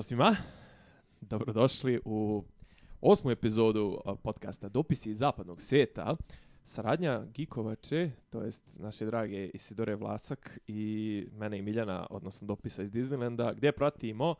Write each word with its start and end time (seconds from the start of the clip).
Ćao 0.00 0.04
svima, 0.04 0.36
dobrodošli 1.20 2.00
u 2.04 2.44
osmu 3.00 3.30
epizodu 3.30 4.00
podcasta 4.22 4.68
Dopisi 4.68 5.10
iz 5.10 5.18
zapadnog 5.18 5.60
svijeta. 5.60 6.16
Saradnja 6.64 7.24
Gikovače, 7.34 8.10
to 8.30 8.42
jest 8.42 8.64
naše 8.74 9.06
drage 9.06 9.46
Isidore 9.46 9.94
Vlasak 9.94 10.58
i 10.66 11.26
mene 11.32 11.58
i 11.58 11.62
Miljana, 11.62 12.06
odnosno 12.10 12.46
Dopisa 12.46 12.82
iz 12.82 12.90
Disneylanda, 12.90 13.54
gdje 13.54 13.72
pratimo 13.72 14.34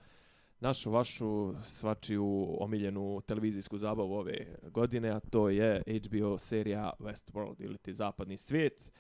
našu, 0.61 0.91
vašu, 0.91 1.55
svačiju 1.63 2.57
omiljenu 2.61 3.21
televizijsku 3.27 3.79
zabavu 3.79 4.13
ove 4.13 4.47
godine, 4.71 5.11
a 5.11 5.21
to 5.21 5.49
je 5.49 5.83
HBO 6.07 6.39
serija 6.39 6.93
Westworld 6.99 7.55
ili 7.59 7.79
ti 7.79 7.93
zapadni 7.93 8.37
svijet. 8.37 8.93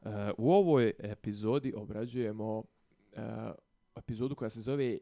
Uh, 0.00 0.10
u 0.38 0.52
ovoj 0.52 0.92
epizodi 0.98 1.72
obrađujemo 1.76 2.58
uh, 2.58 2.64
epizodu 3.96 4.34
koja 4.34 4.50
se 4.50 4.60
zove 4.60 4.98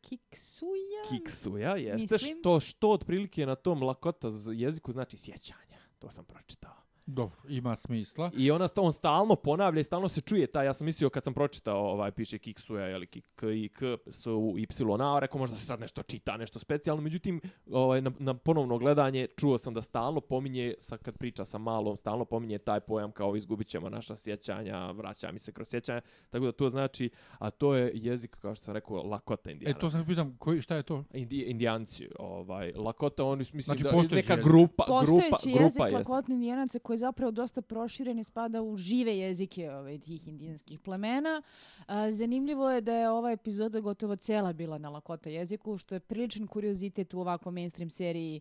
Kiksuja? 0.00 1.02
Kiksuja, 1.10 1.76
jeste. 1.76 2.14
Mislim. 2.14 2.38
Što, 2.40 2.60
što 2.60 2.90
otprilike 2.90 3.46
na 3.46 3.54
tom 3.54 3.82
lakota 3.82 4.28
jeziku 4.54 4.92
znači 4.92 5.16
sjećanja. 5.18 5.78
To 5.98 6.10
sam 6.10 6.24
pročitao. 6.24 6.79
Dobro, 7.06 7.36
ima 7.48 7.76
smisla. 7.76 8.30
I 8.36 8.50
ona 8.50 8.68
sta, 8.68 8.80
on 8.80 8.92
stalno 8.92 9.36
ponavlja 9.36 9.80
i 9.80 9.84
stalno 9.84 10.08
se 10.08 10.20
čuje 10.20 10.46
taj, 10.46 10.66
ja 10.66 10.74
sam 10.74 10.84
mislio 10.84 11.10
kad 11.10 11.24
sam 11.24 11.34
pročitao 11.34 11.90
ovaj 11.92 12.10
piše 12.12 12.38
Kiksuja 12.38 12.90
ili 12.90 13.06
Kik 13.06 13.42
i 13.54 13.68
K 13.68 13.96
su 14.10 14.54
Y 14.58 14.66
A, 15.00 15.18
rekao 15.18 15.38
možda 15.38 15.56
se 15.56 15.64
sad 15.64 15.80
nešto 15.80 16.02
čita, 16.02 16.36
nešto 16.36 16.58
specijalno, 16.58 17.02
međutim 17.02 17.40
ovaj 17.70 18.00
na, 18.00 18.12
na 18.18 18.34
ponovno 18.34 18.78
gledanje 18.78 19.26
čuo 19.36 19.58
sam 19.58 19.74
da 19.74 19.82
stalno 19.82 20.20
pominje 20.20 20.74
sa 20.78 20.96
kad 20.96 21.18
priča 21.18 21.44
sa 21.44 21.58
malom, 21.58 21.96
stalno 21.96 22.24
pominje 22.24 22.58
taj 22.58 22.80
pojam 22.80 23.12
kao 23.12 23.36
izgubićemo 23.36 23.88
naša 23.88 24.16
sjećanja, 24.16 24.90
vraća 24.90 25.32
mi 25.32 25.38
se 25.38 25.52
kroz 25.52 25.68
sjećanja, 25.68 26.00
tako 26.30 26.44
da 26.44 26.52
to 26.52 26.68
znači, 26.68 27.10
a 27.38 27.50
to 27.50 27.74
je 27.74 27.92
jezik 27.94 28.36
kao 28.36 28.54
što 28.54 28.64
sam 28.64 28.74
rekao 28.74 29.02
Lakota 29.02 29.50
indijanaca. 29.50 29.78
E 29.78 29.80
to 29.80 29.90
sam 29.90 30.06
pitam, 30.06 30.36
koji 30.38 30.62
šta 30.62 30.76
je 30.76 30.82
to? 30.82 31.04
Indi, 31.14 31.40
indijanci, 31.40 32.08
ovaj 32.18 32.72
Lakota 32.72 33.24
oni 33.24 33.38
mislim 33.38 33.62
Znači, 33.62 33.84
da 33.84 34.16
neka 34.16 34.32
jezik. 34.32 34.44
grupa, 34.44 34.84
Postojeći 34.86 35.50
grupa, 35.50 35.88
grupa 35.88 36.16
jezik 36.16 36.28
indijanaca 36.28 36.78
koji 36.90 36.96
je 36.96 37.06
zapravo 37.06 37.30
dosta 37.30 37.62
proširen 37.62 38.18
i 38.18 38.24
spada 38.24 38.62
u 38.62 38.76
žive 38.76 39.18
jezike 39.18 39.70
ovaj, 39.70 39.98
tih 39.98 40.28
indijanskih 40.28 40.78
plemena. 40.78 41.42
A, 41.86 42.10
zanimljivo 42.12 42.70
je 42.70 42.80
da 42.80 42.92
je 42.92 43.10
ova 43.10 43.30
epizoda 43.30 43.80
gotovo 43.80 44.16
cela 44.16 44.52
bila 44.52 44.78
na 44.78 44.90
lakota 44.90 45.30
jeziku, 45.30 45.76
što 45.76 45.94
je 45.94 46.00
priličan 46.00 46.46
kuriozitet 46.46 47.14
u 47.14 47.20
ovako 47.20 47.50
mainstream 47.50 47.90
seriji 47.90 48.40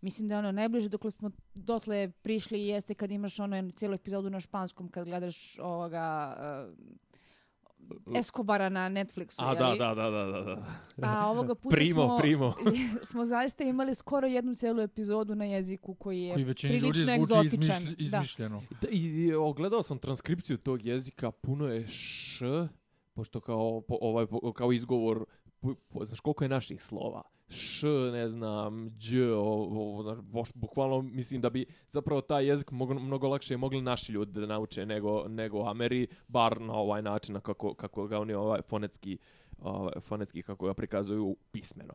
Mislim 0.00 0.28
da 0.28 0.34
je 0.34 0.38
ono 0.38 0.52
najbliže 0.52 0.88
dok 0.88 1.12
smo 1.12 1.30
dotle 1.54 2.10
prišli 2.22 2.66
jeste 2.66 2.94
kad 2.94 3.10
imaš 3.10 3.40
ono 3.40 3.70
cijelu 3.70 3.94
epizodu 3.94 4.30
na 4.30 4.40
španskom 4.40 4.88
kad 4.88 5.04
gledaš 5.04 5.58
ovoga 5.58 6.36
uh, 6.38 6.74
Escobara 8.14 8.68
na 8.68 8.88
Netflixu. 8.88 9.42
A 9.42 9.52
je 9.52 9.78
da, 9.78 9.94
da, 9.94 9.94
da, 9.94 10.10
da, 10.10 10.42
da. 10.42 10.66
A 11.08 11.26
ovoga 11.26 11.54
puta 11.54 11.76
Primo, 11.76 12.06
smo, 12.06 12.16
primo. 12.18 12.54
smo 13.10 13.24
zaista 13.24 13.64
imali 13.64 13.94
skoro 13.94 14.26
jednu 14.26 14.54
cijelu 14.54 14.80
epizodu 14.80 15.34
na 15.34 15.44
jeziku 15.44 15.94
koji 15.94 16.22
je 16.22 16.34
Koji 16.34 16.44
većini 16.44 16.74
ljudi 16.74 16.90
prilično 16.90 17.24
zvuči 17.24 17.46
egzotičan. 17.46 17.82
izmišlj, 17.82 18.04
izmišljeno. 18.04 18.62
Da, 18.80 18.88
i, 18.90 18.98
i 18.98 19.34
ogledao 19.34 19.82
sam 19.82 19.98
transkripciju 19.98 20.58
tog 20.58 20.86
jezika, 20.86 21.30
puno 21.30 21.66
je 21.68 21.86
š, 21.86 22.68
pošto 23.14 23.40
kao, 23.40 23.80
po, 23.80 23.98
ovaj, 24.00 24.26
po, 24.26 24.52
kao 24.52 24.72
izgovor, 24.72 25.24
znaš 26.04 26.20
koliko 26.20 26.44
je 26.44 26.48
naših 26.48 26.82
slova? 26.82 27.22
Š, 27.48 27.88
ne 28.12 28.28
znam, 28.28 28.90
dž, 28.98 29.20
ovo, 29.36 30.02
znaš, 30.02 30.18
boš, 30.18 30.48
bukvalno 30.54 31.02
mislim 31.02 31.40
da 31.40 31.50
bi 31.50 31.66
zapravo 31.88 32.20
taj 32.20 32.46
jezik 32.46 32.70
mog, 32.70 32.92
mnogo 32.92 33.28
lakše 33.28 33.56
mogli 33.56 33.80
naši 33.80 34.12
ljudi 34.12 34.40
da 34.40 34.46
nauče 34.46 34.86
nego, 34.86 35.28
nego 35.28 35.64
Ameri, 35.64 36.06
bar 36.28 36.60
na 36.60 36.74
ovaj 36.74 37.02
način 37.02 37.40
kako, 37.40 37.74
kako 37.74 38.06
ga 38.06 38.18
oni 38.18 38.34
ovaj 38.34 38.62
fonetski, 38.62 39.18
ovaj, 39.58 39.92
fonetski 40.00 40.42
kako 40.42 40.66
ga 40.66 40.74
prikazuju 40.74 41.36
pismeno 41.50 41.94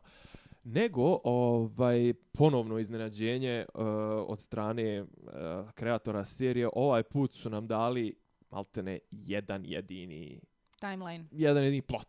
nego 0.64 1.20
ovaj 1.24 2.14
ponovno 2.32 2.78
iznenađenje 2.78 3.66
uh, 3.74 3.84
od 4.26 4.40
strane 4.40 5.02
uh, 5.02 5.08
kreatora 5.74 6.24
serije 6.24 6.68
ovaj 6.72 7.02
put 7.02 7.34
su 7.34 7.50
nam 7.50 7.66
dali 7.66 8.14
maltene 8.50 8.98
jedan 9.10 9.64
jedini 9.64 10.40
Timeline. 10.90 11.24
jedan 11.32 11.64
jedini 11.64 11.82
plot 11.82 12.08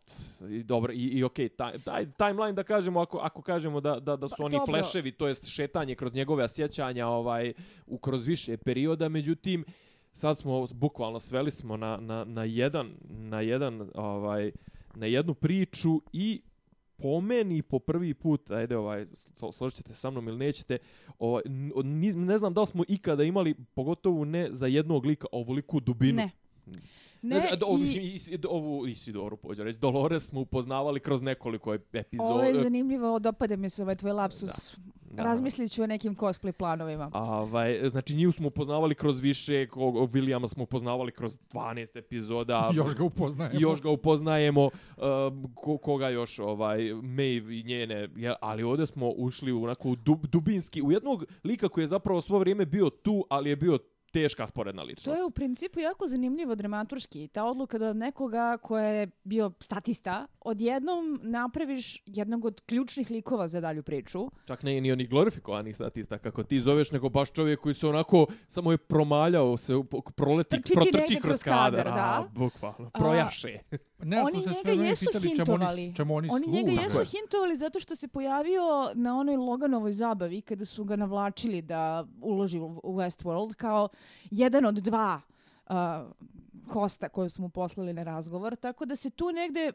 i 0.50 0.62
dobro 0.62 0.92
i, 0.92 0.96
i 0.96 1.24
okej 1.24 1.48
taj, 1.48 1.78
taj 1.78 2.06
timeline 2.12 2.52
da 2.52 2.62
kažemo 2.62 3.00
ako 3.00 3.18
ako 3.18 3.42
kažemo 3.42 3.80
da 3.80 4.00
da 4.00 4.16
da 4.16 4.28
su 4.28 4.34
Pa, 4.38 4.44
oni 4.44 4.56
dobro. 4.56 4.72
fleševi 4.72 5.12
to 5.12 5.26
jest 5.26 5.46
šetanje 5.46 5.94
kroz 5.94 6.14
njegove 6.14 6.48
sjećanja 6.48 7.06
ovaj 7.06 7.52
u 7.86 7.98
kroz 7.98 8.26
više 8.26 8.56
perioda 8.56 9.08
međutim 9.08 9.64
sad 10.12 10.38
smo 10.38 10.66
bukvalno 10.74 11.20
sveli 11.20 11.50
smo 11.50 11.76
na 11.76 11.96
na 12.00 12.24
na 12.24 12.44
jedan 12.44 12.94
na 13.08 13.40
jedan 13.40 13.90
ovaj 13.94 14.52
na 14.94 15.06
jednu 15.06 15.34
priču 15.34 16.02
i 16.12 16.40
po 16.96 17.20
meni 17.20 17.62
po 17.62 17.78
prvi 17.78 18.14
put, 18.14 18.50
ajde 18.50 18.76
ovaj, 18.76 19.04
slo- 19.06 19.52
složit 19.52 19.76
ćete 19.76 19.92
sa 19.94 20.10
mnom 20.10 20.28
ili 20.28 20.38
nećete, 20.38 20.78
ovaj, 21.18 21.42
ne 22.14 22.38
znam 22.38 22.54
da 22.54 22.60
li 22.60 22.66
smo 22.66 22.84
ikada 22.88 23.24
imali, 23.24 23.54
pogotovo 23.74 24.24
ne 24.24 24.48
za 24.50 24.66
jednog 24.66 25.06
lika, 25.06 25.26
ovoliku 25.32 25.80
dubinu. 25.80 26.16
Ne. 26.16 26.30
Ne, 27.22 27.38
Znači, 27.40 27.56
do, 27.56 27.66
i 27.70 27.80
mislim, 27.80 28.04
is, 28.04 28.30
do, 28.30 28.48
ovu 28.48 28.86
Isidoru 28.86 29.36
pođe 29.36 29.64
reći. 29.64 29.78
Dolores 29.78 30.26
smo 30.26 30.40
upoznavali 30.40 31.00
kroz 31.00 31.22
nekoliko 31.22 31.70
ep- 31.70 31.98
epizoda. 32.00 32.30
ovo 32.34 32.42
je 32.42 32.54
zanimljivo, 32.54 33.18
dopada 33.18 33.56
mi 33.56 33.70
se 33.70 33.82
ovaj 33.82 33.96
tvoj 33.96 34.12
lapsus. 34.12 34.76
Da. 35.10 35.22
Razmislit 35.22 35.72
ću 35.72 35.82
o 35.82 35.86
nekim 35.86 36.16
cosplay 36.16 36.52
planovima. 36.52 37.10
A, 37.14 37.40
Ovaj, 37.40 37.80
znači, 37.90 38.14
nju 38.16 38.32
smo 38.32 38.48
upoznavali 38.48 38.94
kroz 38.94 39.20
više, 39.20 39.66
ko, 39.66 39.80
Williama 39.80 40.48
smo 40.48 40.62
upoznavali 40.62 41.12
kroz 41.12 41.38
12 41.52 41.98
epizoda. 41.98 42.70
Još 42.76 42.94
ga 42.94 43.04
upoznajemo. 43.04 43.58
I 43.58 43.62
još 43.62 43.82
ga 43.82 43.90
upoznajemo, 43.90 44.64
um, 44.64 45.52
ko, 45.54 45.78
koga 45.78 46.08
još, 46.08 46.38
ovaj, 46.38 46.94
Maeve 46.94 47.58
i 47.58 47.62
njene, 47.62 48.08
ja, 48.16 48.34
ali 48.40 48.62
ovdje 48.62 48.86
smo 48.86 49.08
ušli 49.10 49.52
u 49.52 49.62
onako 49.64 49.94
dub, 49.94 50.26
dubinski, 50.26 50.82
u 50.82 50.92
jednog 50.92 51.24
lika 51.44 51.68
koji 51.68 51.82
je 51.82 51.88
zapravo 51.88 52.20
svo 52.20 52.38
vrijeme 52.38 52.64
bio 52.66 52.90
tu, 52.90 53.24
ali 53.28 53.50
je 53.50 53.56
bio 53.56 53.78
teška 54.16 54.46
sporedna 54.46 54.82
ličnost. 54.82 55.04
To 55.04 55.14
je 55.14 55.24
u 55.24 55.30
principu 55.30 55.80
jako 55.80 56.08
zanimljivo 56.08 56.54
dramaturški. 56.54 57.28
Ta 57.28 57.44
odluka 57.44 57.78
da 57.78 57.90
od 57.90 57.96
nekoga 57.96 58.58
ko 58.62 58.78
je 58.78 59.08
bio 59.24 59.52
statista, 59.60 60.26
odjednom 60.40 61.20
napraviš 61.22 62.02
jednog 62.06 62.44
od 62.44 62.60
ključnih 62.60 63.10
likova 63.10 63.48
za 63.48 63.60
dalju 63.60 63.82
priču. 63.82 64.30
Čak 64.46 64.62
ne 64.62 64.80
ni 64.80 64.92
onih 64.92 65.10
glorifikovanih 65.10 65.74
statista 65.74 66.18
kako 66.18 66.42
ti 66.42 66.60
zoveš, 66.60 66.90
nego 66.90 67.08
baš 67.08 67.32
čovjek 67.32 67.60
koji 67.60 67.74
se 67.74 67.86
onako 67.88 68.26
samo 68.46 68.72
je 68.72 68.78
promaljao 68.78 69.56
se, 69.56 69.72
proleti, 70.16 70.50
Trčiti 70.50 70.74
protrči 70.74 71.14
kroz 71.14 71.22
kroz 71.22 71.42
kadar. 71.42 71.84
kadar, 71.84 71.88
A, 71.88 71.94
da. 71.96 72.28
bukvalno, 72.34 72.90
A, 72.92 72.98
projaše. 72.98 73.58
Ne, 73.98 74.22
oni 74.22 74.42
se 74.42 74.50
njega 74.64 74.82
jesu 74.82 75.04
pitali 75.04 75.36
čemu 75.36 75.36
hintovali. 75.36 75.82
oni, 75.82 75.94
čemu 75.96 76.14
oni, 76.14 76.28
Oni 76.32 76.46
njega 76.46 76.70
jesu 76.70 76.88
Tako 76.88 77.00
je. 77.00 77.06
hintovali 77.06 77.56
zato 77.56 77.80
što 77.80 77.96
se 77.96 78.08
pojavio 78.08 78.62
na 78.94 79.18
onoj 79.18 79.36
Loganovoj 79.36 79.92
zabavi 79.92 80.40
kada 80.40 80.64
su 80.64 80.84
ga 80.84 80.96
navlačili 80.96 81.62
da 81.62 82.06
uloži 82.20 82.58
u 82.58 82.80
u 82.82 82.94
Westworld 82.96 83.54
kao 83.54 83.88
jedan 84.30 84.64
od 84.64 84.74
dva 84.74 85.20
uh, 85.68 85.74
hosta 86.68 87.08
koje 87.08 87.30
su 87.30 87.42
mu 87.42 87.48
poslali 87.48 87.92
na 87.92 88.02
razgovor. 88.02 88.56
Tako 88.56 88.84
da 88.84 88.96
se 88.96 89.10
tu 89.10 89.32
negde 89.32 89.72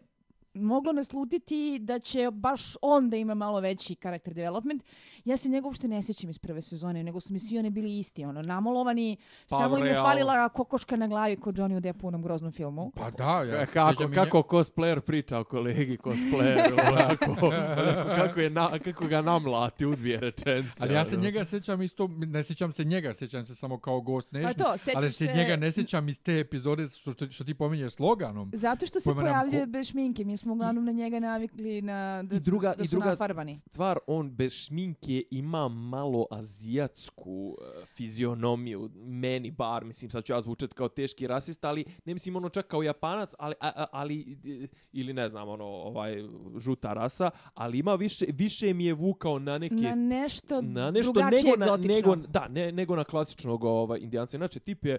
moglo 0.55 0.91
naslutiti 0.93 1.51
da 1.79 1.99
će 1.99 2.29
baš 2.31 2.61
on 2.81 3.09
da 3.09 3.17
ima 3.17 3.33
malo 3.33 3.59
veći 3.59 3.95
karakter 3.95 4.33
development. 4.33 4.83
Ja 5.25 5.37
se 5.37 5.49
njega 5.49 5.67
uopšte 5.67 5.87
ne 5.87 6.03
sjećam 6.03 6.29
iz 6.29 6.39
prve 6.39 6.61
sezone, 6.61 7.03
nego 7.03 7.19
su 7.19 7.33
mi 7.33 7.39
svi 7.39 7.57
oni 7.59 7.69
bili 7.69 7.99
isti, 7.99 8.25
ono, 8.25 8.41
namolovani, 8.41 9.17
Pa, 9.49 9.57
samo 9.57 9.77
im 9.77 9.85
je 9.85 9.93
falila 9.95 10.49
kokoška 10.49 10.95
na 10.95 11.07
glavi 11.07 11.35
kod 11.37 11.55
Johnny 11.55 11.79
Deppu 11.79 12.05
u 12.05 12.09
onom 12.09 12.21
groznom 12.21 12.51
filmu. 12.51 12.91
Pa 12.91 13.11
da, 13.11 13.43
ja 13.43 13.65
se 13.65 13.73
kako, 13.73 13.91
sjećam 13.93 14.11
i 14.11 14.15
kako 14.15 14.37
cosplayer 14.39 14.99
priča 14.99 15.39
o 15.39 15.43
kolegi 15.43 15.97
cosplayeru, 15.97 16.73
onako, 16.91 17.31
onako, 17.41 18.09
kako, 18.17 18.39
je 18.39 18.49
na, 18.49 18.79
kako 18.79 19.07
ga 19.07 19.21
namlati 19.21 19.85
u 19.85 19.95
dvije 19.95 20.19
rečence. 20.19 20.71
Ali 20.79 20.93
ja 20.93 21.05
se 21.05 21.15
ono. 21.15 21.23
njega 21.23 21.45
sjećam 21.45 21.81
isto, 21.81 22.07
ne 22.09 22.43
sjećam 22.43 22.71
se 22.71 22.83
njega, 22.83 23.13
sjećam 23.13 23.45
se 23.45 23.55
samo 23.55 23.79
kao 23.79 24.01
Ghost 24.01 24.31
Nation. 24.31 24.53
to, 24.55 24.75
ali 24.95 25.05
se 25.05 25.25
se- 25.25 25.33
njega 25.33 25.55
ne 25.55 25.71
sjećam 25.71 26.09
iz 26.09 26.21
te 26.21 26.39
epizode 26.39 26.87
što, 26.89 27.11
što, 27.13 27.29
što 27.29 27.43
ti 27.43 27.53
pominješ 27.53 27.91
s 27.91 27.99
Loganom. 27.99 28.51
Zato 28.53 28.85
što 28.85 28.99
se 28.99 29.13
pojavljuje 29.15 29.59
ko- 29.59 29.65
bez 29.67 29.87
šminke. 29.87 30.25
Mi 30.25 30.40
smo 30.41 30.53
uglavnom 30.53 30.85
na 30.85 30.91
njega 30.91 31.19
navikli 31.19 31.81
na, 31.81 32.23
da, 32.23 32.35
I 32.35 32.39
druga, 32.39 32.73
da 32.77 32.83
i 32.83 32.87
su 32.87 32.91
druga 32.91 33.09
nafarbani. 33.09 33.55
stvar, 33.55 33.99
on 34.07 34.31
bez 34.31 34.53
šminke 34.53 35.23
ima 35.31 35.67
malo 35.67 36.25
azijatsku 36.31 37.57
uh, 37.57 37.85
fizionomiju, 37.87 38.89
meni 38.95 39.51
bar, 39.51 39.85
mislim, 39.85 40.11
sad 40.11 40.23
ću 40.23 40.33
ja 40.33 40.41
zvučati 40.41 40.73
kao 40.73 40.89
teški 40.89 41.27
rasista, 41.27 41.69
ali 41.69 41.85
ne 42.05 42.13
mislim 42.13 42.35
ono 42.35 42.49
čak 42.49 42.67
kao 42.67 42.83
japanac, 42.83 43.29
ali, 43.39 43.55
a, 43.59 43.71
a, 43.75 43.85
ali 43.91 44.37
e, 44.45 44.67
ili 44.91 45.13
ne 45.13 45.29
znam, 45.29 45.49
ono, 45.49 45.65
ovaj, 45.65 46.23
žuta 46.57 46.93
rasa, 46.93 47.29
ali 47.53 47.79
ima 47.79 47.95
više, 47.95 48.25
više 48.29 48.73
mi 48.73 48.85
je 48.85 48.93
vukao 48.93 49.39
na 49.39 49.57
neke 49.57 49.75
Na 49.75 49.95
nešto, 49.95 50.61
na 50.61 50.91
nešto 50.91 51.11
drugačije 51.13 51.43
nego 51.43 51.55
na, 51.57 51.65
egzotično. 51.65 51.95
nego, 51.95 52.15
da, 52.15 52.47
ne, 52.47 52.71
nego 52.71 52.95
na 52.95 53.03
klasičnog 53.03 53.63
ovaj, 53.63 53.99
indijanca. 53.99 54.37
Inače, 54.37 54.59
tip 54.59 54.85
je 54.85 54.97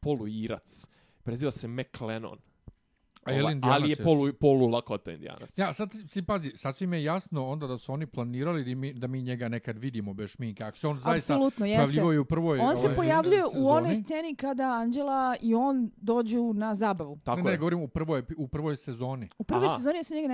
poluirac. 0.00 0.86
Preziva 1.22 1.50
se 1.50 1.68
McLennan. 1.68 2.38
A 3.24 3.32
je 3.32 3.42
li 3.42 3.60
ali 3.62 3.90
je 3.90 3.96
polu, 3.96 4.32
polu 4.32 4.66
lakota 4.66 5.12
indijanac. 5.12 5.58
Ja, 5.58 5.72
sad 5.72 5.92
si 6.06 6.22
pazi, 6.22 6.52
sasvim 6.54 6.92
je 6.92 7.04
jasno 7.04 7.46
onda 7.46 7.66
da 7.66 7.78
su 7.78 7.92
oni 7.92 8.06
planirali 8.06 8.64
da 8.64 8.80
mi, 8.80 8.92
da 8.92 9.06
mi 9.06 9.22
njega 9.22 9.48
nekad 9.48 9.78
vidimo 9.78 10.14
bez 10.14 10.30
šminke. 10.30 10.64
Ako 10.64 10.76
se 10.76 10.88
on 10.88 10.98
zaista 10.98 11.38
i 12.14 12.18
u 12.18 12.24
prvoj 12.24 12.58
On 12.58 12.76
se 12.76 12.86
ovaj, 12.86 12.96
pojavljuje 12.96 13.42
u 13.56 13.68
onoj 13.68 13.94
sceni 13.94 14.34
kada 14.34 14.64
Anđela 14.64 15.36
i 15.40 15.54
on 15.54 15.90
dođu 15.96 16.52
na 16.52 16.74
zabavu. 16.74 17.18
Tako 17.24 17.36
ne, 17.36 17.44
ne, 17.44 17.50
je. 17.50 17.56
govorim 17.56 17.80
u 17.80 17.88
prvoj, 17.88 18.22
u 18.36 18.48
prvoj 18.48 18.76
sezoni. 18.76 19.28
U 19.38 19.44
prvoj 19.44 19.66
Aha. 19.66 19.76
sezoni 19.76 19.98
ja 19.98 20.02
se 20.02 20.14
njega 20.14 20.28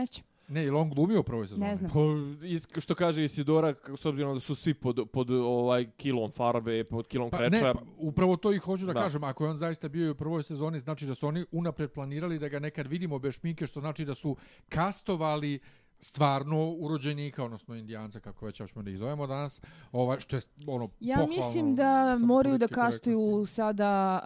ne 0.49 0.65
ili 0.65 0.77
on 0.77 0.91
glumio 0.91 1.21
u 1.21 1.23
prvoj 1.23 1.47
sezoni? 1.47 1.69
Ne 1.69 1.77
znam. 1.77 1.91
Pa, 1.91 2.01
is, 2.47 2.69
što 2.79 2.95
kaže 2.95 3.25
Isidora, 3.25 3.75
s 3.97 4.07
obzirom 4.07 4.35
da 4.35 4.41
su 4.41 4.55
svi 4.55 4.75
pod, 4.75 5.09
pod 5.13 5.31
ovaj 5.31 5.91
kilom 5.97 6.31
farbe, 6.31 6.85
pod 6.85 7.07
kilom 7.07 7.31
Pa, 7.31 7.37
kreča. 7.37 7.51
ne, 7.57 7.73
pa, 7.75 7.81
upravo 7.99 8.37
to 8.37 8.53
i 8.53 8.59
hoću 8.59 8.87
da, 8.87 8.93
Da. 8.93 9.01
kažem. 9.01 9.25
Ako 9.25 9.45
je 9.45 9.51
on 9.51 9.57
zaista 9.57 9.89
bio 9.89 10.13
u 10.13 10.15
prvoj 10.15 10.43
sezoni, 10.43 10.79
znači 10.79 11.07
da 11.07 11.15
su 11.15 11.27
oni 11.27 11.45
unapred 11.53 11.91
planirali 11.91 12.39
da 12.39 12.49
ga 12.49 12.59
nekad 12.59 12.87
vidimo 12.87 13.19
bez 13.19 13.35
šminke, 13.35 13.67
što 13.67 13.81
znači 13.81 14.05
da 14.05 14.15
su 14.15 14.37
kastovali 14.69 15.59
stvarno 16.01 16.71
urođenika, 16.71 17.45
odnosno 17.45 17.75
indijanca, 17.75 18.21
kako 18.21 18.47
već 18.47 18.57
ćemo 18.57 18.83
da 18.83 18.91
ih 18.91 18.99
zovemo 18.99 19.27
danas, 19.27 19.61
ovaj, 19.93 20.21
što 20.21 20.37
je 20.37 20.43
ono 20.67 20.89
Ja 21.01 21.17
pohvalno 21.17 21.37
mislim 21.37 21.77
da 21.77 22.19
moraju 22.21 22.59
da 22.59 22.69
kastuju 22.69 23.19
korektnosti. 23.21 23.55
sada 23.55 24.21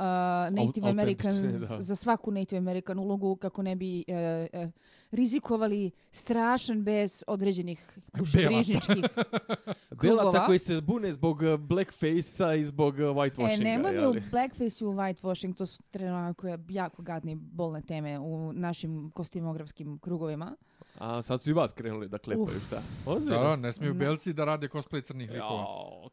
uh, 0.48 0.56
Native 0.56 0.88
Americans 0.90 1.36
da. 1.42 1.80
za 1.80 1.96
svaku 1.96 2.30
Native 2.30 2.58
American 2.58 2.98
ulogu 2.98 3.36
kako 3.36 3.62
ne 3.62 3.76
bi 3.76 4.04
uh, 4.08 4.60
uh, 4.64 4.70
rizikovali 5.12 5.90
strašan 6.10 6.82
bez 6.82 7.24
određenih 7.26 7.98
dušebrižničkih 8.14 9.04
Belaca 9.92 10.20
krugova. 10.22 10.46
koji 10.46 10.58
se 10.58 10.76
zbune 10.76 11.12
zbog 11.12 11.42
uh, 11.42 11.56
blackface-a 11.56 12.54
i 12.54 12.64
zbog 12.64 12.94
uh, 12.94 13.00
E, 13.00 13.04
whitewashinga. 13.04 13.62
nema 13.62 13.90
mi 13.90 13.98
u 13.98 14.00
jeli? 14.00 14.22
blackface 14.30 14.84
i 14.84 14.86
u 14.86 14.92
whitewashing, 14.92 15.54
to 15.54 15.66
su 15.66 15.82
trenutno 15.82 16.34
jako 16.68 17.02
gadne 17.02 17.36
bolne 17.36 17.82
teme 17.82 18.18
u 18.18 18.52
našim 18.52 19.10
kostimografskim 19.10 19.98
krugovima. 19.98 20.56
A 20.94 21.22
sad 21.22 21.42
su 21.42 21.50
i 21.50 21.54
vas 21.54 21.72
krenuli 21.72 22.08
da 22.08 22.18
klepaju, 22.18 22.44
Uf. 22.46 22.66
šta? 22.66 22.76
Da, 23.06 23.12
Ozbiljno? 23.12 23.38
da, 23.38 23.56
ne 23.56 23.72
smiju 23.72 23.94
belci 23.94 24.32
da 24.32 24.44
rade 24.44 24.68
cosplay 24.68 25.02
crnih 25.02 25.30
likova. 25.30 25.60
Jao, 25.60 26.08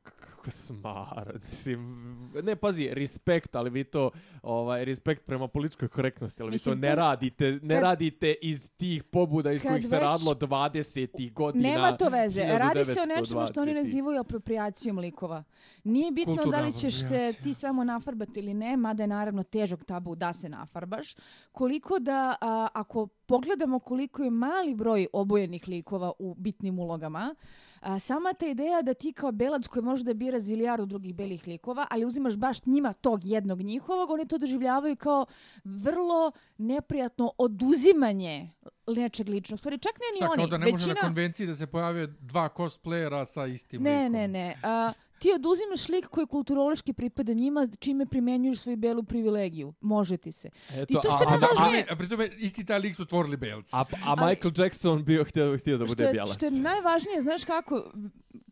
kako 0.48 0.52
smar. 0.54 1.34
Mislim, 1.36 1.80
ne, 2.44 2.56
pazi, 2.56 2.90
respekt, 2.90 3.56
ali 3.56 3.70
vi 3.70 3.84
to, 3.84 4.10
ovaj, 4.42 4.86
respekt 4.86 5.26
prema 5.26 5.48
političkoj 5.48 5.88
korektnosti, 5.88 6.42
ali 6.42 6.52
Mislim, 6.52 6.76
vi 6.76 6.82
to 6.82 6.88
ne 6.88 6.96
to- 6.96 7.00
radite, 7.00 7.52
ne 7.54 7.76
kad- 7.76 7.84
radite 7.84 8.36
iz 8.42 8.72
tih 8.72 9.04
pobuda 9.04 9.52
iz 9.52 9.62
kad 9.62 9.72
kojih 9.72 9.86
se 9.86 9.90
već- 9.92 10.02
radilo 10.02 10.34
20. 10.34 10.98
godina. 11.30 11.70
Nema 11.70 11.92
to 11.92 12.10
veze. 12.10 12.44
Radi 12.44 12.86
se 12.86 12.92
o 12.94 13.06
nečemu 13.06 13.26
što 13.46 13.62
oni 13.62 13.72
1920. 13.72 13.76
nazivaju 13.76 14.20
apropriacijom 14.20 14.98
likova. 14.98 15.44
Nije 15.84 16.12
bitno 16.12 16.36
Kulturna 16.36 16.58
da 16.58 16.66
li 16.66 16.74
ćeš 16.74 17.00
se 17.00 17.34
ti 17.34 17.54
samo 17.54 17.84
nafarbati 17.84 18.40
ili 18.40 18.54
ne, 18.54 18.78
mada 18.78 19.04
je 19.04 19.08
naravno 19.08 19.44
težog 19.44 19.84
tabu 19.84 20.16
da 20.16 20.34
se 20.34 20.50
nafarbaš. 20.50 21.16
Koliko 21.52 22.00
da, 22.00 22.36
a, 22.42 22.68
ako 22.74 23.08
pogledamo 23.28 23.80
koliko 23.80 24.24
je 24.24 24.30
mali 24.30 24.76
broj 24.76 25.08
obojenih 25.14 25.68
likova 25.68 26.12
u 26.20 26.36
bitnim 26.36 26.80
ulogama, 26.80 27.36
a, 27.80 28.00
sama 28.00 28.34
ta 28.34 28.48
ideja 28.48 28.82
da 28.82 28.94
ti 28.94 29.14
kao 29.14 29.32
belac 29.32 29.68
koji 29.68 29.84
može 29.84 30.04
da 30.04 30.14
bira 30.14 30.40
zilijaru 30.40 30.86
drugih 30.86 31.16
belih 31.16 31.48
likova, 31.48 31.88
ali 31.90 32.06
uzimaš 32.06 32.36
baš 32.36 32.66
njima 32.66 32.94
tog 32.94 33.20
jednog 33.24 33.62
njihovog, 33.62 34.10
oni 34.10 34.28
to 34.28 34.38
doživljavaju 34.38 34.96
kao 34.96 35.26
vrlo 35.64 36.32
neprijatno 36.58 37.32
oduzimanje 37.38 38.50
nečeg 38.88 39.30
ličnog. 39.30 39.60
Stvari, 39.60 39.78
čak 39.78 39.92
ne 39.94 40.06
ni 40.14 40.18
Šta, 40.18 40.32
oni. 40.32 40.38
kao 40.38 40.48
da 40.48 40.58
ne 40.58 40.72
može 40.72 40.88
na 40.88 40.94
većina... 40.94 41.02
konvenciji 41.02 41.48
da 41.48 41.56
se 41.56 41.68
pojave 41.68 42.08
dva 42.08 42.50
cosplayera 42.50 43.26
sa 43.26 43.46
istim 43.46 43.84
Ne, 43.84 44.00
likom. 44.00 44.12
ne, 44.12 44.28
ne. 44.28 44.56
A, 44.64 44.92
ti 45.20 45.32
oduzimaš 45.32 45.90
lik 45.90 46.08
koji 46.08 46.28
kulturološki 46.28 46.94
pripada 46.94 47.34
njima, 47.34 47.68
čime 47.80 48.06
primenjuješ 48.06 48.60
svoju 48.60 48.78
belu 48.78 49.04
privilegiju. 49.04 49.74
Može 49.82 50.18
ti 50.18 50.32
se. 50.32 50.50
Eto, 50.72 50.86
I 50.90 50.94
to 50.94 51.02
što 51.02 51.10
a, 51.10 51.18
a, 51.18 51.26
da- 51.26 51.30
najvažnije- 51.30 51.58
Ali, 51.80 51.86
a 51.90 51.96
pri 51.96 52.10
tome, 52.10 52.30
isti 52.38 52.66
taj 52.66 52.80
lik 52.80 52.96
su 52.96 53.06
tvorili 53.06 53.38
belci. 53.38 53.72
a, 53.74 53.84
a 54.06 54.16
Michael 54.18 54.52
Jackson 54.58 55.04
bio 55.04 55.24
htio, 55.24 55.58
htio 55.58 55.78
da 55.78 55.86
Što 55.86 55.92
bude 55.92 56.04
je, 56.04 56.12
bijelac. 56.12 56.36
što 56.36 56.46
je 56.46 56.52
najvažnije, 56.54 57.22
znaš 57.22 57.44
kako, 57.44 57.92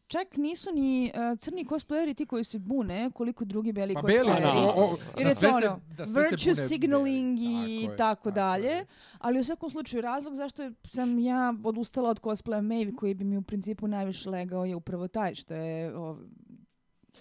čak 0.07 0.37
nisu 0.37 0.69
ni 0.71 1.11
uh, 1.33 1.39
crni 1.39 1.65
cosplayeri 1.65 2.13
ti 2.13 2.25
koji 2.25 2.43
se 2.43 2.59
bune 2.59 3.11
koliko 3.11 3.45
drugi 3.45 3.71
beli 3.71 3.93
Pa 3.93 4.01
cosplayeri. 4.01 4.25
beli, 4.25 4.45
o, 4.57 4.73
o, 4.75 4.97
Jer 5.17 5.27
je 5.27 5.33
to 5.35 5.39
se- 5.41 5.47
ono, 5.47 5.79
se 5.97 6.13
virtue 6.13 6.53
bune 6.53 6.67
signaling 6.67 7.39
beli. 7.39 7.51
i 7.73 7.81
Tako 7.81 7.91
je, 7.91 7.97
tako, 7.97 7.97
tako 7.97 8.31
dalje. 8.31 8.67
je. 8.67 8.85
Ali 9.19 9.39
u 9.39 9.43
svakom 9.43 9.69
slučaju 9.69 10.01
razlog 10.01 10.35
zašto 10.35 10.71
sam 10.83 11.19
ja 11.19 11.53
odustala 11.63 12.09
od 12.09 12.21
cosplaya 12.21 12.61
Maeve 12.63 12.91
koji 12.93 13.13
bi 13.13 13.23
mi 13.23 13.37
u 13.37 13.41
principu 13.41 13.87
najviše 13.87 14.29
legao 14.29 14.65
je 14.65 14.75
upravo 14.75 15.07
taj 15.07 15.35
što 15.35 15.53
je 15.53 15.97
o, 15.97 16.17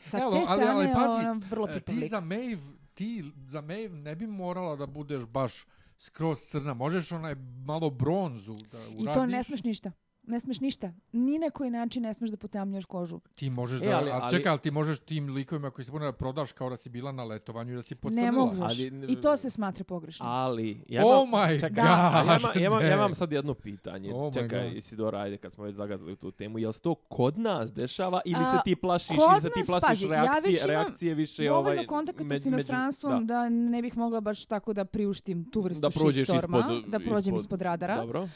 sa 0.04 0.18
Evo, 0.18 0.30
te 0.30 0.36
ali- 0.36 0.46
strane 0.46 0.66
ali 0.66 0.92
pazi, 0.94 1.20
ona 1.20 1.32
vrlo 1.32 1.68
E, 1.68 1.74
pitan 1.74 1.94
ti 1.94 2.08
za 2.08 2.20
Maeve, 2.20 2.62
ti 2.94 3.10
za 3.46 3.60
Maeve 3.60 3.96
ne 3.96 4.14
bi 4.16 4.26
morala 4.26 4.76
da 4.76 4.86
budeš 4.86 5.26
baš 5.26 5.66
skroz 5.98 6.38
crna. 6.40 6.74
Možeš 6.74 7.12
onaj 7.12 7.34
malo 7.64 7.90
bronzu 7.90 8.56
da 8.72 8.78
uradiš. 8.78 9.00
I 9.00 9.14
to 9.14 9.26
ne 9.26 9.44
smeš 9.44 9.62
ništa. 9.62 9.92
Ne 10.26 10.40
smeš 10.40 10.60
ništa. 10.60 10.92
Ni 11.12 11.38
na 11.38 11.50
koji 11.50 11.70
način 11.70 12.02
ne 12.02 12.14
smeš 12.14 12.30
da 12.30 12.36
potamnjaš 12.36 12.84
kožu. 12.86 13.20
Ti 13.34 13.50
možeš 13.50 13.80
E, 13.80 13.84
da, 13.84 13.90
ali- 13.90 14.10
ali, 14.10 14.20
ali- 14.22 14.30
čekaj, 14.30 14.50
ali 14.50 14.58
ti 14.58 14.70
možeš 14.70 14.98
tim 15.00 15.28
likovima 15.28 15.70
koji 15.70 15.84
se 15.84 15.92
bude 15.92 16.04
da 16.04 16.12
prodaš 16.12 16.52
kao 16.52 16.70
da 16.70 16.76
si 16.76 16.88
bila 16.90 17.12
na 17.12 17.24
letovanju 17.24 17.72
i 17.72 17.76
da 17.76 17.82
si 17.82 17.94
pocrnila. 17.94 18.24
Ne 18.24 18.32
možeš. 18.32 18.60
Ali- 18.62 19.06
I 19.08 19.16
to 19.16 19.36
se 19.36 19.50
smatra 19.50 19.84
pogrešno. 19.84 20.26
Ali, 20.26 20.84
ja 20.88 21.02
Oh 21.04 21.10
imam- 21.18 21.40
my 21.40 21.54
čekaj, 21.56 21.70
god, 21.70 21.84
ja, 21.86 22.22
imam, 22.24 22.40
ja, 22.54 22.66
imam, 22.66 22.80
ja 22.82 22.94
imam 22.94 23.14
sad 23.14 23.32
jedno 23.32 23.54
pitanje. 23.54 24.10
Oh 24.14 24.32
Čekaj, 24.34 24.64
God. 24.64 24.76
Isidora, 24.76 25.18
ajde 25.18 25.36
kad 25.36 25.52
smo 25.52 25.64
već 25.64 25.74
zagazili 25.74 26.12
u 26.12 26.16
tu 26.16 26.30
temu. 26.30 26.58
Jel 26.58 26.72
se 26.72 26.80
to 26.80 26.94
kod 26.94 27.38
nas 27.38 27.72
dešava 27.72 28.20
ili 28.24 28.36
A, 28.38 28.44
se 28.46 28.56
ti 28.64 28.76
plašiš, 28.76 29.10
ili 29.10 29.40
se 29.40 29.50
ti 29.50 29.58
nas, 29.58 29.66
plašiš 29.68 29.86
pazi, 29.88 30.04
ja 30.04 30.10
reakcije, 30.12 30.40
već 30.44 30.60
imam 30.60 30.70
reakcije 30.70 31.14
više 31.14 31.44
Dovoljno 31.44 31.70
ovaj, 31.70 31.86
kontakata 31.86 32.24
među- 32.24 32.42
s 32.42 32.46
inostranstvom 32.46 33.26
da. 33.26 33.34
da. 33.34 33.48
ne 33.48 33.82
bih 33.82 33.96
mogla 33.96 34.20
baš 34.20 34.46
tako 34.46 34.72
da 34.72 34.84
priuštim 34.84 35.44
tu 35.44 35.60
vrstu 35.60 35.80
Da 35.80 35.90
shitstorma, 35.90 36.58
ispod- 36.58 36.86
da 36.86 36.98
prođem 37.00 37.34
ispod- 37.34 37.40
ispod, 37.40 37.62
radara. 37.62 37.96
Dobro. 37.96 38.28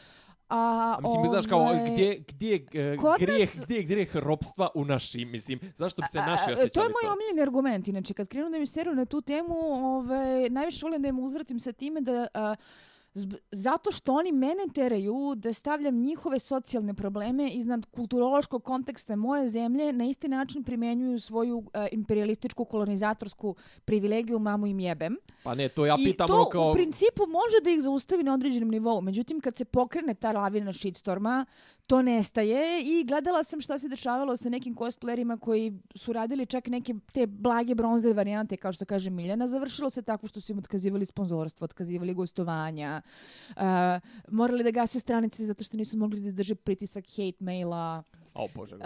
A, 0.49 0.57
A 0.93 1.01
mislim, 1.03 1.29
znaš 1.29 1.47
kao, 1.47 1.59
ovaj, 1.61 1.91
gdje, 1.93 2.25
gdje, 2.29 2.51
je, 2.73 2.93
uh, 2.93 3.01
kod 3.01 3.19
grijeh, 3.19 3.41
nas- 3.49 3.65
gdje 3.65 3.77
je 3.77 3.83
grijeh 3.83 4.17
ropstva 4.17 4.69
u 4.75 4.85
našim, 4.85 5.31
mislim, 5.31 5.61
zašto 5.77 6.03
bi 6.03 6.09
se 6.09 6.19
naši 6.21 6.43
osjećali 6.45 6.71
To 6.71 6.83
je 6.83 6.89
moj 6.89 7.13
omiljeni 7.13 7.43
argument. 7.43 7.89
Inače, 7.89 8.15
kad 8.15 8.29
krenu 8.29 8.51
da 8.51 8.59
mi 8.59 8.67
seru 8.67 8.95
na 8.95 9.05
tu 9.05 9.21
temu, 9.21 9.55
ovaj, 9.89 10.51
najviše 10.51 10.87
volim 10.87 11.03
da 11.03 11.09
im 11.09 11.19
uzvratim 11.19 11.61
sa 11.61 11.73
time 11.73 12.01
da... 12.01 12.27
A, 12.35 12.41
zb- 12.41 12.57
zato 13.53 13.93
što 13.93 14.13
oni 14.13 14.33
mene 14.33 14.63
teraju 14.75 15.35
da 15.37 15.53
stavljam 15.53 16.01
njihove 16.01 16.39
socijalne 16.39 16.95
probleme 16.95 17.51
iznad 17.51 17.87
kulturološkog 17.87 18.65
konteksta 18.65 19.17
moje 19.17 19.49
zemlje, 19.49 19.93
na 19.93 20.05
isti 20.05 20.29
način 20.29 20.65
primenjuju 20.65 21.19
svoju 21.21 21.65
a, 21.73 21.87
imperialističku 21.93 22.65
kolonizatorsku 22.65 23.55
privilegiju 23.85 24.39
mamu 24.39 24.67
im 24.67 24.81
jebem. 24.81 25.17
Pa 25.43 25.55
ne, 25.55 25.69
to 25.69 25.87
ja 25.87 25.97
I 25.99 26.05
pitam 26.05 26.27
to 26.27 26.35
ono 26.35 26.49
kao... 26.49 26.71
u 26.71 26.73
principu 26.73 27.23
može 27.27 27.57
da 27.65 27.71
ih 27.71 27.83
zaustavi 27.83 28.23
na 28.23 28.35
određenom 28.35 28.71
nivou. 28.71 29.01
Međutim, 29.01 29.41
kad 29.41 29.57
se 29.57 29.65
pokrene 29.65 30.15
ta 30.15 30.33
lavina 30.33 30.73
shitstorma, 30.73 31.47
to 31.89 32.03
nestaje 32.03 32.83
i 32.83 33.05
gledala 33.05 33.45
sam 33.45 33.61
šta 33.61 33.79
se 33.79 33.89
dešavalo 33.89 34.37
sa 34.37 34.49
nekim 34.49 34.75
cosplayerima 34.75 35.39
koji 35.39 35.73
su 35.95 36.13
radili 36.13 36.47
čak 36.47 36.67
neke 36.67 36.95
te 37.13 37.27
blage 37.27 37.75
bronze 37.75 38.13
varijante, 38.13 38.57
kao 38.57 38.73
što 38.73 38.85
kaže 38.85 39.11
Miljana. 39.11 39.49
Završilo 39.49 39.91
se 39.91 40.03
tako 40.03 40.29
što 40.29 40.41
su 40.41 40.53
im 40.53 40.59
otkazivali 40.59 41.05
sponzorstvo, 41.05 41.65
otkazivali 41.65 42.15
gostovanja, 42.15 43.03
uh, 43.49 43.63
morali 44.29 44.65
da 44.65 44.71
gase 44.71 45.01
stranice 45.01 45.47
zato 45.47 45.65
što 45.65 45.77
nisu 45.77 45.99
mogli 45.99 46.21
da 46.21 46.33
drže 46.33 46.55
pritisak 46.55 47.05
hate 47.09 47.45
maila. 47.45 48.03
O, 48.35 48.49
bože. 48.55 48.75
Uh, 48.75 48.83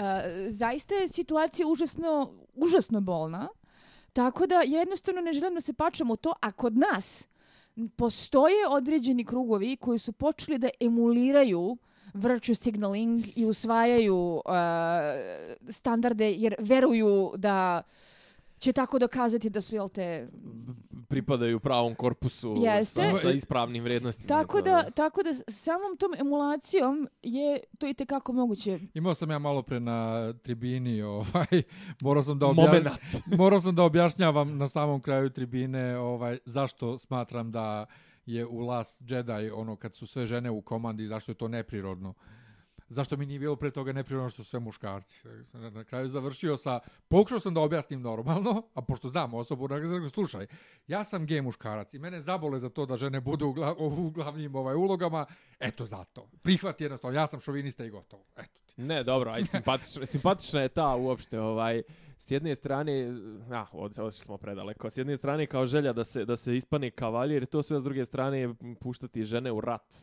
zaista 0.49 0.95
je 0.95 1.09
situacija 1.09 1.67
užasno, 1.67 2.33
užasno 2.55 3.01
bolna. 3.01 3.49
Tako 4.13 4.47
da 4.47 4.63
jednostavno 4.67 5.21
ne 5.21 5.33
želim 5.33 5.55
da 5.55 5.61
se 5.61 5.73
pačam 5.73 6.11
u 6.11 6.17
to, 6.17 6.33
a 6.41 6.53
kod 6.53 6.77
nas 6.77 7.25
postoje 7.97 8.69
određeni 8.69 9.25
krugovi 9.25 9.77
koji 9.77 9.99
su 9.99 10.13
počeli 10.13 10.59
da 10.59 10.69
emuliraju 10.81 11.77
virtue 12.15 12.55
signaling 12.55 13.25
i 13.37 13.45
usvajaju 13.45 14.43
uh, 14.45 14.53
standarde 15.69 16.33
jer 16.33 16.55
veruju 16.59 17.33
da 17.37 17.83
će 18.59 18.73
tako 18.73 18.99
dokazati 18.99 19.51
da 19.51 19.61
su, 19.61 19.75
jel 19.75 19.89
te, 19.89 20.29
pripadaju 21.09 21.61
pravom 21.61 21.95
korpusu 21.95 22.57
Jeste. 22.59 23.11
sa, 23.11 23.17
sa 23.23 23.31
ispravnim 23.31 23.85
vrednostima. 23.85 24.29
tako 24.29 24.61
da, 24.61 24.91
tako 24.91 25.23
da 25.23 25.31
samom 25.49 25.97
tom 25.97 26.15
emulacijom 26.19 27.09
je 27.23 27.61
to 27.79 27.89
i 27.89 27.95
tekako 27.95 28.33
moguće. 28.33 28.79
Imao 28.95 29.15
sam 29.15 29.31
ja 29.31 29.39
malo 29.39 29.63
pre 29.63 29.81
na 29.81 30.33
tribini, 30.33 31.03
ovaj, 31.03 31.63
morao 32.03 32.23
sam 32.23 32.39
da 32.39 32.47
objašnjavam, 32.47 32.83
Momenat. 32.83 33.01
morao 33.43 33.61
sam 33.61 33.75
da 33.75 33.83
objašnjavam 33.83 34.59
na 34.59 34.69
samom 34.69 35.01
kraju 35.01 35.31
tribine 35.31 35.99
ovaj 35.99 36.39
zašto 36.45 36.99
smatram 36.99 37.53
da 37.53 37.87
je 38.27 38.47
u 38.47 38.59
Last 38.59 39.03
Jedi 39.11 39.51
ono 39.55 39.77
kad 39.77 39.95
su 39.95 40.07
sve 40.07 40.27
žene 40.27 40.51
u 40.51 40.63
komandi 40.63 41.07
zašto 41.07 41.33
je 41.33 41.37
to 41.37 41.49
neprirodno. 41.49 42.15
Zašto 42.89 43.17
mi 43.17 43.27
nije 43.27 43.39
bilo 43.39 43.57
pre 43.57 43.71
toga 43.71 43.93
neprirodno 43.93 44.29
što 44.29 44.45
su 44.45 44.51
sve 44.51 44.61
muškarci. 44.61 45.21
Na- 45.53 45.85
kraju 45.85 46.09
završio 46.09 46.57
sa, 46.57 46.81
pokušao 47.09 47.41
sam 47.41 47.55
da 47.55 47.61
objasnim 47.61 48.03
normalno, 48.03 48.63
a 48.75 48.83
pošto 48.83 49.09
znam 49.09 49.35
osobu, 49.35 49.69
da 49.69 49.79
ga 49.79 50.09
slušaj, 50.11 50.47
ja 50.87 51.05
sam 51.05 51.27
gej 51.27 51.41
muškarac 51.43 51.95
i 51.95 51.99
mene 51.99 52.21
zabole 52.21 52.59
za 52.59 52.69
to 52.69 52.87
da 52.87 52.97
žene 52.97 53.21
budu 53.21 53.47
u, 53.47 53.53
gla, 53.53 53.75
u 53.79 54.11
glavnim 54.11 54.55
ovaj, 54.55 54.75
ulogama, 54.75 55.27
eto 55.61 55.85
zato. 55.85 56.31
Prihvat 56.43 56.81
jednostavno, 56.81 57.19
ja 57.19 57.27
sam 57.27 57.41
šovinista 57.41 57.85
i 57.85 57.91
gotovo. 57.91 58.25
Eto 58.37 58.61
ti. 58.67 58.83
Ne, 58.83 59.03
dobro, 59.03 59.31
aj, 59.31 59.45
simpatična, 59.45 60.07
simpatična 60.07 60.61
je 60.61 60.69
ta 60.69 60.95
uopšte, 60.97 61.41
ovaj, 61.41 61.83
s 62.23 62.31
jedne 62.31 62.55
strane, 62.55 63.15
ah, 63.51 63.67
od, 63.73 63.99
odšli 63.99 64.25
smo 64.25 64.37
predaleko, 64.37 64.91
s 64.91 64.97
jedne 64.97 65.17
strane 65.17 65.47
kao 65.47 65.67
želja 65.67 65.93
da 65.93 66.05
se, 66.05 66.25
da 66.25 66.37
se 66.37 66.57
ispane 66.57 66.91
kavaljer, 66.91 67.47
to 67.47 67.63
sve 67.63 67.81
s 67.81 67.85
druge 67.85 68.05
strane 68.05 68.55
puštati 68.81 69.25
žene 69.25 69.53
u 69.53 69.61
rat. 69.61 69.95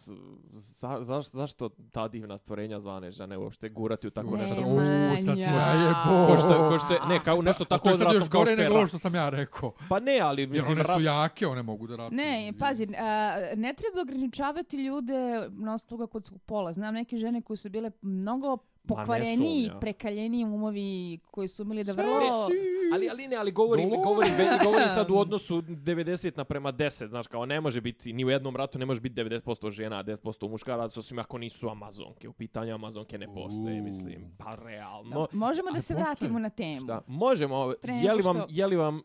Za, 0.51 0.97
za, 1.01 1.21
zašto 1.21 1.69
ta 1.91 2.07
divna 2.07 2.37
stvorenja 2.37 2.79
zvane 2.79 3.11
žene 3.11 3.37
uopšte 3.37 3.69
gurati 3.69 4.07
u 4.07 4.11
tako 4.11 4.37
nešto? 4.37 4.55
Nemanja. 4.55 5.13
U, 5.19 5.23
sad 5.23 5.39
si 5.39 5.45
najebo. 5.45 6.27
Ko 6.27 6.37
što, 6.37 6.69
ko 6.69 6.79
što 6.79 6.93
je, 6.93 6.99
ne, 7.09 7.23
kao 7.23 7.41
nešto 7.41 7.65
tako 7.65 7.83
to 7.83 7.89
je 7.89 7.95
sad 7.95 8.07
odvratno 8.07 8.25
još 8.25 8.29
kao 8.29 8.39
gore 8.39 8.51
što 8.51 8.61
je 8.61 8.63
nego 8.63 8.73
ovo 8.73 8.81
rat. 8.81 8.89
što 8.89 8.99
sam 8.99 9.15
ja 9.15 9.29
rekao. 9.29 9.73
Pa 9.89 9.99
ne, 9.99 10.19
ali 10.19 10.41
Jer 10.41 10.49
mislim 10.49 10.71
one 10.71 10.83
rat... 10.83 10.97
su 10.97 11.01
jake, 11.01 11.47
one 11.47 11.61
mogu 11.61 11.87
da 11.87 11.95
ratuju. 11.95 12.17
Ne, 12.17 12.53
pazi, 12.59 12.87
a, 12.97 13.35
ne 13.55 13.73
treba 13.73 14.01
ograničavati 14.01 14.77
ljude 14.77 15.49
na 15.49 15.73
osnovu 15.73 16.07
kod 16.07 16.25
svog 16.25 16.41
pola. 16.41 16.73
Znam 16.73 16.93
neke 16.93 17.17
žene 17.17 17.41
koje 17.41 17.57
su 17.57 17.69
bile 17.69 17.91
mnogo 18.01 18.57
pokvareniji, 18.89 19.63
sumnja. 19.63 19.79
prekaljeniji 19.79 20.45
umovi 20.45 21.19
koji 21.25 21.47
su 21.47 21.63
umeli 21.63 21.83
da 21.83 21.93
Sve 21.93 22.03
vrlo... 22.03 22.47
Ali, 22.93 23.09
ali 23.09 23.27
ne, 23.27 23.35
ali 23.35 23.51
govorim, 23.51 23.89
Dolore. 23.89 24.03
govorim, 24.03 24.33
be- 24.37 24.63
govorim 24.63 24.89
sad 24.89 25.11
u 25.11 25.17
odnosu 25.17 25.61
90 25.61 26.37
naprema 26.37 26.71
10, 26.71 27.07
znaš, 27.07 27.27
kao 27.27 27.45
ne 27.45 27.61
može 27.61 27.81
biti, 27.81 28.13
ni 28.13 28.25
u 28.25 28.29
jednom 28.29 28.55
ratu 28.55 28.79
ne 28.79 28.85
može 28.85 29.01
biti 29.01 29.15
90% 29.15 29.39
žena, 29.71 29.99
a 29.99 30.03
10% 30.03 30.49
muškaraca, 30.49 30.99
osim 30.99 31.19
ako 31.19 31.37
nisu 31.37 31.69
amazonke. 31.69 32.29
U 32.29 32.33
pitanju 32.33 32.73
amazonke 32.73 33.17
ne 33.17 33.27
postoje, 33.27 33.81
mislim, 33.81 34.35
pa 34.37 34.51
realno. 34.57 35.27
Možemo 35.33 35.67
da 35.67 35.81
se 35.81 35.93
postoje. 35.93 35.99
vratimo 36.01 36.39
na 36.39 36.49
temu. 36.49 36.79
Šta? 36.79 37.01
Možemo, 37.07 37.73
Pre 37.81 37.93
je 37.93 38.13
li 38.13 38.21
vam, 38.21 38.35
što- 38.37 38.47
je 38.49 38.67
li 38.67 38.75
vam, 38.75 39.01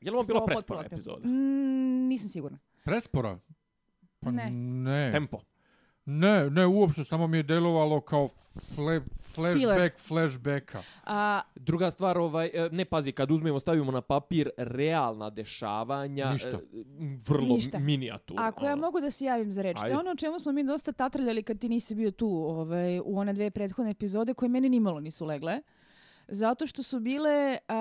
je 0.00 0.10
li 0.10 0.16
vam 0.16 0.26
bila 0.26 0.44
prespora 0.44 0.80
potpuno- 0.80 0.86
epizoda? 0.86 1.28
Mm, 1.28 2.08
nisam 2.08 2.28
sigurna. 2.28 2.58
Prespora? 2.84 3.38
Pa 4.20 4.30
Ne. 4.30 4.50
ne. 4.50 5.12
Tempo. 5.12 5.40
Ne, 6.04 6.50
ne, 6.50 6.66
uopšte, 6.66 7.04
samo 7.04 7.26
mi 7.26 7.36
je 7.36 7.42
delovalo 7.42 8.00
kao 8.00 8.28
fle, 8.74 9.00
flashback 9.34 9.98
flashbacka. 10.00 10.82
A, 11.04 11.40
Druga 11.54 11.90
stvar, 11.90 12.18
ovaj, 12.18 12.50
e, 12.54 12.68
ne 12.72 12.84
pazi, 12.84 13.12
kad 13.12 13.30
uzmemo, 13.30 13.60
stavimo 13.60 13.92
na 13.92 14.00
papir 14.00 14.50
realna 14.56 15.30
dešavanja, 15.30 16.32
Ništa. 16.32 16.48
e, 16.48 16.58
vrlo 17.28 17.54
Ništa. 17.54 17.78
minijaturno. 17.78 18.42
ako 18.42 18.64
ja 18.64 18.76
mogu 18.76 19.00
da 19.00 19.10
se 19.10 19.24
javim 19.24 19.52
za 19.52 19.62
reč, 19.62 19.76
to 19.80 19.86
je 19.86 19.98
ono 19.98 20.10
o 20.10 20.16
čemu 20.16 20.38
smo 20.38 20.52
mi 20.52 20.64
dosta 20.64 20.92
tatrljali 20.92 21.42
kad 21.42 21.58
ti 21.58 21.68
nisi 21.68 21.94
bio 21.94 22.10
tu 22.10 22.28
ovaj, 22.28 23.00
u 23.04 23.18
one 23.18 23.32
dve 23.32 23.50
prethodne 23.50 23.90
epizode 23.90 24.34
koje 24.34 24.48
meni 24.48 24.68
nimalo 24.68 25.00
nisu 25.00 25.24
legle. 25.24 25.60
Zato 26.32 26.66
što 26.66 26.82
su 26.82 27.00
bile 27.00 27.58
uh, 27.68 27.74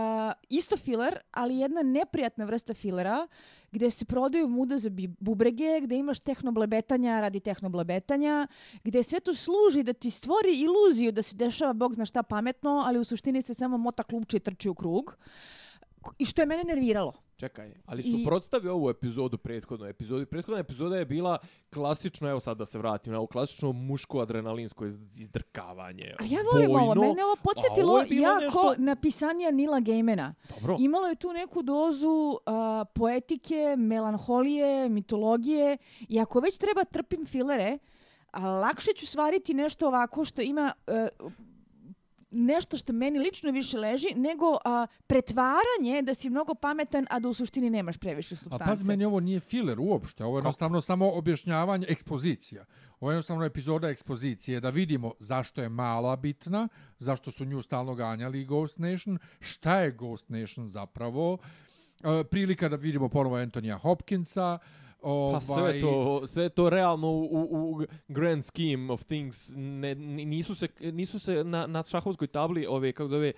isto 0.50 0.78
filer, 0.78 1.20
ali 1.32 1.58
jedna 1.58 1.84
neprijatna 1.84 2.46
vrsta 2.46 2.74
filera 2.74 3.28
gdje 3.72 3.90
se 3.90 4.06
prodaju 4.06 4.48
muda 4.48 4.78
za 4.78 4.90
bubrege, 5.20 5.80
gdje 5.82 5.98
imaš 5.98 6.20
tehnoblebetanja 6.20 7.22
radi 7.22 7.40
tehnoblebetanja, 7.40 8.48
gdje 8.84 9.04
sve 9.04 9.20
to 9.20 9.36
služi 9.36 9.84
da 9.84 9.94
ti 9.94 10.10
stvori 10.10 10.62
iluziju 10.62 11.12
da 11.12 11.22
se 11.22 11.36
dešava 11.36 11.74
bog 11.74 11.94
zna 11.94 12.06
šta 12.06 12.24
pametno, 12.24 12.84
ali 12.86 13.00
u 13.00 13.04
suštini 13.04 13.42
se 13.42 13.54
samo 13.54 13.78
mota 13.78 14.04
klupče 14.04 14.38
i 14.38 14.40
trči 14.40 14.70
u 14.70 14.76
krug. 14.76 15.18
I 16.20 16.26
što 16.26 16.42
je 16.42 16.46
mene 16.46 16.64
nerviralo. 16.64 17.14
Čekaj, 17.38 17.74
ali 17.86 18.02
I- 18.02 18.12
suprotstavi 18.14 18.68
ovu 18.68 18.90
epizodu 18.90 19.38
prethodnoj 19.38 19.90
epizodi. 19.90 20.26
Prethodna 20.26 20.60
epizoda 20.60 20.98
je 20.98 21.06
bila 21.06 21.38
klasično, 21.70 22.30
evo 22.30 22.40
sad 22.40 22.58
da 22.58 22.66
se 22.66 22.78
vratim, 22.78 23.14
na 23.14 23.20
ovo 23.20 23.28
klasično 23.28 23.72
muško 23.72 24.20
adrenalinsko 24.20 24.86
iz- 24.86 25.20
izdrkavanje. 25.20 26.16
Ali 26.20 26.30
ja 26.30 26.40
volim 26.54 26.72
ovo, 26.72 26.86
vojno. 26.86 27.02
mene 27.02 27.24
ovo 27.24 27.34
a 27.34 27.44
podsjetilo 27.44 27.92
ovo 27.92 28.04
jako 28.10 28.42
nešto- 28.42 28.76
napisanija 28.78 29.52
Nila 29.52 29.80
Gaimana. 29.80 30.34
Dobro. 30.52 30.78
Imalo 30.80 31.08
je 31.08 31.16
tu 31.16 31.34
neku 31.34 31.62
dozu 31.62 32.38
a, 32.46 32.86
poetike, 32.88 33.76
melanholije, 33.78 34.90
mitologije 34.90 35.78
i 36.02 36.20
ako 36.20 36.40
već 36.40 36.58
treba 36.58 36.84
trpim 36.84 37.26
filere, 37.26 37.78
a, 38.32 38.50
lakše 38.50 38.92
ću 38.94 39.08
svariti 39.08 39.54
nešto 39.54 39.88
ovako 39.88 40.26
što 40.26 40.42
ima 40.42 40.74
e, 40.88 41.08
nešto 42.32 42.78
što 42.78 42.94
meni 42.94 43.20
lično 43.20 43.52
više 43.52 43.78
leži, 43.78 44.08
nego 44.16 44.58
a, 44.66 44.88
pretvaranje 45.08 46.02
da 46.02 46.14
si 46.14 46.30
mnogo 46.30 46.54
pametan, 46.56 47.08
a 47.10 47.20
da 47.20 47.30
u 47.30 47.34
suštini 47.34 47.70
nemaš 47.70 47.98
previše 47.98 48.36
A 48.36 48.38
substance. 48.38 48.66
pazi, 48.66 48.86
meni 48.86 49.06
ovo 49.06 49.20
nije 49.20 49.40
filler 49.40 49.80
uopšte, 49.80 50.24
ovo 50.24 50.38
je 50.38 50.40
jednostavno 50.40 50.82
samo 50.82 51.12
objašnjavanje, 51.12 51.86
ekspozicija. 51.90 52.66
Ovo 53.00 53.12
je 53.12 53.16
jednostavno 53.16 53.46
epizoda 53.46 53.90
ekspozicije, 53.90 54.60
da 54.60 54.70
vidimo 54.70 55.14
zašto 55.20 55.62
je 55.62 55.70
mala 55.70 56.16
bitna, 56.16 56.68
zašto 57.00 57.32
su 57.32 57.46
nju 57.46 57.62
stalno 57.62 57.96
ganjali 57.96 58.46
Ghost 58.46 58.78
Nation, 58.78 59.20
šta 59.40 59.80
je 59.80 59.92
Ghost 59.92 60.30
Nation 60.30 60.68
zapravo, 60.68 61.38
e, 62.04 62.24
prilika 62.24 62.70
da 62.70 62.76
vidimo 62.76 63.10
ponovo 63.10 63.36
Antonija 63.36 63.78
Hopkinsa, 63.78 64.60
ovaj, 65.02 65.34
Pa 65.34 65.42
sve 65.42 65.80
to, 65.82 66.22
sve 66.28 66.50
to 66.50 66.70
realno 66.70 67.08
u, 67.08 67.24
u, 67.24 67.72
u 67.72 67.86
grand 68.08 68.44
scheme 68.46 68.94
of 68.94 69.04
things 69.04 69.52
ne, 69.56 69.96
ni- 69.96 70.26
nisu 70.26 70.56
se, 70.56 70.68
nisu 70.80 71.20
se 71.20 71.44
na, 71.44 71.68
na 71.68 71.84
šahovskoj 71.84 72.28
tabli 72.28 72.66
ove, 72.70 72.92
kako 72.92 73.08
zove, 73.10 73.34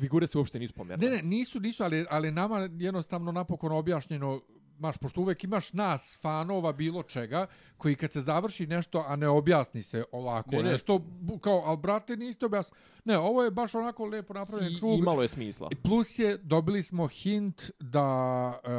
figure 0.00 0.26
se 0.26 0.38
uopšte 0.38 0.58
nisu 0.58 0.74
pomerne. 0.74 1.10
Ne, 1.10 1.16
ne, 1.16 1.22
nisu, 1.22 1.60
nisu, 1.60 1.84
ali, 1.84 2.06
ali 2.10 2.30
nama 2.30 2.68
jednostavno 2.78 3.32
napokon 3.32 3.72
objašnjeno 3.72 4.40
Maš, 4.78 4.98
pošto 4.98 5.20
uvek 5.20 5.44
imaš 5.44 5.72
nas, 5.72 6.18
fanova, 6.22 6.72
bilo 6.72 7.02
čega, 7.02 7.46
koji 7.76 7.94
kad 7.94 8.12
se 8.12 8.20
završi 8.20 8.66
nešto, 8.66 9.04
a 9.06 9.16
ne 9.16 9.28
objasni 9.28 9.82
se 9.82 10.04
ovako, 10.12 10.50
Ne, 10.50 10.56
ne, 10.56 10.62
ne. 10.62 10.70
nešto, 10.70 10.94
bu- 10.98 11.38
kao, 11.38 11.62
ali 11.64 11.76
brate, 11.76 12.16
niste 12.16 12.46
objasnili. 12.46 12.80
Ne, 13.04 13.18
ovo 13.18 13.44
je 13.44 13.50
baš 13.50 13.74
onako 13.74 14.06
lepo 14.06 14.34
napravljen 14.34 14.72
I, 14.72 14.78
krug. 14.78 14.98
imalo 14.98 15.22
je 15.22 15.28
smisla. 15.28 15.68
I 15.72 15.76
Plus 15.76 16.18
je, 16.18 16.36
dobili 16.38 16.82
smo 16.82 17.06
hint 17.06 17.70
da 17.80 18.06
uh, 18.48 18.70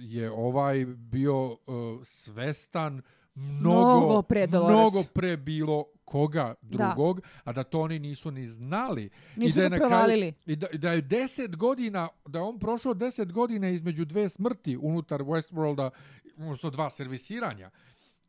je 0.00 0.30
ovaj 0.30 0.84
bio 0.86 1.44
uh, 1.46 1.56
svestan 2.04 3.02
mnogo, 3.38 3.96
Mnogo 3.98 4.22
pre 4.22 4.46
Dolores. 4.46 4.72
mnogo 4.72 5.02
pre 5.04 5.36
bilo 5.36 5.84
koga 6.04 6.54
drugog, 6.62 7.20
a 7.44 7.52
da 7.52 7.62
to 7.62 7.80
oni 7.80 7.98
nisu 7.98 8.30
ni 8.30 8.46
znali. 8.46 9.10
Nisu 9.36 9.58
I 9.58 9.60
da 9.60 9.64
je 9.64 9.70
ga 9.70 9.70
na 9.70 9.78
kraju- 9.78 9.90
provalili. 9.90 10.32
I 10.46 10.56
da, 10.56 10.66
i 10.68 10.78
da 10.78 10.92
je 10.92 11.00
deset 11.02 11.56
godina, 11.56 12.08
da 12.26 12.42
on 12.42 12.58
prošao 12.58 12.94
deset 12.94 13.32
godina 13.32 13.68
između 13.68 14.04
dve 14.04 14.28
smrti 14.28 14.76
unutar 14.76 15.20
Westworlda, 15.20 15.90
odnosno 16.36 16.70
dva 16.70 16.90
servisiranja. 16.90 17.70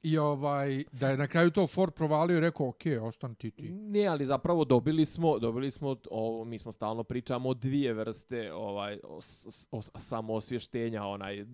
I 0.01 0.17
ovaj, 0.17 0.83
da 0.91 1.09
je 1.09 1.17
na 1.17 1.27
kraju 1.27 1.51
to 1.51 1.67
Ford 1.67 1.93
provalio 1.93 2.37
i 2.37 2.41
rekao, 2.41 2.67
ok, 2.67 2.75
ostan 3.01 3.35
ti 3.35 3.51
ti. 3.51 3.69
Ne, 3.69 4.05
ali 4.05 4.25
zapravo 4.25 4.65
dobili 4.65 5.05
smo, 5.05 5.39
dobili 5.39 5.71
smo, 5.71 5.95
o, 6.11 6.43
mi 6.45 6.57
smo 6.57 6.71
stalno 6.71 7.03
pričamo 7.03 7.49
o 7.49 7.53
dvije 7.53 7.93
vrste 7.93 8.53
ovaj, 8.53 8.99
o, 9.03 9.15
o, 9.71 9.81
s- 9.81 9.89
samoosvještenja, 9.97 11.03
onaj, 11.05 11.45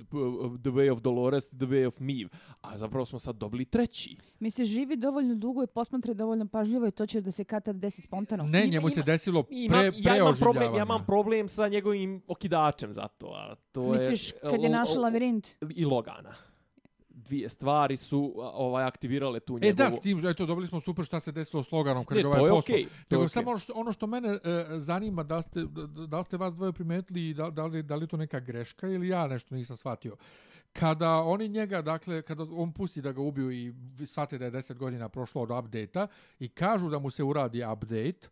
The 0.55 0.69
Way 0.69 0.91
of 0.91 0.99
Dolores, 0.99 1.49
The 1.49 1.57
Way 1.57 1.87
of 1.87 1.99
Miv, 1.99 2.27
a 2.61 2.77
zapravo 2.77 3.05
smo 3.05 3.19
sad 3.19 3.35
dobili 3.35 3.65
treći. 3.65 4.17
Mi 4.39 4.51
se 4.51 4.65
živi 4.65 4.95
dovoljno 4.95 5.35
dugo 5.35 5.63
i 5.63 5.67
posmatra 5.67 6.13
dovoljno 6.13 6.47
pažljivo 6.47 6.87
i 6.87 6.91
to 6.91 7.05
će 7.05 7.21
da 7.21 7.31
se 7.31 7.43
kad 7.43 7.65
tad 7.65 7.75
desi 7.75 8.01
spontano. 8.01 8.43
Ne, 8.43 8.59
Ima- 8.59 8.71
njemu 8.71 8.89
se 8.89 8.95
ima- 8.95 9.05
desilo 9.05 9.43
Imam, 9.49 9.79
pre, 9.81 9.91
pre 9.93 10.01
ja, 10.03 10.17
imam 10.17 10.35
problem, 10.35 10.75
ja 10.75 10.83
imam 10.83 11.05
problem 11.05 11.47
sa 11.47 11.67
njegovim 11.67 12.21
okidačem 12.27 12.93
zato, 12.93 13.27
a 13.27 13.55
to 13.65 13.83
Misliš, 13.83 14.27
je... 14.27 14.33
kad 14.41 14.61
je 14.61 14.69
o- 14.69 14.71
našao 14.71 14.97
o- 14.97 15.01
lavirint? 15.01 15.47
I 15.69 15.85
Logana. 15.85 16.33
Dvije 17.25 17.49
stvari 17.49 17.97
su 17.97 18.33
ovaj 18.37 18.83
aktivirale 18.83 19.39
tu 19.39 19.57
E 19.57 19.59
njegovu... 19.61 19.75
da, 19.75 19.91
s 19.91 19.99
tim, 19.99 20.27
eto, 20.27 20.45
dobili 20.45 20.67
smo 20.67 20.79
super 20.79 21.05
šta 21.05 21.19
se 21.19 21.31
desilo 21.31 21.63
s 21.63 21.71
Loganom 21.71 22.05
kad 22.05 22.17
Ne, 22.17 22.23
ga 22.23 22.29
ovaj 22.29 22.39
to 22.39 22.45
je 22.45 22.85
Nego 23.11 23.23
okej. 23.23 23.29
samo 23.29 23.49
ono 23.49 23.57
što, 23.59 23.73
ono 23.75 23.91
što 23.91 24.07
mene 24.07 24.29
e, 24.29 24.39
zanima, 24.77 25.23
da 25.23 25.41
ste, 25.41 25.63
da, 25.63 26.07
da 26.07 26.23
ste 26.23 26.37
vas 26.37 26.53
dvoje 26.53 26.73
primetili 26.73 27.29
i 27.29 27.33
da, 27.33 27.49
da, 27.49 27.65
li, 27.65 27.83
da 27.83 27.95
li 27.95 28.07
to 28.07 28.17
neka 28.17 28.39
greška 28.39 28.87
ili 28.87 29.07
ja 29.07 29.27
nešto 29.27 29.55
nisam 29.55 29.77
shvatio. 29.77 30.15
Kada 30.73 31.11
oni 31.11 31.47
njega, 31.47 31.81
dakle, 31.81 32.21
kada 32.21 32.45
on 32.51 32.71
pusti 32.73 33.01
da 33.01 33.11
ga 33.11 33.21
ubiju 33.21 33.51
i 33.51 33.73
shvate 34.05 34.37
da 34.37 34.45
je 34.45 34.51
10 34.51 34.73
godina 34.73 35.09
prošlo 35.09 35.41
od 35.41 35.51
update-a 35.51 36.07
i 36.39 36.49
kažu 36.49 36.89
da 36.89 36.99
mu 36.99 37.11
se 37.11 37.23
uradi 37.23 37.63
update, 37.73 38.27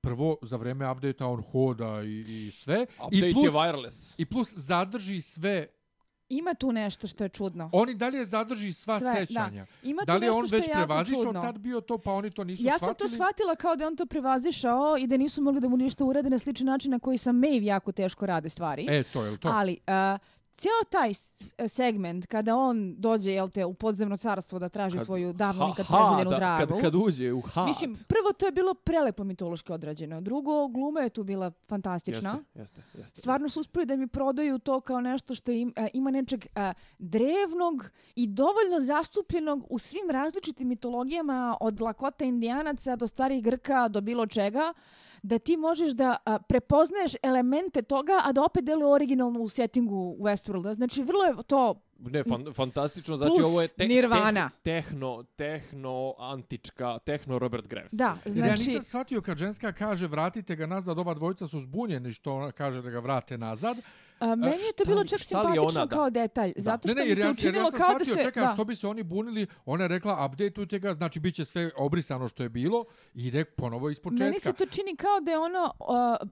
prvo, 0.00 0.36
za 0.42 0.56
vreme 0.56 0.90
update-a 0.90 1.26
on 1.26 1.42
hoda 1.42 2.02
i, 2.02 2.46
i 2.46 2.50
sve. 2.50 2.86
Update 3.06 3.28
I 3.28 3.32
plus, 3.32 3.44
je 3.44 3.50
wireless. 3.50 4.14
I 4.18 4.24
plus 4.24 4.52
zadrži 4.56 5.20
sve 5.20 5.66
Ima 6.28 6.54
tu 6.54 6.72
nešto 6.72 7.06
što 7.06 7.24
je 7.24 7.28
čudno. 7.28 7.70
Oni 7.72 7.94
dalje 7.94 8.24
zadrži 8.24 8.72
sva 8.72 9.00
Sve, 9.00 9.12
da. 9.12 9.26
sećanja. 9.26 9.66
Ima 9.82 10.02
da 10.06 10.12
tu 10.14 10.18
li 10.18 10.26
je 10.26 10.30
nešto 10.30 10.40
on 10.40 10.46
što 10.46 10.56
već 10.56 10.66
prevazišao 10.72 11.32
tad 11.32 11.58
bio 11.58 11.80
to, 11.80 11.98
pa 11.98 12.12
oni 12.12 12.30
to 12.30 12.44
nisu 12.44 12.62
Ja 12.64 12.78
sam 12.78 12.78
shvatili? 12.78 13.08
to 13.08 13.14
shvatila 13.14 13.54
kao 13.56 13.76
da 13.76 13.86
on 13.86 13.96
to 13.96 14.06
prevazišao 14.06 14.96
i 14.98 15.06
da 15.06 15.16
nisu 15.16 15.42
mogli 15.42 15.60
da 15.60 15.68
mu 15.68 15.76
ništa 15.76 16.04
urade 16.04 16.30
na 16.30 16.38
sličan 16.38 16.66
način 16.66 16.90
na 16.90 16.98
koji 16.98 17.18
sam 17.18 17.36
Maeve 17.38 17.64
jako 17.64 17.92
teško 17.92 18.26
rade 18.26 18.48
stvari. 18.48 18.86
E, 18.90 19.02
to 19.02 19.24
je 19.24 19.30
li 19.30 19.38
to? 19.38 19.48
Ali, 19.48 19.78
uh, 19.86 20.18
cijel 20.58 20.72
taj 20.90 21.14
s- 21.14 21.32
segment 21.68 22.26
kada 22.26 22.56
on 22.56 22.94
dođe 22.96 23.30
jel 23.30 23.48
te, 23.48 23.64
u 23.64 23.74
podzemno 23.74 24.16
carstvo 24.16 24.58
da 24.58 24.68
traži 24.68 24.98
svoju 24.98 25.32
davno 25.32 25.66
nikad 25.66 25.86
preželjenu 25.88 26.30
dragu. 26.30 26.72
Kad, 26.72 26.80
kad 26.82 26.94
uđe 26.96 27.32
u 27.32 27.40
had. 27.42 27.66
Mislim, 27.66 27.94
prvo 27.94 28.32
to 28.32 28.46
je 28.46 28.52
bilo 28.52 28.74
prelepo 28.74 29.24
mitološki 29.24 29.72
odrađeno. 29.72 30.20
Drugo, 30.20 30.68
gluma 30.68 31.00
je 31.00 31.08
tu 31.08 31.24
bila 31.24 31.50
fantastična. 31.62 32.44
Jeste, 32.54 32.80
jeste, 32.80 32.98
jeste. 32.98 33.20
Stvarno 33.20 33.48
su 33.48 33.60
uspeli 33.60 33.86
da 33.86 33.96
mi 33.96 34.06
prodaju 34.08 34.58
to 34.58 34.80
kao 34.80 35.00
nešto 35.00 35.34
što 35.34 35.52
im, 35.52 35.72
a, 35.76 35.86
ima 35.92 36.10
nečeg 36.10 36.46
a, 36.54 36.72
drevnog 36.98 37.90
i 38.14 38.26
dovoljno 38.26 38.80
zastupljenog 38.80 39.66
u 39.70 39.78
svim 39.78 40.10
različitim 40.10 40.68
mitologijama 40.68 41.56
od 41.60 41.80
lakota 41.80 42.24
indijanaca 42.24 42.96
do 42.96 43.06
starih 43.06 43.44
Grka 43.44 43.88
do 43.88 44.00
bilo 44.00 44.26
čega 44.26 44.72
da 45.22 45.38
ti 45.38 45.56
možeš 45.56 45.92
da 45.92 46.16
a, 46.24 46.38
prepoznaješ 46.38 47.12
elemente 47.22 47.82
toga, 47.82 48.12
a 48.24 48.32
da 48.32 48.42
opet 48.44 48.64
deluje 48.64 48.86
originalno 48.92 49.40
u 49.40 49.48
settingu 49.48 50.16
Westworlda. 50.20 50.74
Znači, 50.74 51.02
vrlo 51.02 51.24
je 51.24 51.34
to 51.46 51.82
Ne, 51.98 52.24
fan, 52.24 52.46
fantastično, 52.54 53.16
znači 53.16 53.32
Plus 53.34 53.46
ovo 53.46 53.62
je 53.62 53.68
te, 53.68 53.86
Nirvana. 53.86 54.50
Te, 54.50 54.62
tehno, 54.62 55.24
tehno, 55.36 56.14
antička, 56.18 56.98
tehno 56.98 57.38
Robert 57.38 57.66
Graves. 57.68 57.92
Da. 57.92 58.14
Jer 58.26 58.36
ja 58.36 58.46
Znači- 58.46 58.64
nisam 58.64 58.82
shvatio 58.82 59.20
kad 59.20 59.38
ženska 59.38 59.72
kaže 59.72 60.06
vratite 60.06 60.56
ga 60.56 60.66
nazad, 60.66 60.98
ova 60.98 61.14
dvojica 61.14 61.46
su 61.46 61.60
zbunjeni 61.60 62.12
što 62.12 62.34
ona 62.34 62.52
kaže 62.52 62.82
da 62.82 62.90
ga 62.90 62.98
vrate 62.98 63.38
nazad. 63.38 63.76
A, 64.18 64.34
meni 64.34 64.62
je 64.62 64.72
to 64.76 64.84
bilo 64.84 65.04
čak 65.04 65.20
simpatično 65.20 65.62
ona, 65.62 65.86
da. 65.86 65.96
kao 65.96 66.10
detalj, 66.10 66.52
zato 66.56 66.88
Ne, 66.88 66.92
što 66.92 66.98
ne, 66.98 67.04
mi 67.04 67.08
jer 67.08 67.16
se 67.16 67.22
ja, 67.22 67.26
ja 67.26 67.32
učinilo 67.32 67.70
sam 67.70 67.80
kao 67.80 67.88
da 67.88 67.94
shvatio, 67.94 68.14
se... 68.14 68.22
čekaj, 68.22 68.42
da. 68.42 68.52
što 68.54 68.64
bi 68.64 68.76
se 68.76 68.86
oni 68.86 69.02
bunili, 69.02 69.46
ona 69.66 69.84
je 69.84 69.88
rekla 69.88 70.26
update 70.26 70.66
te 70.66 70.78
ga, 70.78 70.94
znači 70.94 71.20
bit 71.20 71.34
će 71.34 71.44
sve 71.44 71.70
obrisano 71.76 72.28
što 72.28 72.42
je 72.42 72.48
bilo 72.48 72.84
i 73.14 73.26
ide 73.26 73.44
ponovo 73.44 73.90
iz 73.90 74.00
početka. 74.00 74.24
Meni 74.24 74.40
se 74.40 74.52
to 74.52 74.66
čini 74.66 74.96
kao 74.96 75.20
da 75.20 75.30
je 75.30 75.38
ono 75.38 75.72
uh, 75.80 76.28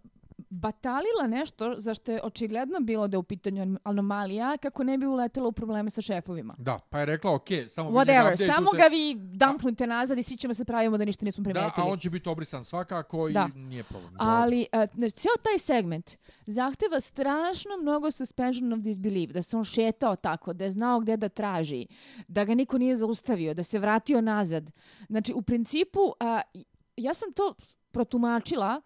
batalila 0.51 1.27
nešto 1.29 1.75
za 1.77 1.95
što 1.95 2.13
je 2.13 2.21
očigledno 2.23 2.81
bilo 2.81 3.09
da 3.09 3.15
je 3.15 3.19
u 3.19 3.23
pitanju 3.23 3.79
anomalija 3.85 4.57
kako 4.57 4.85
ne 4.85 4.99
bi 4.99 5.07
uletela 5.07 5.49
u 5.49 5.53
probleme 5.53 5.91
sa 5.91 6.01
šefovima. 6.01 6.55
Da, 6.59 6.79
pa 6.91 6.99
je 6.99 7.07
rekla, 7.07 7.35
ok, 7.35 7.47
samo 7.69 7.91
vi 7.91 7.97
Whatever, 7.97 8.21
updateujte. 8.23 8.47
samo 8.47 8.71
ga 8.71 8.85
vi 8.85 9.15
dumpnite 9.15 9.87
nazad 9.87 10.19
i 10.19 10.23
svi 10.23 10.37
ćemo 10.37 10.55
se 10.55 10.65
pravimo 10.65 10.99
da 10.99 11.05
ništa 11.05 11.25
nismo 11.25 11.45
Da, 11.45 11.51
primetili. 11.51 11.87
a 11.87 11.91
on 11.91 11.99
će 11.99 12.11
biti 12.11 12.29
obrisan 12.29 12.65
svakako 12.65 13.29
Da. 13.29 13.49
i 13.57 13.59
nije 13.59 13.83
problem. 13.83 14.13
Ali 14.19 14.67
uh, 14.73 14.91
znači, 14.95 15.15
cijel 15.15 15.35
taj 15.43 15.59
segment 15.59 16.11
zahteva 16.47 17.01
strašno 17.01 17.71
mnogo 17.83 18.11
suspension 18.11 18.73
of 18.73 18.81
disbelief, 18.81 19.31
da 19.31 19.43
se 19.43 19.57
on 19.57 19.65
šetao 19.65 20.17
tako, 20.17 20.53
da 20.53 20.65
je 20.65 20.71
znao 20.71 21.01
gdje 21.01 21.17
da 21.17 21.29
traži, 21.29 21.87
da 22.29 22.45
ga 22.45 22.55
niko 22.55 22.79
nije 22.79 22.97
zaustavio, 22.97 23.55
da 23.55 23.63
se 23.63 23.79
vratio 23.79 24.21
nazad. 24.21 24.71
Znači, 25.09 25.33
u 25.33 25.43
principu, 25.43 26.01
uh, 26.01 26.63
ja 26.97 27.15
sam 27.15 27.33
to 27.33 27.55
protumačila 27.91 28.81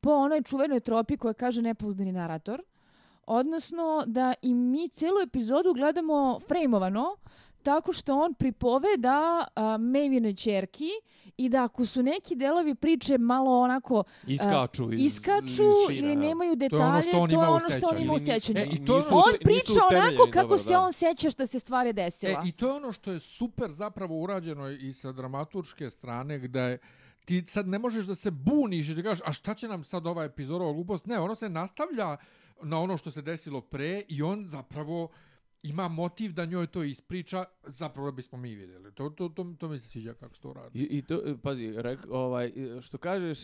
po 0.00 0.10
onoj 0.12 0.42
čuvenoj 0.42 0.80
tropi 0.80 1.16
koja 1.16 1.34
kaže 1.34 1.62
nepouzdani 1.62 2.12
narator, 2.12 2.62
odnosno 3.24 4.04
da 4.06 4.34
i 4.42 4.54
mi 4.54 4.88
cijelu 4.88 5.20
epizodu 5.20 5.72
gledamo 5.74 6.40
frejmovano, 6.48 7.16
tako 7.62 7.92
što 7.92 8.14
on 8.14 8.34
pripoveda 8.34 9.46
uh, 9.46 9.62
Mavinoj 9.82 10.34
čerki 10.34 10.88
i 11.36 11.48
da 11.48 11.64
ako 11.64 11.86
su 11.86 12.02
neki 12.02 12.36
delovi 12.36 12.74
priče 12.74 13.18
malo 13.18 13.60
onako 13.60 14.04
Iskaču 14.26 14.92
iz, 14.92 15.04
iskaču 15.04 15.46
iz 15.46 15.56
šina, 15.88 15.98
ili 15.98 16.12
ja. 16.14 16.18
nemaju 16.18 16.50
ono 16.50 16.56
detalje, 16.58 17.10
on 17.14 17.30
to 17.30 17.42
je 17.42 17.48
ono 17.48 17.60
što 17.60 17.68
on 17.68 17.72
sećanju. 17.80 18.00
ima 18.00 18.12
u 18.12 18.16
Ili 18.16 18.26
sjećanju. 18.26 18.58
E, 18.58 18.64
i 18.64 18.84
to- 18.84 18.96
nisu 18.96 19.08
on 19.10 19.32
nisu 19.32 19.44
priča 19.44 19.80
onako 19.90 20.22
kako 20.24 20.42
dobro, 20.42 20.58
se 20.58 20.68
da. 20.68 20.80
on 20.80 20.92
seća 20.92 21.30
što 21.30 21.46
se 21.46 21.58
stvari 21.58 21.90
E, 21.90 21.92
desila. 21.92 22.42
I 22.46 22.52
to 22.52 22.66
je 22.66 22.72
ono 22.72 22.92
što 22.92 23.12
je 23.12 23.20
super 23.20 23.70
zapravo 23.70 24.16
urađeno 24.16 24.68
i 24.68 24.92
sa 24.92 25.12
dramaturške 25.12 25.90
strane, 25.90 26.38
gde 26.38 26.60
je 26.60 26.78
ti 27.28 27.44
sad 27.46 27.68
ne 27.68 27.78
možeš 27.78 28.06
da 28.06 28.14
se 28.14 28.30
buniš 28.30 28.88
i 28.88 28.94
da 28.94 29.02
kažeš, 29.02 29.22
a 29.26 29.32
šta 29.32 29.54
će 29.54 29.68
nam 29.68 29.82
sad 29.84 30.06
ova 30.06 30.24
epizoda 30.24 30.64
o 30.64 30.72
glupost? 30.72 31.06
Ne, 31.06 31.18
ono 31.18 31.34
se 31.34 31.48
nastavlja 31.48 32.16
na 32.62 32.80
ono 32.80 32.96
što 32.96 33.10
se 33.10 33.22
desilo 33.22 33.60
pre 33.60 34.02
i 34.08 34.22
on 34.22 34.44
zapravo 34.44 35.08
ima 35.62 35.88
motiv 35.88 36.32
da 36.32 36.44
njoj 36.44 36.66
to 36.66 36.82
ispriča, 36.82 37.44
zapravo 37.66 38.12
bismo 38.12 38.38
mi 38.38 38.54
vidjeli. 38.54 38.92
To, 38.92 39.10
to, 39.10 39.28
to, 39.28 39.54
to 39.58 39.68
mi 39.68 39.78
se 39.78 39.88
sviđa 39.88 40.14
kako 40.14 40.34
se 40.34 40.40
to 40.40 40.52
radi. 40.52 40.78
I, 40.78 40.98
i 40.98 41.02
to, 41.02 41.22
pazi, 41.42 41.72
rek, 41.76 42.00
ovaj, 42.10 42.52
što 42.80 42.98
kažeš, 42.98 43.38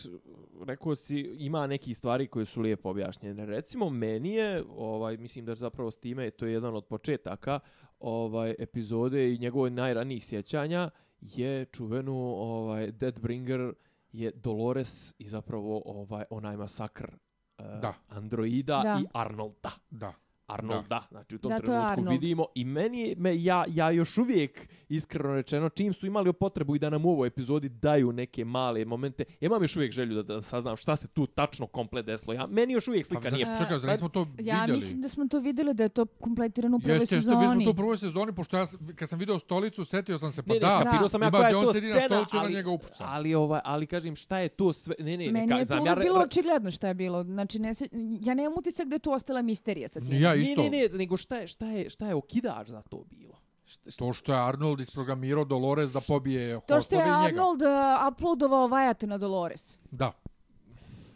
rekao 0.65 0.95
si, 0.95 1.19
ima 1.19 1.67
neki 1.67 1.93
stvari 1.93 2.27
koje 2.27 2.45
su 2.45 2.61
lijepo 2.61 2.89
objašnjene. 2.89 3.45
Recimo, 3.45 3.89
meni 3.89 4.33
je, 4.33 4.63
ovaj, 4.69 5.17
mislim 5.17 5.45
da 5.45 5.55
zapravo 5.55 5.91
s 5.91 5.97
time, 5.97 6.31
to 6.31 6.45
je 6.45 6.53
jedan 6.53 6.75
od 6.75 6.85
početaka 6.85 7.59
ovaj, 7.99 8.55
epizode 8.59 9.33
i 9.33 9.37
njegove 9.37 9.69
najranijih 9.69 10.25
sjećanja, 10.25 10.89
je 11.35 11.65
čuvenu 11.65 12.15
ovaj, 12.17 12.91
Deadbringer 12.91 13.73
je 14.11 14.31
Dolores 14.31 15.15
i 15.17 15.27
zapravo 15.27 15.81
ovaj 15.85 16.23
onaj 16.29 16.57
masakr 16.57 17.05
uh, 17.05 17.65
Da. 17.81 17.93
androida 18.09 18.81
Da. 18.83 18.99
i 19.01 19.05
Arnolda. 19.13 19.71
Da. 19.89 20.13
Arnolda, 20.47 21.01
znači 21.09 21.35
u 21.35 21.39
tom 21.39 21.49
Da, 21.49 21.55
to 21.55 21.61
trenutku 21.61 21.91
Arnold. 21.91 22.09
vidimo 22.11 22.45
i 22.55 22.65
meni 22.65 23.01
je- 23.01 23.15
me 23.15 23.43
ja 23.43 23.65
ja 23.67 23.91
još 23.91 24.17
uvijek 24.17 24.59
iskreno 24.89 25.33
rečeno 25.33 25.69
čim 25.69 25.93
su 25.93 26.07
imali 26.07 26.33
potrebu 26.33 26.75
i 26.75 26.79
da 26.79 26.89
nam 26.89 27.05
u 27.05 27.09
ovoj 27.09 27.27
epizodi 27.27 27.69
daju 27.69 28.11
neke 28.11 28.45
male 28.45 28.85
momente 28.85 29.23
ja 29.31 29.45
imam 29.45 29.61
još 29.61 29.75
uvijek 29.75 29.91
želju 29.91 30.15
da, 30.15 30.23
da 30.25 30.41
saznam 30.41 30.77
šta 30.77 30.95
se 30.95 31.07
tu 31.07 31.27
tačno 31.27 31.67
komplet 31.67 32.05
desilo 32.05 32.33
ja 32.33 32.47
meni 32.47 32.73
još 32.73 32.87
uvijek 32.87 33.05
slika 33.05 33.21
Pa, 33.21 33.29
nije 33.29 33.47
čekaj, 33.59 33.79
zar 33.79 33.87
Pa- 33.87 33.91
nismo 33.91 34.09
to 34.09 34.27
Ja 34.39 34.55
vidjeli? 34.55 34.75
mislim 34.75 35.01
da 35.01 35.09
smo 35.09 35.27
to 35.27 35.39
vidjeli 35.39 35.73
da 35.73 35.83
je 35.83 35.89
to 35.89 36.05
kompletirano 36.05 36.77
u 36.77 36.81
prvoj 36.81 36.93
Jeste, 36.93 37.03
jeste, 37.05 37.15
sezoni. 37.17 37.37
vidjeli 37.37 37.55
smo 37.55 37.65
to 37.65 37.71
u 37.71 37.75
prvoj 37.75 37.97
sezoni, 37.97 38.33
pošto 38.33 38.57
ja, 38.57 38.65
kad 38.95 39.09
sam 39.09 39.19
video 39.19 39.39
stolicu, 39.39 39.85
setio 39.85 40.17
sam 40.17 40.31
se, 40.31 40.43
pa 40.43 40.47
ne, 40.47 40.55
ne, 40.55 40.59
da, 40.59 40.79
skapirao 40.81 41.09
sam 41.09 41.21
ja 41.21 41.31
koja 41.31 41.47
je 41.47 41.53
to 41.55 41.73
sedi 41.73 41.87
na 41.87 41.93
scena, 41.93 42.07
stolicu 42.07 42.37
ali, 42.37 42.45
ona 42.45 42.55
njega 42.55 42.69
upuca. 42.69 43.03
ali, 43.05 43.35
ovaj, 43.35 43.59
ali 43.63 43.87
kažem 43.87 44.15
šta 44.15 44.39
je 44.39 44.49
to 44.49 44.73
sve, 44.73 44.95
ne, 44.99 45.17
ne, 45.17 45.31
Meni 45.31 45.47
ne, 45.47 45.59
je 45.59 45.65
to 45.65 45.73
ja, 45.75 45.81
uvek 45.81 45.95
re- 45.95 46.03
bilo 46.03 46.19
očigledno 46.21 46.71
šta 46.71 46.87
je 46.87 46.93
bilo. 46.93 47.23
Znači, 47.25 47.59
ne 47.59 47.73
ja 48.21 48.33
nemam 48.33 48.53
utisak 48.57 48.87
da 48.87 48.95
je 48.95 48.99
tu 48.99 49.11
ostala 49.11 49.41
misterija 49.41 49.87
sa 49.87 49.99
tim. 49.99 50.21
Ja 50.21 50.34
ne, 50.35 50.41
isto. 50.41 50.61
ne, 50.61 50.69
ne, 50.69 50.87
nego 50.89 51.17
šta 51.17 51.35
je, 51.35 51.47
šta 51.47 51.65
je, 51.65 51.89
šta 51.89 52.07
je 52.07 52.15
okidač 52.15 52.67
za 52.67 52.81
to 52.81 53.03
bilo? 53.09 53.35
Šta, 53.65 53.91
šta, 53.91 53.99
To 53.99 54.13
što 54.13 54.33
je 54.33 54.39
Arnold 54.39 54.79
isprogramirao 54.79 55.45
Dolores 55.45 55.91
da 55.91 56.01
pobije 56.01 56.59
To 56.59 56.61
što 56.61 56.73
je 56.73 56.77
hostove 56.77 57.01
i 57.01 57.05
njega. 57.05 57.25
Arnold 57.25 57.61
uh, 57.61 57.67
uploadovao 58.11 58.67
vajate 58.67 59.07
na 59.07 59.17
Dolores. 59.17 59.79
Da. 59.91 60.11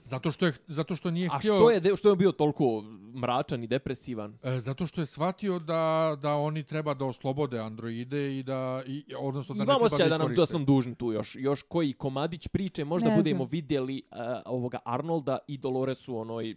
Zato 0.03 0.31
što 0.31 0.45
je 0.45 0.53
zato 0.67 0.95
što 0.95 1.11
nije 1.11 1.29
a 1.31 1.37
htio 1.37 1.55
što 1.55 1.69
je, 1.71 1.79
de- 1.79 1.95
što 1.95 2.09
je 2.09 2.15
bio 2.15 2.31
toliko 2.31 2.83
mračan 3.15 3.63
i 3.63 3.67
depresivan? 3.67 4.37
e, 4.43 4.59
zato 4.59 4.87
što 4.87 5.01
je 5.01 5.05
shvatio 5.05 5.59
da 5.59 5.83
da 6.21 6.35
oni 6.35 6.63
treba 6.63 6.93
da 6.93 7.05
oslobode 7.05 7.59
androide 7.59 8.37
i 8.39 8.43
da 8.43 8.83
i 8.87 9.03
odnosno 9.17 9.55
da 9.55 9.59
ne 9.59 9.63
Imamo 9.63 9.79
treba 9.79 9.85
osjećaj 9.85 10.09
da, 10.09 10.17
nam 10.17 10.35
da 10.35 10.45
smo 10.45 10.59
dužni 10.59 10.95
tu 10.95 11.11
još 11.11 11.35
još 11.35 11.61
koji 11.61 11.93
komadić 11.93 12.47
priče 12.47 12.85
možda 12.85 13.09
Ne 13.09 13.15
budemo 13.15 13.37
znam. 13.37 13.49
vidjeli 13.49 14.01
uh, 14.11 14.17
ovoga 14.45 14.79
Arnolda 14.85 15.37
i 15.47 15.57
Dolores 15.57 16.07
u 16.07 16.17
onoj 16.17 16.55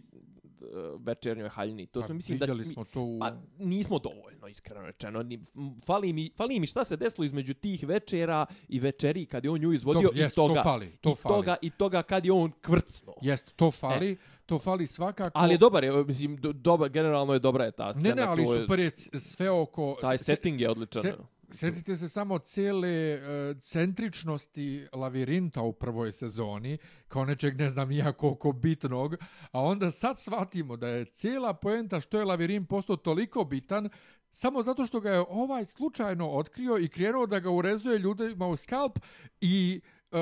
večernjoj 0.97 1.49
haljini. 1.49 1.85
To 1.85 1.99
Pa, 1.99 2.05
smo 2.05 2.15
mislim 2.15 2.37
da 2.39 2.53
mi- 2.53 2.63
smo 2.65 2.83
to 2.83 3.01
u... 3.01 3.19
Pa 3.19 3.31
nismo 3.59 3.99
dovoljno, 3.99 4.47
iskreno 4.47 4.81
rečeno. 4.81 5.23
Ni, 5.23 5.39
fali, 5.85 6.13
mi, 6.13 6.29
fali 6.37 6.59
mi 6.59 6.65
šta 6.65 6.83
se 6.83 6.97
desilo 6.97 7.25
između 7.25 7.53
tih 7.53 7.83
večera 7.83 8.45
i 8.67 8.79
večeri 8.79 9.25
kad 9.25 9.43
je 9.43 9.51
on 9.51 9.59
nju 9.59 9.73
izvodio 9.73 10.01
Dobro, 10.01 10.17
i 10.17 10.21
jest, 10.21 10.35
to 10.35 10.47
toga. 10.47 10.63
fali, 10.63 10.91
to 10.91 11.09
i 11.09 11.15
fali. 11.15 11.35
toga 11.35 11.55
i 11.61 11.69
toga 11.69 12.03
kad 12.03 12.25
je 12.25 12.31
on 12.31 12.51
kvrcno. 12.61 13.13
Jest, 13.21 13.55
to 13.55 13.71
fali, 13.71 14.17
to 14.45 14.59
fali 14.59 14.87
svakako. 14.87 15.31
Ali 15.33 15.53
je 15.53 15.57
dobar, 15.57 15.83
je, 15.83 16.03
mislim, 16.03 16.37
do, 16.37 16.53
dobar, 16.53 16.89
generalno 16.89 17.33
je 17.33 17.39
dobra 17.39 17.65
je 17.65 17.71
ta 17.71 17.93
scena. 17.93 18.09
Ne, 18.09 18.15
ne, 18.15 18.23
ali 18.23 18.45
super 18.45 18.79
je 18.79 18.89
sve 19.19 19.49
oko... 19.51 19.97
Taj 20.01 20.17
se- 20.17 20.23
setting 20.23 20.61
je 20.61 20.69
odličan. 20.69 21.01
se- 21.01 21.15
Sjetite 21.53 21.97
se 21.97 22.09
samo 22.09 22.39
cijele 22.39 23.15
uh, 23.15 23.57
centričnosti 23.61 24.87
lavirinta 24.93 25.61
u 25.61 25.73
prvoj 25.73 26.11
sezoni, 26.11 26.77
kao 27.07 27.25
nečeg 27.25 27.57
ne 27.57 27.69
znam 27.69 27.91
ja 27.91 28.11
koliko 28.11 28.51
bitnog, 28.51 29.15
a 29.51 29.61
onda 29.61 29.91
sad 29.91 30.19
shvatimo 30.19 30.77
da 30.77 30.87
je 30.87 31.05
cijela 31.05 31.53
poenta 31.53 32.01
što 32.01 32.17
je 32.17 32.25
lavirint 32.25 32.69
postao 32.69 32.95
toliko 32.95 33.43
bitan, 33.43 33.89
samo 34.31 34.63
zato 34.63 34.85
što 34.85 34.99
ga 34.99 35.11
je 35.11 35.25
ovaj 35.29 35.65
slučajno 35.65 36.29
otkrio 36.29 36.77
i 36.77 36.89
krenuo 36.89 37.25
da 37.25 37.39
ga 37.39 37.49
urezuje 37.49 37.99
ljudima 37.99 38.47
u 38.47 38.57
skalp 38.57 38.99
i 39.41 39.81
uh, 40.11 40.19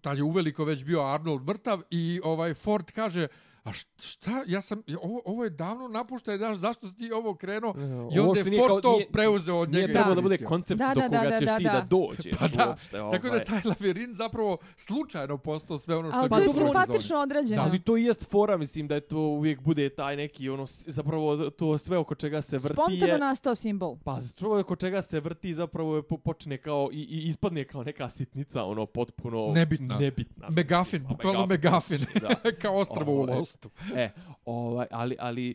tad 0.00 0.16
je 0.16 0.22
uveliko 0.22 0.64
već 0.64 0.84
bio 0.84 1.00
Arnold 1.00 1.42
mrtav 1.42 1.82
i 1.90 2.20
ovaj 2.24 2.54
Ford 2.54 2.90
kaže 2.90 3.28
A 3.64 3.72
šta, 3.98 4.30
ja 4.46 4.60
sam, 4.60 4.82
ovo, 5.00 5.22
ovo 5.24 5.44
je 5.44 5.50
davno 5.50 5.88
napuštaj, 5.88 6.38
daš, 6.38 6.56
zašto 6.56 6.88
si 6.88 6.96
ti 6.96 7.10
ovo 7.12 7.34
krenuo? 7.34 7.74
I 8.12 8.18
Ovo 8.18 8.28
onda 8.28 8.40
je 8.40 8.44
nije 8.44 8.62
kao- 8.62 8.80
to 8.80 8.92
nije- 8.92 9.08
preuzeo 9.08 9.56
od 9.56 9.70
Nije 9.70 9.80
njega. 9.80 9.90
i 9.90 9.94
trebalo 9.94 10.14
da 10.14 10.20
bude 10.20 10.38
koncept 10.38 10.78
Da, 10.78 10.88
do 10.88 11.00
da, 11.00 11.08
koga 11.08 11.30
da, 11.30 11.36
ćeš 11.38 11.46
da, 11.46 11.56
ti 11.58 11.64
da. 11.64 11.72
da 11.72 11.80
dođeš. 11.80 12.32
Pa 12.38 12.48
da, 12.48 12.68
uopšte, 12.68 12.90
Tako 12.90 13.18
da 13.18 13.28
ovaj. 13.28 13.38
je 13.38 13.44
taj 13.44 13.60
lavirint 13.64 14.14
zapravo 14.14 14.56
slučajno 14.78 15.38
postao 15.38 15.78
sve 15.78 15.96
ono 15.96 16.08
što 16.08 16.18
Ali 16.18 16.24
je 16.24 16.28
to 16.28 16.30
Pa 16.30 16.36
je 16.36 16.42
bilo 16.42 16.50
u 16.50 16.54
sezoni. 16.54 16.70
simpatično 16.72 17.18
odrađeno. 17.18 17.56
Da, 17.56 17.68
ali 17.68 17.80
to 17.80 17.96
i 17.96 18.04
jest 18.04 18.24
fora, 18.24 18.56
mislim 18.56 18.88
da 18.88 18.94
je 18.94 19.00
to 19.02 19.18
uvijek 19.18 19.60
bude 19.60 19.88
taj 19.90 20.16
neki, 20.16 20.48
ono, 20.50 20.64
zapravo 20.68 21.50
to 21.50 21.78
sve 21.78 21.98
oko 21.98 22.14
čega 22.14 22.42
se 22.42 22.58
vrti 22.58 22.74
Spontano 22.74 23.12
je... 23.12 23.18
nastao 23.18 23.54
simbol. 23.54 23.96
Pa, 23.98 24.18
čovjek 24.36 24.66
oko 24.66 24.76
čega 24.76 25.02
se 25.02 25.20
vrti 25.20 25.54
zapravo 25.54 25.96
je 25.96 26.02
po- 26.02 26.18
počne 26.18 26.58
kao 26.58 26.88
i, 26.92 26.96
i 27.00 27.22
ispadne 27.22 27.64
kao 27.64 27.84
neka 27.84 28.08
sitnica, 28.08 28.64
ono, 28.64 28.86
potpuno... 28.86 29.48
Nebitna. 29.48 29.98
Nebitna. 29.98 30.48
Megafin, 30.50 30.74
mislim. 31.00 31.06
A, 31.06 31.08
bukvalno 31.08 31.46
Megafin. 31.46 31.98
Da. 32.20 32.28
Kao 32.62 32.74
ostrvo 32.76 33.12
u 33.12 33.18
Ovaj, 33.18 33.38
Lostu. 33.54 33.70
E, 33.96 34.10
ovaj, 34.44 34.86
ali, 34.90 35.16
ali, 35.18 35.50
e, 35.50 35.54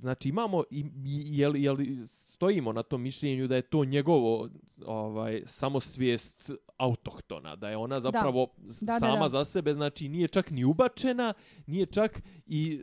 znači 0.00 0.28
imamo, 0.28 0.64
i, 0.70 0.84
je 1.30 1.48
li, 1.48 1.62
je 1.62 1.72
li 1.72 2.06
stojimo 2.06 2.72
na 2.72 2.82
tom 2.82 3.02
mišljenju 3.02 3.48
da 3.48 3.56
je 3.56 3.62
to 3.62 3.84
njegovo 3.84 4.48
ovaj 4.86 5.42
samosvijest 5.46 6.50
autohtona, 6.76 7.56
da 7.56 7.70
je 7.70 7.76
ona 7.76 8.00
zapravo 8.00 8.48
Da, 8.56 8.92
da, 8.92 8.98
sama 8.98 9.22
da. 9.22 9.28
za 9.28 9.44
sebe, 9.44 9.74
znači 9.74 10.08
nije 10.08 10.28
čak 10.28 10.50
ni 10.50 10.64
ubačena, 10.64 11.34
nije 11.66 11.86
čak 11.86 12.22
i 12.46 12.80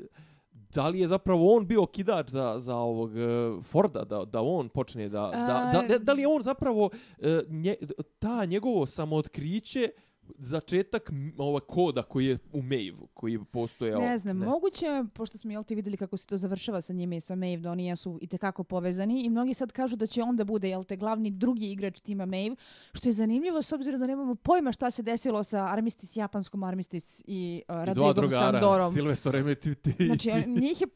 da 0.73 0.87
li 0.87 0.99
je 0.99 1.07
zapravo 1.07 1.55
on 1.55 1.67
bio 1.67 1.85
kidač 1.85 2.29
za, 2.29 2.55
za 2.57 2.75
ovog 2.75 3.17
e, 3.17 3.21
Forda, 3.63 4.03
da, 4.03 4.25
da 4.25 4.41
on 4.41 4.69
počne 4.69 5.09
da, 5.09 5.21
da, 5.21 5.71
da, 5.73 5.87
da, 5.87 5.97
da 5.99 6.13
li 6.13 6.21
je 6.21 6.27
on 6.27 6.41
zapravo 6.41 6.89
e, 7.19 7.41
nje, 7.49 7.75
ta 8.19 8.45
njegovo 8.45 8.85
samootkriće 8.85 9.89
začetak 10.37 11.11
ova 11.37 11.59
koda 11.59 12.03
koji 12.03 12.25
je 12.25 12.37
u 12.53 12.61
Maeve, 12.61 13.07
koji 13.13 13.33
je 13.33 13.39
postojao. 13.51 14.01
Ne 14.01 14.17
znam, 14.17 14.37
moguće, 14.37 14.85
je, 14.85 15.05
pošto 15.13 15.37
smo 15.37 15.51
jel 15.51 15.63
ti 15.63 15.75
videli 15.75 15.97
kako 15.97 16.17
se 16.17 16.27
to 16.27 16.37
završava 16.37 16.81
sa 16.81 16.93
njime 16.93 17.17
i 17.17 17.19
sa 17.19 17.35
Maeve, 17.35 17.61
da 17.61 17.71
oni 17.71 17.85
jesu 17.85 18.17
i 18.21 18.27
tekako 18.27 18.63
povezani 18.63 19.23
i 19.25 19.29
mnogi 19.29 19.53
sad 19.53 19.71
kažu 19.71 19.95
da 19.95 20.07
će 20.07 20.23
on 20.23 20.35
da 20.35 20.43
bude 20.43 20.69
jel 20.69 20.83
te 20.83 20.95
glavni 20.95 21.31
drugi 21.31 21.71
igrač 21.71 21.99
tima 21.99 22.25
Maeve, 22.25 22.55
što 22.93 23.09
je 23.09 23.13
zanimljivo 23.13 23.61
s 23.61 23.71
obzirom 23.71 23.99
da 23.99 24.07
nemamo 24.07 24.35
pojma 24.35 24.71
šta 24.71 24.91
se 24.91 25.03
desilo 25.03 25.43
sa 25.43 25.65
Armistice, 25.65 26.19
japanskom 26.19 26.63
Armistice 26.63 27.23
i 27.27 27.61
uh, 27.69 27.75
I 27.75 27.75
dva 27.75 27.85
Radrigom 27.85 28.13
drugara, 28.15 28.51
Sandorom. 28.51 28.93
Silvestor 28.93 29.35
Emmett 29.35 29.65
i 29.65 29.75
ti. 29.75 30.05
Znači, 30.05 30.31
on- 30.31 30.53
njih 30.53 30.81
je, 30.81 30.87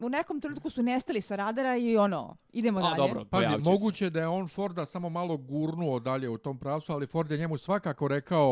u 0.00 0.08
nekom 0.08 0.40
trenutku 0.40 0.70
su 0.70 0.82
nestali 0.82 1.20
sa 1.20 1.36
radara 1.36 1.76
i 1.76 1.96
ono, 1.96 2.36
idemo 2.52 2.78
A, 2.78 2.82
dalje. 2.82 2.96
dobro, 2.96 3.24
Pazi, 3.24 3.46
se. 3.50 3.58
moguće 3.58 4.10
da 4.10 4.20
je 4.20 4.28
on 4.28 4.48
Forda 4.48 4.86
samo 4.86 5.08
malo 5.08 5.36
gurnuo 5.36 6.00
dalje 6.00 6.28
u 6.28 6.38
tom 6.38 6.58
pravcu, 6.58 6.92
ali 6.92 7.06
Ford 7.06 7.30
je 7.30 7.38
njemu 7.38 7.58
svakako 7.58 8.08
rekao 8.08 8.51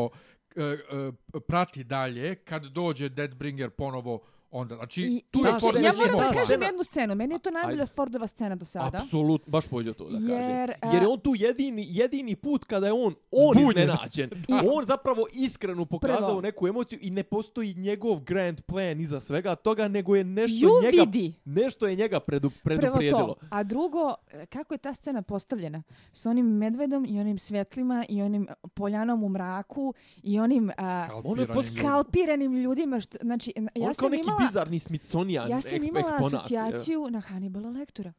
E, 0.55 0.61
e, 0.63 1.11
prati 1.47 1.83
dalje 1.83 2.35
kad 2.35 2.65
dođe 2.65 3.09
Deadbringer 3.09 3.69
ponovo 3.69 4.21
onda. 4.51 4.75
Znači, 4.75 5.01
I, 5.03 5.21
tu 5.31 5.39
i, 5.39 5.41
je 5.43 5.59
Ford 5.61 5.75
ja 5.77 5.93
moram 5.95 6.17
da 6.27 6.33
kažem 6.33 6.61
jednu 6.61 6.83
scenu. 6.83 7.15
Meni 7.15 7.35
je 7.35 7.39
to 7.39 7.51
najbolja 7.51 7.81
Ajde. 7.81 7.93
Fordova 7.95 8.27
scena 8.27 8.55
do 8.55 8.65
sada. 8.65 8.97
Apsolutno, 8.97 9.51
baš 9.51 9.67
pođe 9.67 9.93
to 9.93 10.09
da 10.09 10.33
Jer, 10.33 10.39
kaže. 10.67 10.73
a- 10.81 10.93
Jer 10.93 11.01
je 11.03 11.07
on 11.07 11.19
tu 11.19 11.33
jedini, 11.35 11.85
jedini 11.89 12.35
put 12.35 12.65
kada 12.65 12.87
je 12.87 12.93
on, 12.93 13.01
on 13.31 13.53
Zbunjen. 13.53 13.69
iznenađen. 13.71 14.29
On 14.73 14.85
zapravo 14.85 15.25
iskreno 15.33 15.85
pokazao 15.85 16.27
Prvo. 16.27 16.41
neku 16.41 16.67
emociju 16.67 16.99
i 17.01 17.09
ne 17.09 17.23
postoji 17.23 17.73
njegov 17.73 18.19
grand 18.19 18.61
plan 18.61 18.99
iza 19.01 19.19
svega 19.19 19.55
toga, 19.55 19.87
nego 19.87 20.15
je 20.15 20.23
nešto 20.23 20.57
Ju 20.57 20.69
njega, 20.83 21.01
vidi. 21.01 21.33
nešto 21.45 21.87
je 21.87 21.95
njega 21.95 22.19
predu, 22.19 22.49
Prvo 22.49 22.61
preduprijedilo. 22.63 23.27
to. 23.29 23.45
A 23.49 23.63
drugo, 23.63 24.13
kako 24.47 24.73
je 24.73 24.77
ta 24.77 24.93
scena 24.93 25.21
postavljena? 25.21 25.83
S 26.13 26.25
onim 26.25 26.45
medvedom 26.47 27.05
i 27.05 27.19
onim 27.19 27.37
svetlima 27.37 28.05
i 28.09 28.21
onim 28.21 28.47
poljanom 28.73 29.23
u 29.23 29.29
mraku 29.29 29.93
i 30.23 30.39
onim 30.39 30.71
a, 30.77 31.07
Skalpiranim 31.07 31.37
ljudima. 31.37 31.63
skalpiranim 31.81 32.53
ljudima. 32.53 32.99
Što, 32.99 33.17
znači, 33.21 33.53
Ja 33.75 33.87
on 33.87 33.93
sam 33.93 34.13
imala... 34.13 34.40
bizarni 34.41 34.79
Smithsonian 34.79 35.49
Ja 35.49 35.61
sam 35.61 35.71
eksp- 35.71 35.89
imala 35.89 35.99
eksponat. 36.01 36.33
asocijaciju 36.35 37.07
na 37.09 37.19
Hannibala 37.21 37.69
Lectura. 37.69 38.13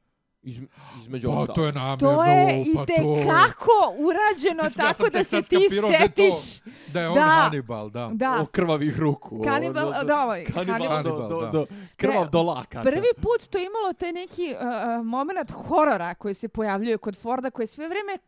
Iz, 0.44 0.60
između 1.00 1.28
Pa, 1.28 1.32
ostalog. 1.32 1.54
to 1.54 1.64
je 1.64 1.72
namjerno. 1.72 1.96
To 2.08 2.24
je 2.24 2.46
pa 2.76 2.82
i 2.82 2.86
to 2.86 2.92
je- 3.16 3.24
kako 3.24 3.70
urađeno 3.98 4.62
Mislim 4.62 4.86
da 4.86 4.92
tako 4.92 5.02
da 5.04 5.10
tek 5.10 5.26
se 5.26 5.36
ti 5.38 5.44
skapirao 5.58 5.90
da 5.90 5.98
to- 5.98 6.02
setiš. 6.04 6.60
Da 6.86 7.00
je 7.00 7.08
on 7.08 7.14
Da. 7.14 7.20
Hannibal, 7.22 7.90
da. 7.90 8.10
Da, 8.14 8.40
O 8.40 8.46
krvavih 8.46 8.98
ruku. 8.98 9.40
o, 9.40 9.42
Kanibal, 9.42 9.92
do- 9.92 10.04
da, 10.04 10.22
ovaj, 10.22 10.44
Kanibal, 10.44 10.64
Hannibal. 10.64 11.02
do, 11.02 11.10
Hannibal, 11.10 11.28
do, 11.30 11.40
da. 11.42 11.50
do, 11.50 11.66
krvav 11.96 12.30
do 12.30 12.42
lakata. 12.42 12.82
Prvi 12.82 13.08
put 13.16 13.48
to 13.50 13.58
imalo 13.58 13.92
taj 13.92 14.12
neki 14.12 14.54
uh, 14.54 14.66
uh, 15.00 15.06
moment 15.06 15.50
horora 15.52 16.14
koji 16.14 16.34
se 16.34 16.48
pojavljuje 16.48 16.98
kod 16.98 17.16
Forda, 17.16 17.50
koji 17.50 17.64
je 17.64 17.68
sve 17.68 17.88
vreme 17.88 18.18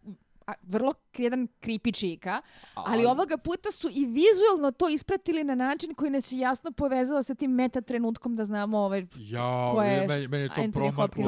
a, 0.47 0.53
vrlo 0.63 0.95
jedan 1.17 1.49
kripi 1.61 1.93
čika, 1.93 2.43
ali 2.75 3.07
ovoga 3.07 3.37
puta 3.37 3.71
su 3.71 3.89
i 3.89 4.07
vizualno 4.07 4.71
to 4.71 4.89
ispratili 4.89 5.45
na 5.45 5.55
način 5.55 5.95
koji 5.95 6.11
nas 6.11 6.33
je 6.33 6.39
jasno 6.39 6.73
povezao 6.73 7.23
sa 7.23 7.35
tim 7.35 7.51
meta 7.51 7.81
trenutkom 7.81 8.37
da 8.37 8.45
znamo 8.45 8.79
ovaj, 8.79 9.07
Ja, 9.17 9.71
Ko 9.75 9.83
je 9.83 10.07
meni, 10.07 10.29
meni 10.29 10.45
je 10.45 10.49
to 10.49 10.55
Anthony 10.55 10.73
promaklo. 10.73 11.25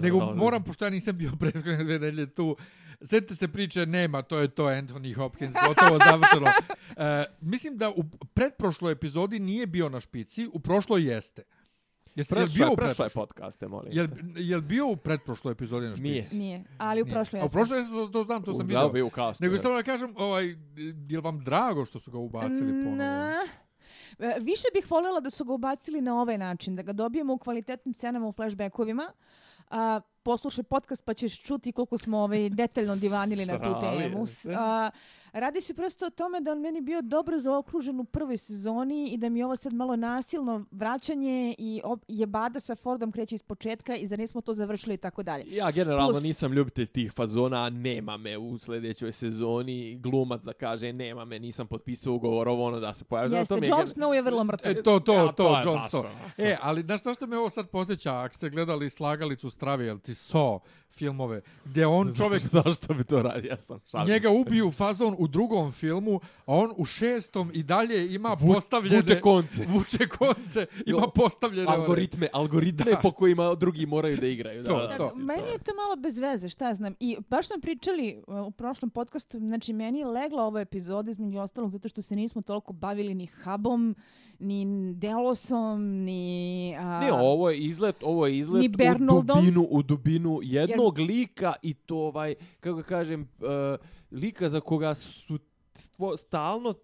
Nego 0.00 0.18
Da, 0.18 0.26
da. 0.26 0.34
moram, 0.34 0.64
pošto 0.64 0.84
ja 0.84 0.90
nisam 0.90 1.18
bio 1.18 1.30
prethodne 1.40 1.84
dve 1.84 1.98
nedelje 1.98 2.34
tu, 2.34 2.56
Sjetite 3.02 3.34
se 3.34 3.48
priče, 3.48 3.86
nema, 3.86 4.22
to 4.22 4.38
je 4.38 4.48
to 4.48 4.64
Anthony 4.64 5.14
Hopkins, 5.14 5.54
gotovo 5.68 5.98
završeno. 6.10 6.46
E, 6.96 7.24
mislim 7.40 7.76
da 7.76 7.90
u 7.90 8.04
pretprošloj 8.34 8.92
epizodi 8.92 9.38
nije 9.38 9.66
bio 9.66 9.88
na 9.88 10.00
špici, 10.00 10.48
u 10.52 10.60
prošloj 10.60 11.14
jeste. 11.14 11.42
Jeste, 12.16 12.34
jel 12.34 12.46
Prešao 12.46 12.56
bio 12.56 12.64
je, 12.64 12.68
u 12.68 12.72
je 12.72 12.76
pretprošloj? 12.76 13.10
podcaste, 13.14 13.68
molim. 13.68 13.92
Jel, 13.92 14.06
jel 14.36 14.60
bio 14.60 14.86
u 14.86 14.96
pretprošloj 14.96 15.52
epizodi 15.52 15.86
na 15.86 15.96
špici? 15.96 16.38
Nije. 16.38 16.58
nije, 16.58 16.64
ali 16.78 17.02
u 17.02 17.06
prošloj 17.06 17.42
A 17.42 17.44
u 17.44 17.48
prošloj 17.48 17.78
jesam, 17.78 17.94
to, 17.94 18.06
to 18.06 18.24
znam, 18.24 18.42
to 18.42 18.52
sam 18.52 18.66
vidio. 18.66 18.86
Da, 18.86 18.88
bio 18.88 19.06
u 19.06 19.10
kastu. 19.10 19.44
Nego 19.44 19.58
samo 19.58 19.74
da 19.74 19.82
kažem, 19.82 20.14
ovaj, 20.16 20.44
je 21.08 21.16
li 21.16 21.20
vam 21.20 21.44
drago 21.44 21.84
što 21.84 22.00
su 22.00 22.10
ga 22.10 22.18
ubacili 22.18 22.72
ponovo? 22.72 22.96
Na, 22.96 23.34
E, 24.18 24.36
Više 24.40 24.64
bih 24.74 24.90
voljela 24.90 25.20
da 25.20 25.30
su 25.30 25.44
ga 25.44 25.52
ubacili 25.52 26.00
na 26.00 26.20
ovaj 26.20 26.38
način, 26.38 26.76
da 26.76 26.82
ga 26.82 26.92
dobijemo 26.92 27.32
u 27.32 27.38
kvalitetnim 27.38 27.94
scenama 27.94 28.28
u 28.28 28.32
flashbackovima. 28.32 29.12
A, 29.70 30.00
poslušaj 30.22 30.64
podcast 30.64 31.04
pa 31.04 31.14
ćeš 31.14 31.42
čuti 31.42 31.72
koliko 31.72 31.98
smo 31.98 32.18
ovaj, 32.18 32.50
detaljno 32.50 32.96
divanili 32.96 33.46
na 33.46 33.52
tu 33.52 33.80
temu. 33.80 34.24
A, 34.58 34.90
radi 35.36 35.60
se 35.60 35.74
prosto 35.74 36.06
o 36.06 36.10
tome 36.10 36.40
da 36.40 36.52
on 36.52 36.60
meni 36.60 36.80
bio 36.80 37.02
dobro 37.02 37.38
zaokružen 37.38 38.00
u 38.00 38.04
prvoj 38.04 38.36
sezoni 38.38 39.08
i 39.08 39.16
da 39.16 39.28
mi 39.28 39.38
je 39.38 39.44
ovo 39.44 39.56
sad 39.56 39.72
malo 39.72 39.96
nasilno 39.96 40.64
vraćanje 40.70 41.54
i 41.58 41.82
jebada 42.08 42.60
sa 42.60 42.74
Fordom 42.76 43.12
kreće 43.12 43.34
iz 43.34 43.42
početka 43.42 43.96
i 43.96 44.06
za 44.06 44.16
nismo 44.16 44.40
to 44.40 44.54
završili 44.54 44.94
i 44.94 44.98
tako 44.98 45.22
dalje. 45.22 45.44
Ja 45.48 45.70
generalno 45.70 46.08
Plus- 46.08 46.22
nisam 46.22 46.52
ljubitelj 46.52 46.86
tih 46.86 47.12
fazona, 47.12 47.70
nema 47.70 48.16
me 48.16 48.38
u 48.38 48.58
sljedećoj 48.58 49.12
sezoni. 49.12 49.96
Glumac 49.96 50.42
da 50.42 50.52
kaže 50.52 50.92
nema 50.92 51.24
me, 51.24 51.38
nisam 51.38 51.66
potpisao 51.66 52.14
ugovor, 52.14 52.48
ovo 52.48 52.64
ono 52.64 52.80
da 52.80 52.92
se 52.94 53.04
pojavi. 53.04 53.34
Jeste, 53.36 53.54
je 53.54 53.60
Jon 53.60 53.78
gen- 53.78 53.86
Snow 53.86 54.12
je 54.12 54.22
vrlo 54.22 54.44
mrtav. 54.44 54.70
E, 54.72 54.82
to, 54.82 55.00
to, 55.00 55.14
Ja, 55.14 55.26
to, 55.26 55.32
to 55.32 55.56
je 55.58 55.62
Jon 55.64 55.78
Snow. 55.78 55.98
ono. 55.98 56.10
E, 56.38 56.56
ali 56.60 56.82
znaš 56.82 57.00
što 57.00 57.14
što 57.14 57.26
me 57.26 57.38
ovo 57.38 57.50
sad 57.50 57.68
posjeća, 57.68 58.14
ako 58.14 58.34
ste 58.34 58.50
gledali 58.50 58.90
Slagalicu 58.90 59.50
strave, 59.50 59.84
jel 59.84 59.98
ti 59.98 60.14
so 60.14 60.58
filmove, 60.88 61.40
gdje 61.64 61.86
on 61.86 62.12
čovjek 62.14 62.42
Zašto 62.42 62.94
bi 62.94 63.04
to 63.04 63.22
radio? 63.22 63.48
Ja 63.48 63.56
sam 63.58 63.80
šalim. 63.82 64.06
njega 64.08 64.30
ubiju 64.30 64.70
fazon 64.70 65.16
u 65.18 65.28
drugom 65.28 65.72
filmu, 65.72 66.16
a 66.36 66.54
on 66.54 66.72
u 66.76 66.84
šestom 66.84 67.50
i 67.54 67.62
dalje 67.62 68.14
ima 68.14 68.36
Vu- 68.36 68.54
postavljene... 68.54 68.96
vuče 68.98 69.20
konce. 69.20 69.66
Vuče 69.74 70.08
konce, 70.08 70.66
ima 70.86 70.98
Jo, 70.98 71.10
postavljene... 71.10 71.68
one- 71.68 71.76
Algoritme, 71.76 72.28
algoritme 72.32 72.90
Da. 72.90 72.96
po 72.96 73.10
kojima 73.10 73.54
drugi 73.54 73.86
moraju 73.86 74.16
da 74.16 74.26
igraju. 74.26 74.62
Da, 74.62 74.70
To, 74.70 74.78
da, 74.78 74.96
to. 74.96 75.04
mislim, 75.04 75.24
Meni 75.26 75.42
je 75.42 75.58
to 75.58 75.72
malo 75.76 75.96
bez 75.96 76.18
veze, 76.18 76.48
šta 76.48 76.66
ja 76.66 76.74
znam. 76.74 76.94
I 77.00 77.16
baš 77.20 77.46
smo 77.46 77.56
pričali 77.58 78.22
uh, 78.26 78.36
u 78.38 78.50
prošlom 78.50 78.90
podcastu, 78.90 79.38
znači 79.38 79.72
meni 79.72 79.98
je 79.98 80.06
legla 80.06 80.42
ova 80.42 80.60
epizoda 80.60 81.10
između 81.10 81.38
ostalog 81.38 81.70
zato 81.70 81.88
što 81.88 82.02
se 82.02 82.16
nismo 82.16 82.42
toliko 82.42 82.72
bavili 82.72 83.14
ni 83.14 83.26
Hubom, 83.26 83.96
ni 84.38 84.66
Delosom, 84.94 85.82
ni... 85.94 86.76
A, 86.78 87.00
Ne, 87.00 87.12
ovo 87.12 87.50
je 87.50 87.58
izlet, 87.58 87.96
ovo 88.02 88.26
je 88.26 88.38
izlet 88.38 88.64
u 88.64 88.68
dubinu, 89.24 89.66
u 89.70 89.82
dubinu 89.82 90.40
jednog 90.42 90.75
lika 90.98 91.54
i 91.62 91.74
to 91.74 91.96
ovaj, 91.96 92.34
kako 92.60 92.82
kažem, 92.82 93.20
uh, 93.20 93.48
lika 94.10 94.48
za 94.48 94.60
koga 94.60 94.94
su 94.94 95.38
stvo, 95.78 96.16
stalno 96.16 96.74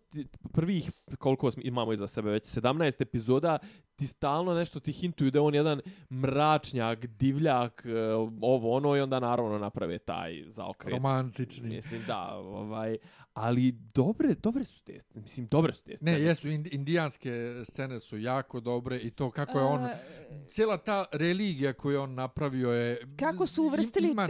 prvih 0.53 0.91
koliko 1.19 1.51
imamo 1.57 1.93
iza 1.93 2.07
sebe 2.07 2.31
već 2.31 2.45
17 2.45 3.03
epizoda 3.03 3.59
ti 3.97 4.07
stalno 4.07 4.55
nešto 4.55 4.81
ti 4.81 4.93
hintuju 4.93 5.31
da 5.31 5.39
je 5.39 5.43
on 5.43 5.55
jedan 5.55 5.81
mračnjak, 6.11 7.07
divljak, 7.07 7.87
uh, 7.87 8.33
ovo 8.41 8.77
ono 8.77 8.97
i 8.97 9.01
onda 9.01 9.21
naravno 9.21 9.59
naprave 9.59 9.99
taj 9.99 10.45
zaokret. 10.47 10.95
Romantični. 10.95 11.69
Mislim 11.69 12.03
da, 12.07 12.35
ovaj, 12.35 12.97
ali 13.35 13.73
dobre, 13.95 14.35
dobre 14.35 14.65
su 14.65 14.81
te, 14.81 14.99
mislim 15.15 15.47
dobre 15.47 15.73
su 15.73 15.85
te. 15.85 15.97
Ne, 16.01 16.21
jesu, 16.21 16.49
ind- 16.49 16.69
indijanske 16.73 17.55
scene 17.65 18.01
su 18.01 18.19
jako 18.19 18.61
dobre 18.61 18.99
i 18.99 19.11
to 19.11 19.31
kako 19.31 19.59
je 19.59 19.65
on... 19.65 19.85
a, 19.85 19.91
Cijela 20.49 20.79
ta 20.79 21.05
religija 21.13 21.73
koju 21.73 22.01
on 22.01 22.15
napravio 22.15 22.73
je... 22.73 23.07
kako 23.19 23.47
su 23.47 23.63
uvrstili 23.65 24.09
uh, 24.11 24.15
uh, 24.15 24.23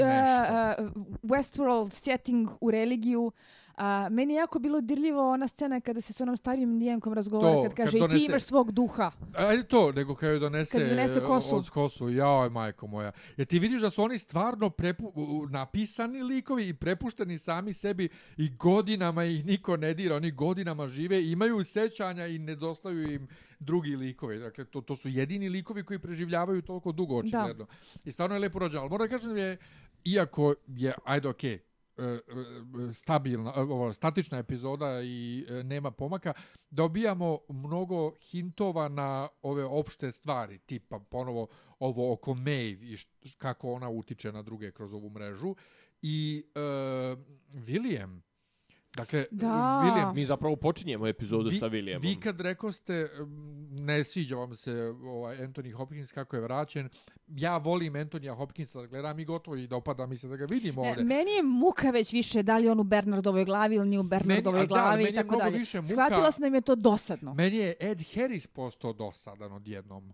Westworld 1.22 1.90
setting 1.92 2.48
u 2.60 2.70
religiju, 2.70 3.32
A, 3.76 4.08
meni 4.10 4.34
je 4.34 4.38
jako 4.38 4.58
bilo 4.58 4.80
dirljivo 4.80 5.30
ona 5.30 5.48
scena 5.48 5.80
kada 5.80 6.00
se 6.00 6.12
s 6.12 6.20
onom 6.20 6.36
starijim 6.36 6.70
indijankom 6.70 7.12
razgovara, 7.12 7.54
To, 7.54 7.62
kad 7.62 7.74
kad 7.74 7.76
kaže 7.76 7.98
i 7.98 8.00
ti 8.00 8.06
donese- 8.06 8.28
imaš 8.28 8.42
svog 8.42 8.72
duha. 8.72 9.10
Ajde 9.34 9.62
to, 9.64 9.92
nego 9.92 10.14
kad 10.14 10.30
joj 10.30 10.38
donese, 10.38 10.78
Kad 10.78 10.88
donese 10.88 11.20
kosu. 11.20 11.56
od 11.56 11.70
kosu, 11.70 12.08
jao, 12.08 12.50
majko 12.50 12.86
moja. 12.86 13.12
Jer 13.36 13.46
ti 13.46 13.58
vidiš 13.58 13.80
da 13.80 13.90
su 13.90 14.02
oni 14.02 14.18
stvarno 14.18 14.70
prepu, 14.70 15.12
napisani 15.50 16.22
likovi 16.22 16.68
i 16.68 16.74
prepušteni 16.74 17.38
sami 17.38 17.72
sebi 17.72 18.08
i 18.36 18.50
godinama 18.50 19.24
ih 19.24 19.46
niko 19.46 19.76
ne 19.76 19.94
dira. 19.94 20.16
Oni 20.16 20.30
godinama 20.30 20.88
žive, 20.88 21.24
imaju 21.24 21.64
sećanja 21.64 22.26
i 22.26 22.38
nedostaju 22.38 23.12
im 23.12 23.28
drugi 23.58 23.96
likovi. 23.96 24.38
Dakle, 24.38 24.64
to, 24.64 24.80
to 24.80 24.96
su 24.96 25.08
jedini 25.08 25.48
likovi 25.48 25.84
koji 25.84 25.98
preživljavaju 25.98 26.62
toliko 26.62 26.92
dugo, 26.92 27.16
očigledno. 27.16 27.66
I 28.04 28.12
stvarno 28.12 28.36
je 28.36 28.40
lepo 28.40 28.58
rođeno. 28.58 28.80
Ali 28.80 28.90
moram 28.90 29.08
da 29.08 29.16
kažem 29.16 29.34
da 29.34 29.40
je, 29.40 29.56
iako 30.04 30.54
je, 30.68 30.92
ajde, 31.04 31.28
okej, 31.28 31.52
e, 31.52 31.54
e, 31.54 31.71
E, 32.02 32.04
e, 32.04 32.92
stabilna, 32.92 33.52
e, 33.56 33.60
ovo, 33.60 33.92
statična 33.92 34.38
epizoda 34.38 35.02
i 35.02 35.46
e, 35.48 35.62
nema 35.62 35.90
pomaka, 35.90 36.32
dobijamo 36.70 37.38
mnogo 37.48 38.14
hintova 38.20 38.88
na 38.88 39.28
ove 39.42 39.64
opšte 39.64 40.12
stvari, 40.12 40.58
tipa 40.58 40.98
ponovo 40.98 41.46
ovo 41.78 42.12
oko 42.12 42.34
Maeve 42.34 42.86
i 42.86 42.96
št, 42.96 43.08
kako 43.38 43.72
ona 43.72 43.90
utiče 43.90 44.32
na 44.32 44.42
druge 44.42 44.72
kroz 44.72 44.92
ovu 44.92 45.10
mrežu. 45.10 45.54
I 46.02 46.44
e, 46.54 46.60
William, 47.54 48.20
dakle, 48.94 49.24
Da. 49.30 49.46
William, 49.84 50.14
Mi 50.14 50.24
zapravo 50.24 50.56
počinjemo 50.56 51.06
epizodu 51.06 51.48
vi, 51.48 51.56
sa 51.56 51.66
Williamom. 51.66 52.00
Vi 52.00 52.16
kad 52.16 52.40
rekoste, 52.40 53.08
ne 53.70 54.04
sviđa 54.04 54.36
vam 54.36 54.54
se 54.54 54.72
ovaj 55.04 55.36
Anthony 55.38 55.72
Hopkins 55.72 56.12
kako 56.12 56.36
je 56.36 56.42
vraćen, 56.42 56.88
ja 57.28 57.56
volim 57.56 57.96
Antonija 57.96 58.34
Hopkinsa 58.34 58.80
da 58.80 58.86
gledam 58.86 59.18
i 59.18 59.24
gotovo 59.24 59.56
i 59.56 59.66
dopada 59.66 60.06
mi 60.06 60.16
se 60.16 60.28
da 60.28 60.36
ga 60.36 60.44
vidim 60.46 60.74
Ne, 60.74 60.80
ovdje. 60.80 61.04
meni 61.04 61.30
je 61.30 61.42
muka 61.42 61.90
već 61.90 62.12
više 62.12 62.42
da 62.42 62.58
li 62.58 62.68
on 62.68 62.80
u 62.80 62.84
Bernardovoj 62.84 63.44
glavi 63.44 63.74
ili 63.76 63.88
nije 63.88 64.00
u 64.00 64.04
Bernardovoj 64.04 64.60
da, 64.60 64.66
glavi 64.66 64.96
meni 64.98 65.10
i 65.10 65.14
tako 65.14 65.36
dalje. 65.36 65.58
više 65.58 65.78
muka- 65.78 65.88
Shvatila 65.88 66.32
sam 66.32 66.40
da 66.40 66.46
im 66.46 66.54
je 66.54 66.60
to 66.60 66.74
dosadno. 66.76 67.34
Meni 67.34 67.56
je 67.56 67.74
Ed 67.80 68.02
Harris 68.14 68.46
postao 68.46 68.92
dosadan 68.92 69.52
odjednom. 69.52 70.12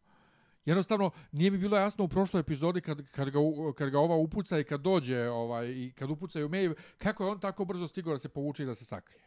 Jednostavno, 0.69 1.11
nije 1.33 1.51
mi 1.51 1.59
bilo 1.59 1.77
jasno 1.77 2.05
u 2.05 2.09
prošloj 2.09 2.41
epizodi 2.41 2.81
kad, 2.81 3.11
kad, 3.11 3.31
ga, 3.31 3.39
kad 3.77 3.91
ga 3.91 3.99
ova 3.99 4.17
upuca 4.17 4.59
i 4.59 4.65
kad 4.65 4.81
dođe, 4.81 5.29
ovaj, 5.29 5.69
i 5.69 5.93
kad 5.99 6.11
upucaju 6.11 6.49
Maeve, 6.49 6.75
kako 6.99 7.25
je 7.25 7.31
on 7.31 7.41
tako 7.41 7.65
brzo 7.65 7.89
stigao 7.89 8.13
da 8.13 8.19
se 8.19 8.29
povuče 8.29 8.63
i 8.63 8.67
da 8.67 8.75
se 8.75 8.85
sakrije. 8.85 9.23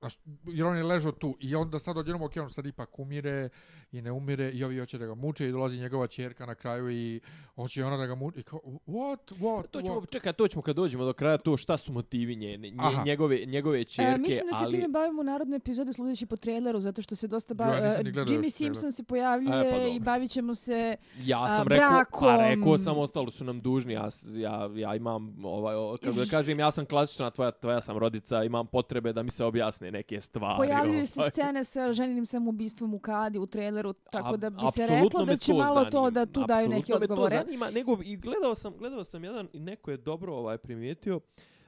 Znaš, 0.00 0.18
jer 0.46 0.66
on 0.66 0.76
je 0.76 0.84
ležao 0.84 1.12
tu 1.12 1.36
i 1.40 1.54
onda 1.54 1.78
sad 1.78 1.96
odjednom 1.96 2.22
ok, 2.22 2.32
on 2.36 2.50
sad 2.50 2.66
ipak 2.66 2.98
umire 2.98 3.48
i 3.92 4.02
ne 4.02 4.12
umire 4.12 4.50
i 4.50 4.64
ovi 4.64 4.78
hoće 4.78 4.98
da 4.98 5.06
ga 5.06 5.14
muče 5.14 5.48
i 5.48 5.52
dolazi 5.52 5.78
njegova 5.78 6.06
čerka 6.06 6.46
na 6.46 6.54
kraju 6.54 6.90
i 6.90 7.20
hoće 7.54 7.84
ona 7.84 7.96
da 7.96 8.06
ga 8.06 8.14
muče 8.14 8.40
i 8.40 8.42
kao, 8.42 8.60
what, 8.86 9.38
what, 9.38 9.66
To 9.70 9.82
ćemo, 9.82 9.94
what? 9.94 10.10
čekaj, 10.12 10.32
to 10.32 10.48
ćemo 10.48 10.62
kad 10.62 10.76
dođemo 10.76 11.04
do 11.04 11.12
kraja, 11.12 11.38
to 11.38 11.56
šta 11.56 11.76
su 11.76 11.92
motivi 11.92 12.36
nje, 12.36 12.56
nje, 12.56 12.74
Aha. 12.78 13.02
njegove, 13.04 13.44
njegove 13.46 13.84
čerke, 13.84 14.10
E, 14.14 14.18
mislim 14.18 14.46
da 14.52 14.58
se 14.58 14.64
ali... 14.64 14.72
time 14.72 14.88
bavimo 14.88 15.20
u 15.20 15.24
narodnoj 15.24 15.56
epizodi 15.56 15.92
sludeći 15.92 16.26
po 16.26 16.36
traileru, 16.36 16.80
zato 16.80 17.02
što 17.02 17.16
se 17.16 17.28
dosta 17.28 17.54
Ja 17.54 17.56
bavi... 17.56 18.04
ni 18.04 18.12
gledao 18.12 18.36
Jimmy. 18.36 18.50
Simpson 18.50 18.92
se 18.92 19.04
pojavljuje 19.04 19.68
E, 19.68 19.70
pa 19.70 19.82
i 19.86 20.00
bavit 20.00 20.30
ćemo 20.30 20.54
se... 20.54 20.96
Ja 21.18 21.44
a, 21.44 21.56
sam 21.56 21.68
rekao, 21.68 21.90
brakom. 21.90 22.28
pa 22.28 22.36
rekao 22.36 22.78
sam, 22.78 22.98
ostalo 22.98 23.30
su 23.30 23.44
nam 23.44 23.60
dužni, 23.60 23.92
ja, 23.92 24.08
ja, 24.36 24.70
ja 24.74 24.96
imam, 24.96 25.44
ovaj, 25.44 25.74
kako 26.04 26.16
da 26.16 26.24
kažem, 26.30 26.58
ja 26.58 26.70
sam 26.70 26.86
klasična, 26.86 27.30
tvoja, 27.30 27.50
tvoja 27.50 27.80
sam 27.80 27.98
rodica, 27.98 28.44
imam 28.44 28.66
potrebe 28.66 29.12
da 29.12 29.22
mi 29.22 29.30
se 29.30 29.44
objasne 29.44 29.89
neke 29.90 30.20
stvari. 30.20 30.56
Pojavljuju 30.58 31.06
se 31.06 31.20
ovaj. 31.20 31.30
scene 31.30 31.64
sa 31.64 31.92
ženinim 31.92 32.26
samobistvom 32.26 32.94
u 32.94 32.98
Kadi 32.98 33.38
u 33.38 33.46
traileru, 33.46 33.92
tako 33.92 34.34
A- 34.34 34.36
da 34.36 34.50
bi 34.50 34.62
se 34.74 34.86
reklo 34.86 35.24
da 35.24 35.36
će 35.36 35.54
malo 35.54 35.84
to 35.84 35.90
zanima. 35.90 36.10
da 36.10 36.26
tu 36.26 36.44
daju 36.44 36.68
neke 36.68 36.78
Apsolutno 36.82 37.00
me 37.00 37.06
to 37.06 37.12
odgovore. 37.12 37.36
zanima, 37.36 37.70
nego 37.70 37.98
i 38.04 38.16
gledao 38.16 38.54
sam, 38.54 38.74
gledao 38.78 39.04
sam 39.04 39.24
jedan 39.24 39.48
i 39.52 39.60
neko 39.60 39.90
je 39.90 39.96
dobro 39.96 40.34
ovaj 40.34 40.58
primijetio. 40.58 41.20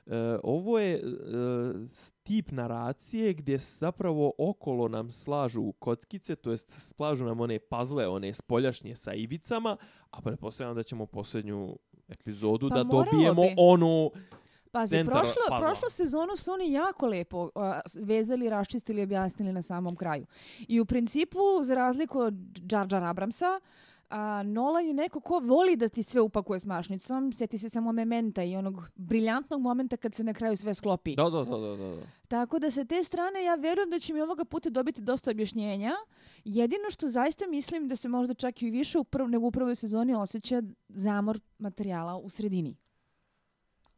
E, 0.06 0.14
ovo 0.42 0.78
je 0.78 0.94
e, 0.94 1.00
tip 2.22 2.50
naracije 2.50 3.32
gdje 3.34 3.58
se 3.58 3.76
zapravo 3.76 4.32
okolo 4.38 4.88
nam 4.88 5.10
slažu 5.10 5.72
kockice, 5.72 6.36
to 6.36 6.50
jest 6.50 6.70
slažu 6.70 7.24
nam 7.24 7.40
one 7.40 7.58
pazle, 7.58 8.08
one 8.08 8.32
spoljašnje 8.32 8.96
sa 8.96 9.14
ivicama, 9.14 9.76
a 10.10 10.20
pretpostavljam 10.20 10.76
da 10.76 10.82
ćemo 10.82 11.06
posljednju 11.06 11.76
epizodu 12.08 12.68
Pa 12.68 12.74
da 12.74 12.84
dobijemo 12.84 13.42
bi. 13.42 13.54
onu 13.56 14.10
Pazi, 14.72 14.96
centar 14.96 15.12
prošlo, 15.14 15.42
puzzla. 15.48 15.60
prošlu 15.60 15.90
sezonu 15.90 16.36
su 16.36 16.52
oni 16.52 16.72
jako 16.72 17.06
lepo 17.06 17.50
a, 17.54 17.80
vezali, 17.94 18.48
raščistili 18.48 19.00
i 19.00 19.04
objasnili 19.04 19.52
na 19.52 19.62
samom 19.62 19.96
kraju. 19.96 20.26
I 20.68 20.80
u 20.80 20.84
principu, 20.84 21.38
za 21.62 21.74
razliku 21.74 22.18
od 22.18 22.34
Jar 22.70 22.86
Jar 22.92 23.04
Abramsa, 23.04 23.60
a, 24.10 24.42
Nolan 24.42 24.86
je 24.86 24.94
neko 24.94 25.20
ko 25.20 25.38
voli 25.38 25.76
da 25.76 25.88
ti 25.88 26.02
sve 26.02 26.20
upakuje 26.20 26.60
s 26.60 26.64
mašnicom. 26.64 27.32
Sjeti 27.36 27.58
se 27.58 27.68
samo 27.68 27.92
mementa 27.92 28.42
i 28.42 28.56
onog 28.56 28.90
briljantnog 28.94 29.60
momenta 29.60 29.96
kad 29.96 30.14
se 30.14 30.24
na 30.24 30.34
kraju 30.34 30.56
sve 30.56 30.74
sklopi. 30.74 31.14
Da, 31.16 31.30
da, 31.30 31.44
da, 31.44 31.58
da, 31.58 31.76
da. 31.76 31.96
da. 31.96 32.02
Tako 32.28 32.58
da 32.58 32.70
sa 32.70 32.84
te 32.84 33.04
strane 33.04 33.44
ja 33.44 33.54
vjerujem 33.54 33.90
da 33.90 33.98
će 33.98 34.14
mi 34.14 34.20
ovoga 34.20 34.44
puta 34.44 34.70
dobiti 34.70 35.00
dosta 35.02 35.30
objašnjenja. 35.30 35.92
Jedino 36.44 36.90
što 36.90 37.08
zaista 37.08 37.46
mislim 37.46 37.88
da 37.88 37.96
se 37.96 38.08
možda 38.08 38.34
čak 38.34 38.62
i 38.62 38.70
više 38.70 38.98
u 38.98 39.04
prv, 39.04 39.28
nego 39.28 39.46
u 39.46 39.50
prvoj 39.50 39.74
sezoni 39.74 40.14
osjeća 40.14 40.62
zamor 40.88 41.40
materijala 41.58 42.16
u 42.16 42.28
sredini. 42.28 42.76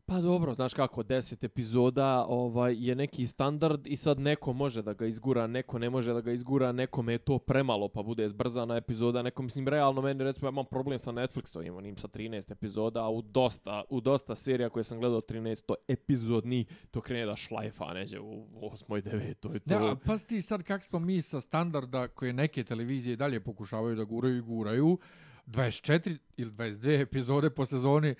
Pa 0.06 0.20
dobro, 0.20 0.54
znaš 0.54 0.74
kako, 0.74 1.02
deset 1.02 1.44
epizoda 1.44 2.24
ovaj, 2.28 2.76
je 2.78 2.94
neki 2.94 3.26
standard 3.26 3.86
i 3.86 3.96
sad 3.96 4.18
neko 4.18 4.52
može 4.52 4.82
da 4.82 4.92
ga 4.92 5.06
izgura, 5.06 5.46
neko 5.46 5.78
ne 5.78 5.90
može 5.90 6.12
da 6.12 6.20
ga 6.20 6.32
izgura, 6.32 6.72
nekome 6.72 7.12
je 7.12 7.18
to 7.18 7.38
premalo 7.38 7.88
pa 7.88 8.02
bude 8.02 8.28
zbrzana 8.28 8.76
epizoda, 8.76 9.22
neko 9.22 9.42
mislim 9.42 9.68
realno 9.68 10.02
meni 10.02 10.24
recimo 10.24 10.48
ja 10.48 10.50
imam 10.50 10.64
problem 10.70 10.98
sa 10.98 11.12
Netflixom, 11.12 11.66
imam 11.66 11.96
sa 11.96 12.08
13 12.08 12.52
epizoda, 12.52 13.04
a 13.04 13.10
u 13.10 13.22
dosta, 13.22 13.82
u 13.90 14.00
dosta 14.00 14.36
serija 14.36 14.68
koje 14.68 14.84
sam 14.84 15.00
gledao 15.00 15.20
13 15.20 15.62
to 15.66 15.74
epizodni, 15.88 16.64
to 16.90 17.00
krene 17.00 17.26
da 17.26 17.36
šlajfa 17.36 17.94
neđe 17.94 18.20
u 18.20 18.46
8. 18.52 18.98
i 18.98 19.02
9. 19.02 19.34
To 19.34 19.52
je 19.52 19.60
to. 19.60 19.64
Da, 19.66 19.96
pa 20.06 20.18
ti 20.18 20.42
sad 20.42 20.62
kak 20.62 20.84
smo 20.84 20.98
mi 20.98 21.22
sa 21.22 21.40
standarda 21.40 22.08
koje 22.08 22.32
neke 22.32 22.64
televizije 22.64 23.16
dalje 23.16 23.40
pokušavaju 23.40 23.96
da 23.96 24.04
guraju 24.04 24.36
i 24.36 24.40
guraju, 24.40 24.98
24 25.46 26.18
ili 26.36 26.50
22 26.50 27.00
epizode 27.00 27.50
po 27.50 27.66
sezoni 27.66 28.14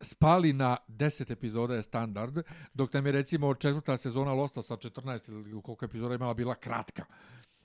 spali 0.00 0.52
na 0.52 0.76
10 0.88 1.32
epizoda 1.32 1.74
je 1.74 1.82
standard, 1.82 2.38
dok 2.74 2.92
nam 2.92 3.06
je 3.06 3.12
recimo 3.12 3.54
četvrta 3.54 3.96
sezona 3.96 4.32
Losta 4.32 4.62
sa 4.62 4.76
14 4.76 5.50
ili 5.50 5.62
koliko 5.62 5.84
epizoda 5.84 6.14
imala 6.14 6.34
bila 6.34 6.54
kratka. 6.54 7.04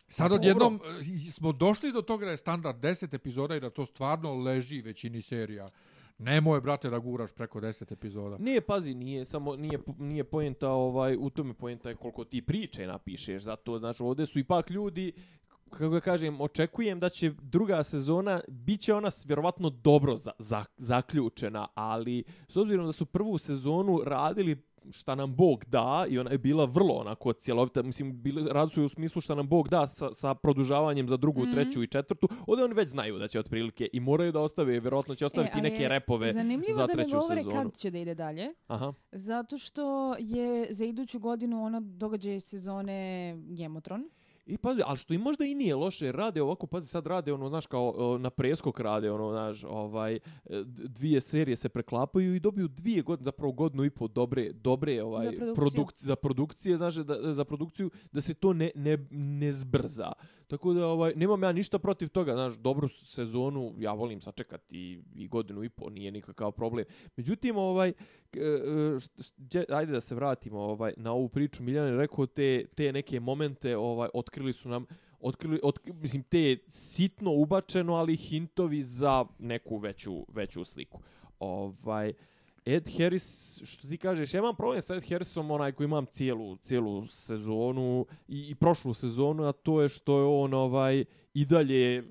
Sad 0.07 0.29
Pa 0.29 0.35
odjednom 0.35 0.79
e, 0.99 1.31
smo 1.31 1.51
došli 1.51 1.91
do 1.91 2.01
toga 2.01 2.25
da 2.25 2.31
je 2.31 2.37
standard 2.37 2.77
10 2.83 3.15
epizoda 3.15 3.55
i 3.55 3.59
da 3.59 3.69
to 3.69 3.85
stvarno 3.85 4.35
leži 4.35 4.81
većini 4.81 5.21
serija. 5.21 5.69
Nemoj, 6.17 6.61
brate, 6.61 6.89
da 6.89 6.99
guraš 6.99 7.31
preko 7.31 7.61
10 7.61 7.93
epizoda. 7.93 8.37
Nije, 8.37 8.61
pazi, 8.61 8.93
nije 8.93 9.25
samo 9.25 9.55
nije 9.55 9.79
nije 9.97 10.23
poenta 10.23 10.69
ovaj 10.69 11.17
u 11.19 11.29
tome 11.29 11.53
poenta 11.53 11.89
je 11.89 11.95
koliko 11.95 12.23
ti 12.23 12.41
priče 12.41 12.87
napišeš. 12.87 13.43
Zato 13.43 13.79
znači 13.79 14.03
ovdje 14.03 14.25
su 14.25 14.39
ipak 14.39 14.69
ljudi 14.69 15.13
kako 15.71 15.89
ga 15.89 15.99
kažem, 16.01 16.41
očekujem 16.41 16.99
da 16.99 17.09
će 17.09 17.31
druga 17.41 17.83
sezona, 17.83 18.41
bit 18.47 18.81
će 18.81 18.93
ona 18.93 19.09
vjerovatno 19.25 19.69
dobro 19.69 20.15
za, 20.15 20.31
za, 20.39 20.65
zaključena, 20.77 21.67
ali 21.73 22.23
s 22.47 22.57
obzirom 22.57 22.85
da 22.85 22.91
su 22.91 23.05
prvu 23.05 23.37
sezonu 23.37 24.01
radili 24.05 24.61
šta 24.91 25.15
nam 25.15 25.35
Bog 25.35 25.65
da 25.65 26.05
i 26.09 26.19
ona 26.19 26.31
je 26.31 26.37
bila 26.37 26.65
vrlo 26.65 26.93
onako 26.93 27.33
cjelovita, 27.33 27.81
mislim, 27.81 28.21
bili, 28.21 28.43
radili 28.45 28.69
su 28.69 28.83
u 28.83 28.89
smislu 28.89 29.21
šta 29.21 29.35
nam 29.35 29.47
Bog 29.47 29.69
da 29.69 29.87
sa, 29.87 30.13
sa 30.13 30.33
produžavanjem 30.33 31.09
za 31.09 31.17
drugu, 31.17 31.41
Mhm. 31.41 31.51
treću 31.51 31.83
i 31.83 31.87
četvrtu, 31.87 32.27
ovdje 32.47 32.65
oni 32.65 32.73
već 32.73 32.89
znaju 32.89 33.19
da 33.19 33.27
će 33.27 33.39
otprilike 33.39 33.89
i 33.93 33.99
moraju 33.99 34.31
da 34.31 34.39
ostave, 34.39 34.79
vjerojatno 34.79 35.15
će 35.15 35.25
ostaviti 35.25 35.51
ali 35.53 35.61
neke 35.63 35.87
repove 35.87 36.31
Zanimljivo 36.31 36.73
za 36.73 36.81
da 36.81 36.87
ne 36.87 36.93
treću 36.93 37.11
govore 37.11 37.43
sezonu. 37.43 37.63
kad 37.63 37.75
će 37.75 37.91
da 37.91 37.97
ide 37.97 38.15
dalje. 38.15 38.53
Aha. 38.67 38.93
Zato 39.11 39.57
što 39.57 40.15
je 40.19 40.67
za 40.69 40.85
iduću 40.85 41.19
godinu 41.19 41.63
ono 41.63 41.81
događaj 41.81 42.39
sezone 42.39 43.33
Gemotron. 43.47 44.09
I 44.45 44.57
pazi, 44.57 44.81
ali 44.85 44.97
što 44.97 45.13
i 45.13 45.17
možda 45.17 45.45
i 45.45 45.55
nije 45.55 45.75
loše, 45.75 46.11
rade 46.11 46.41
ovako, 46.41 46.67
pazi, 46.67 46.87
sad 46.87 47.07
rade 47.07 47.33
ono, 47.33 47.49
znaš, 47.49 47.65
kao 47.65 47.89
o, 47.89 48.17
na 48.17 48.29
preskok 48.29 48.79
rade, 48.79 49.11
ono, 49.11 49.31
znaš, 49.31 49.63
ovaj, 49.63 50.19
dvije 50.87 51.21
serije 51.21 51.55
se 51.55 51.69
preklapaju 51.69 52.35
i 52.35 52.39
dobiju 52.39 52.67
dvije 52.67 53.01
godine, 53.01 53.23
zapravo 53.23 53.51
godinu 53.51 53.83
i 53.85 53.89
pol 53.89 54.07
dobre, 54.07 54.51
dobre, 54.53 55.03
ovaj, 55.03 55.25
Za 55.25 55.31
produkciju. 55.31 55.55
produkcije, 55.55 56.05
za 56.05 56.15
produkcije, 56.15 56.77
znaš, 56.77 56.95
da, 56.95 57.33
za 57.33 57.45
produkciju, 57.45 57.91
da 58.11 58.21
se 58.21 58.33
to 58.33 58.53
ne, 58.53 58.71
ne, 58.75 58.97
ne 59.11 59.53
zbrza. 59.53 60.11
Tako 60.47 60.73
da, 60.73 60.87
ovaj, 60.87 61.13
nemam 61.15 61.43
ja 61.43 61.51
ništa 61.51 61.79
protiv 61.79 62.09
toga, 62.09 62.33
znaš, 62.33 62.53
dobru 62.53 62.87
sezonu, 62.87 63.73
ja 63.77 63.93
volim 63.93 64.21
sačekati 64.21 64.77
i, 64.77 64.99
i 65.15 65.27
godinu 65.27 65.63
i 65.63 65.69
pol, 65.69 65.91
nije 65.91 66.11
nikakav 66.11 66.51
problem. 66.51 66.85
Međutim, 67.17 67.57
ovaj, 67.57 67.89
e, 67.89 67.93
št- 68.33 69.19
št- 69.19 69.33
đe- 69.37 69.73
ajde 69.75 69.91
da 69.91 70.01
se 70.01 70.15
vratimo 70.15 70.59
ovaj, 70.59 70.93
na 70.97 71.11
ovu 71.13 71.29
priču. 71.29 71.63
Miljan 71.63 71.87
je 71.87 71.97
rekao 71.97 72.25
te, 72.25 72.65
te 72.75 72.91
neke 72.93 73.19
momente, 73.19 73.77
ovaj, 73.77 74.09
otkrili 74.31 74.53
su 74.53 74.69
nam 74.69 74.85
otkrili, 75.21 75.59
otkri, 75.63 75.93
mislim, 75.93 76.23
te 76.23 76.57
sitno 76.67 77.31
ubačeno, 77.31 77.93
ali 77.93 78.15
hintovi 78.15 78.83
za 78.83 79.25
neku 79.39 79.77
veću, 79.77 80.25
veću 80.33 80.63
sliku. 80.63 80.99
Ovaj, 81.39 82.13
Ed 82.65 82.89
Harris, 82.97 83.59
što 83.63 83.87
ti 83.87 83.97
kažeš, 83.97 84.33
ja 84.33 84.39
imam 84.39 84.55
problem 84.55 84.81
sa 84.81 84.95
Ed 84.95 85.09
Harrisom, 85.09 85.51
onaj 85.51 85.71
koji 85.71 85.85
imam 85.85 86.05
cijelu, 86.05 86.55
cijelu 86.55 87.07
sezonu 87.07 88.05
i, 88.27 88.49
i 88.49 88.55
prošlu 88.55 88.93
sezonu, 88.93 89.43
a 89.43 89.51
to 89.51 89.81
je 89.81 89.89
što 89.89 90.19
je 90.19 90.25
on 90.25 90.53
ovaj, 90.53 91.05
i 91.33 91.45
dalje 91.45 92.03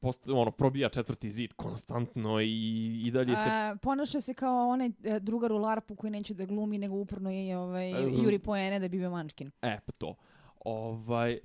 post, 0.00 0.28
ono, 0.28 0.50
probija 0.50 0.88
četvrti 0.88 1.30
zid 1.30 1.52
konstantno 1.52 2.40
i, 2.40 3.02
i 3.04 3.10
dalje 3.10 3.36
se 3.36 3.48
A, 3.50 3.76
ponaša 3.82 4.20
se 4.20 4.34
kao 4.34 4.68
onaj 4.68 4.90
e, 5.04 5.20
drugar 5.20 5.52
u 5.52 5.58
Larpu 5.58 5.96
koji 5.96 6.10
neće 6.10 6.34
da 6.34 6.44
glumi, 6.44 6.78
nego 6.78 6.94
uporno 6.94 7.30
je 7.30 7.58
ovaj, 7.58 7.90
E, 7.90 8.10
juri 8.24 8.38
poene 8.38 8.78
da 8.78 8.88
bi 8.88 8.98
bio 8.98 9.10
mančkin. 9.10 9.50
E, 9.62 9.78
pa 9.86 9.92
to. 9.92 10.14
Ovaj, 10.64 11.38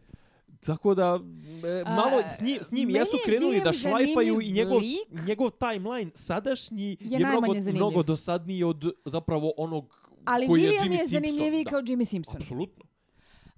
tako 0.66 0.96
da, 0.96 1.20
e, 1.64 1.84
malo 1.86 2.22
s 2.38 2.42
njim, 2.42 2.58
s 2.62 2.72
njim 2.72 2.90
jesu 2.90 3.16
je 3.16 3.22
krenuli 3.26 3.62
da 3.64 3.72
William 3.72 3.82
šlajpaju 3.82 4.42
i 4.42 4.52
njegov, 4.52 4.78
lik. 4.78 5.28
njegov 5.28 5.50
timeline 5.50 6.12
sadašnji 6.16 6.98
Je 7.00 7.20
je, 7.20 7.20
mnogo, 7.20 7.48
zanimljiv. 7.48 7.76
mnogo 7.76 8.04
dosadniji 8.04 8.64
od 8.64 8.92
zapravo 9.06 9.54
onog 9.58 10.12
Ali 10.26 10.48
koji 10.48 10.62
je 10.64 10.70
William 10.72 10.84
Jimmy 10.84 10.92
je 10.92 10.98
Simpson. 10.98 11.22
zanimljiviji 11.22 11.64
da. 11.64 11.70
kao 11.70 11.82
Jimmy 11.82 12.06
Simpson. 12.06 12.42
Apsolutno. 12.42 12.84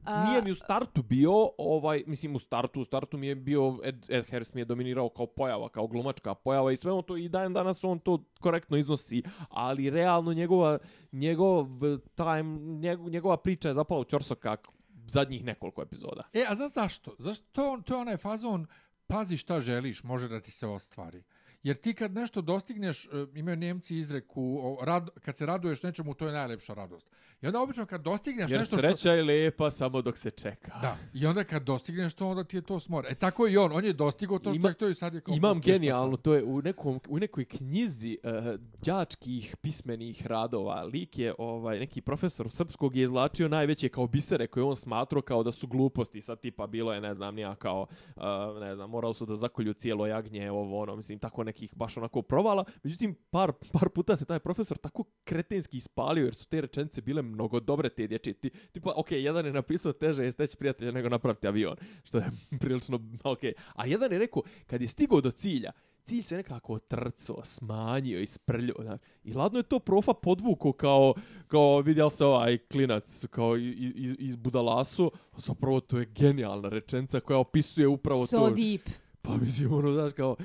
A, 0.03 0.29
Nije 0.29 0.41
mi 0.41 0.51
u 0.51 0.55
startu 0.55 1.03
bio, 1.03 1.49
ovaj, 1.57 2.03
mislim 2.07 2.35
u 2.35 2.39
startu, 2.39 2.81
u 2.81 2.83
startu 2.83 3.17
mi 3.17 3.27
je 3.27 3.35
bio, 3.35 3.79
Ed, 3.83 4.05
Ed 4.09 4.25
Harris 4.31 4.53
mi 4.53 4.61
je 4.61 4.65
dominirao 4.65 5.09
kao 5.09 5.25
pojava, 5.25 5.69
kao 5.69 5.87
glumačka 5.87 6.33
pojava 6.35 6.71
i 6.71 6.75
sve 6.75 6.91
on 6.91 7.03
to, 7.03 7.17
i 7.17 7.29
dan 7.29 7.53
danas 7.53 7.83
on 7.83 7.99
to 7.99 8.23
korektno 8.39 8.77
iznosi, 8.77 9.23
ali 9.49 9.89
realno 9.89 10.33
njegova, 10.33 10.77
njegov 11.11 11.67
time, 12.15 12.59
njegov, 12.59 13.09
njegova 13.09 13.37
priča 13.37 13.67
je 13.67 13.73
zapala 13.73 13.99
u 13.99 14.03
čorsokak 14.03 14.67
zadnjih 15.09 15.43
nekoliko 15.43 15.81
epizoda. 15.81 16.23
E, 16.33 16.45
a 16.47 16.55
za 16.55 16.67
zašto? 16.67 17.15
Zašto 17.19 17.45
to, 17.51 17.71
on- 17.71 17.83
to 17.83 17.93
je 17.93 18.01
onaj 18.01 18.17
fazon, 18.17 18.67
pazi 19.07 19.37
šta 19.37 19.61
želiš, 19.61 20.03
može 20.03 20.27
da 20.27 20.39
ti 20.41 20.51
se 20.51 20.67
ostvari. 20.67 21.23
Jer 21.63 21.75
ti 21.77 21.93
kad 21.93 22.13
nešto 22.13 22.41
dostigneš, 22.41 23.05
e, 23.05 23.09
imaju 23.35 23.57
Njemci 23.57 23.95
izreku, 23.97 24.77
rad, 24.81 25.09
kad 25.21 25.37
se 25.37 25.45
raduješ 25.45 25.83
nečemu, 25.83 26.13
to 26.13 26.27
je 26.27 26.33
najlepša 26.33 26.73
radost. 26.73 27.07
I 27.41 27.47
onda 27.47 27.62
obično 27.62 27.86
kad 27.86 28.02
dostigneš 28.02 28.52
Jer 28.52 28.60
nešto 28.60 28.78
sreća 28.78 28.97
što... 28.97 29.12
je 29.12 29.23
lepa 29.23 29.71
samo 29.71 30.02
dok 30.02 30.17
se 30.17 30.32
čeka. 30.32 30.80
Da, 30.82 30.97
i 31.13 31.25
onda 31.25 31.43
kad 31.43 31.63
dostigneš 31.63 32.13
to, 32.13 32.28
onda 32.28 32.43
ti 32.43 32.58
je 32.58 32.62
to 32.62 32.80
smor. 32.80 33.06
E 33.10 33.15
tako 33.15 33.47
i 33.47 33.58
on, 33.58 33.71
on 33.71 33.86
je 33.86 33.93
dostigao 33.93 34.39
to 34.39 34.49
što 34.49 34.56
Ima- 34.56 34.69
je 34.69 34.73
to 34.73 34.88
i 34.88 34.95
sad 34.95 35.13
je 35.13 35.21
kao... 35.21 35.36
Imam 35.36 35.62
genijalno, 35.62 36.17
to 36.17 36.34
je 36.34 36.43
u, 36.43 36.62
nekom, 36.62 36.99
u 37.10 37.19
nekoj 37.19 37.45
knjizi 37.45 38.17
uh, 38.23 38.60
đačkih 38.86 39.56
pismenih 39.62 40.28
radova. 40.28 40.84
Lik 40.84 41.17
je, 41.19 41.34
ovaj, 41.38 41.80
neki 41.80 42.02
profesor 42.02 42.52
srpskog 42.52 42.95
je 42.95 43.04
izlačio 43.04 43.47
najveće 43.47 43.89
kao 43.89 44.08
bisere 44.08 44.47
koje 44.47 44.63
on 44.63 44.75
smatrao 44.75 45.21
kao 45.21 45.43
da 45.43 45.52
su 45.52 45.67
gluposti. 45.67 46.21
Sad 46.21 46.39
tipa 46.39 46.67
bilo 46.67 46.93
je, 46.93 47.02
ne 47.02 47.13
znam, 47.13 47.36
nija 47.36 47.56
kao, 47.56 47.88
uh, 48.15 48.23
ne 48.60 48.75
znam, 48.75 48.89
morali 48.89 49.13
su 49.13 49.25
da 49.25 49.36
zakolju 49.36 49.73
cijelo 49.73 50.08
jagnje, 50.08 50.52
ovo 50.52 50.82
ono, 50.82 50.95
mislim, 50.95 51.19
tako 51.19 51.43
nekih 51.43 51.75
baš 51.75 51.97
onako 51.97 52.21
provala. 52.21 52.63
Međutim, 52.84 53.15
par, 53.30 53.52
par 53.71 53.89
puta 53.89 54.15
se 54.15 54.25
taj 54.25 54.39
profesor 54.39 54.78
tako 54.78 55.04
kretenski 55.23 55.78
ispalio 55.78 56.25
jer 56.25 56.36
su 56.36 56.47
te 56.47 56.62
rečenice 56.62 57.02
bile 57.02 57.21
mnogo 57.29 57.59
dobre 57.59 57.89
te 57.89 58.07
dječje. 58.07 58.33
Ti, 58.33 58.49
tipa, 58.71 58.93
ok, 58.95 59.11
jedan 59.11 59.45
je 59.45 59.53
napisao 59.53 59.93
teže 59.93 60.23
je 60.23 60.31
steći 60.31 60.57
prijatelja 60.57 60.91
nego 60.91 61.09
napraviti 61.09 61.47
avion, 61.47 61.75
što 62.03 62.17
je 62.17 62.31
prilično 62.61 62.99
ok. 63.23 63.39
A 63.75 63.85
jedan 63.85 64.11
je 64.11 64.19
rekao, 64.19 64.43
kad 64.67 64.81
je 64.81 64.87
stigao 64.87 65.21
do 65.21 65.31
cilja, 65.31 65.71
cilj 66.03 66.21
se 66.21 66.35
nekako 66.35 66.79
trco, 66.79 67.41
smanjio, 67.43 68.21
isprljio. 68.21 68.75
Znaš. 68.81 68.99
I 69.23 69.33
ladno 69.33 69.59
je 69.59 69.63
to 69.63 69.79
profa 69.79 70.13
podvuko 70.13 70.71
kao, 70.71 71.13
kao 71.47 71.81
vidjel 71.81 72.09
se 72.09 72.25
ovaj 72.25 72.57
klinac 72.57 73.25
kao 73.29 73.57
iz, 73.57 74.15
iz, 74.19 74.35
Budalasu. 74.35 75.11
Zapravo 75.37 75.79
to 75.79 75.99
je 75.99 76.05
genijalna 76.05 76.69
rečenica 76.69 77.19
koja 77.19 77.39
opisuje 77.39 77.87
upravo 77.87 78.25
So 78.25 78.37
to. 78.37 78.49
deep. 78.49 78.81
Pa 79.21 79.37
mislim, 79.37 79.73
ono, 79.73 79.91
znaš, 79.91 80.13
kao, 80.13 80.35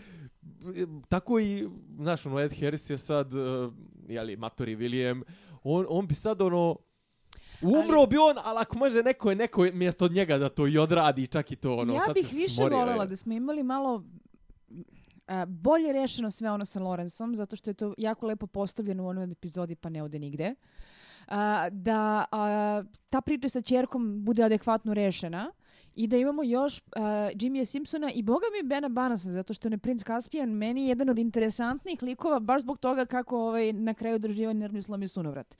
tako 1.08 1.38
i, 1.40 1.68
znaš, 1.98 2.26
ono, 2.26 2.40
Ed 2.40 2.60
Harris 2.60 2.90
je 2.90 2.98
sad, 2.98 3.34
uh, 3.34 3.72
jeli, 4.08 4.36
Matori 4.36 4.76
William, 4.76 5.22
on, 5.64 5.86
on 5.88 6.06
bi 6.06 6.14
sad, 6.14 6.42
ono, 6.42 6.76
Umro 7.62 7.98
Ali- 7.98 8.06
bi 8.06 8.16
on, 8.16 8.36
ali 8.44 8.58
ako 8.60 8.78
može 8.78 9.02
neko 9.02 9.30
je 9.30 9.36
neko 9.36 9.62
mjesto 9.72 10.04
od 10.04 10.12
njega 10.12 10.38
da 10.38 10.48
to 10.48 10.66
i 10.66 10.78
odradi, 10.78 11.26
čak 11.26 11.52
i 11.52 11.56
to, 11.56 11.76
ono, 11.76 11.94
ja 11.94 12.00
sad 12.00 12.14
bih 12.14 12.26
se 12.26 12.36
više 12.36 12.54
smorio, 12.54 12.78
voljela 12.78 13.02
je. 13.02 13.08
da 13.08 13.16
smo 13.16 13.32
imali 13.32 13.62
malo 13.62 14.04
a, 15.26 15.44
bolje 15.46 15.92
rešeno 15.92 16.30
sve 16.30 16.50
ono 16.50 16.64
sa 16.64 16.80
Lorenzom, 16.80 17.36
zato 17.36 17.56
što 17.56 17.70
je 17.70 17.74
to 17.74 17.94
jako 17.98 18.26
lepo 18.26 18.46
postavljeno 18.46 19.04
u 19.04 19.06
onoj 19.06 19.32
epizodi 19.32 19.74
pa 19.74 19.88
ne 19.88 20.02
ode 20.02 20.18
nigde. 20.18 20.54
A, 21.28 21.68
da 21.70 22.24
a, 22.32 22.82
ta 23.10 23.20
priča 23.20 23.48
sa 23.48 23.60
čerkom 23.62 24.24
bude 24.24 24.42
adekvatno 24.42 24.94
rešena 24.94 25.52
i 25.96 26.06
da 26.06 26.16
imamo 26.16 26.42
još 26.42 26.78
uh, 26.78 27.02
Jimmya 27.34 27.64
Simpsona 27.64 28.12
i 28.12 28.22
boga 28.22 28.46
mi 28.52 28.68
Bena 28.68 28.88
Banasa, 28.88 29.32
zato 29.32 29.54
što 29.54 29.68
je 29.68 29.78
princ 29.78 30.02
Caspian 30.04 30.50
meni 30.50 30.82
je 30.82 30.88
jedan 30.88 31.08
od 31.08 31.18
interesantnih 31.18 32.02
likova 32.02 32.40
baš 32.40 32.62
zbog 32.62 32.78
toga 32.78 33.04
kako 33.04 33.38
ovaj, 33.38 33.72
na 33.72 33.94
kraju 33.94 34.18
doživa 34.18 34.52
nervni 34.52 34.82
slom 34.82 35.02
i 35.02 35.08
sunovrat. 35.08 35.56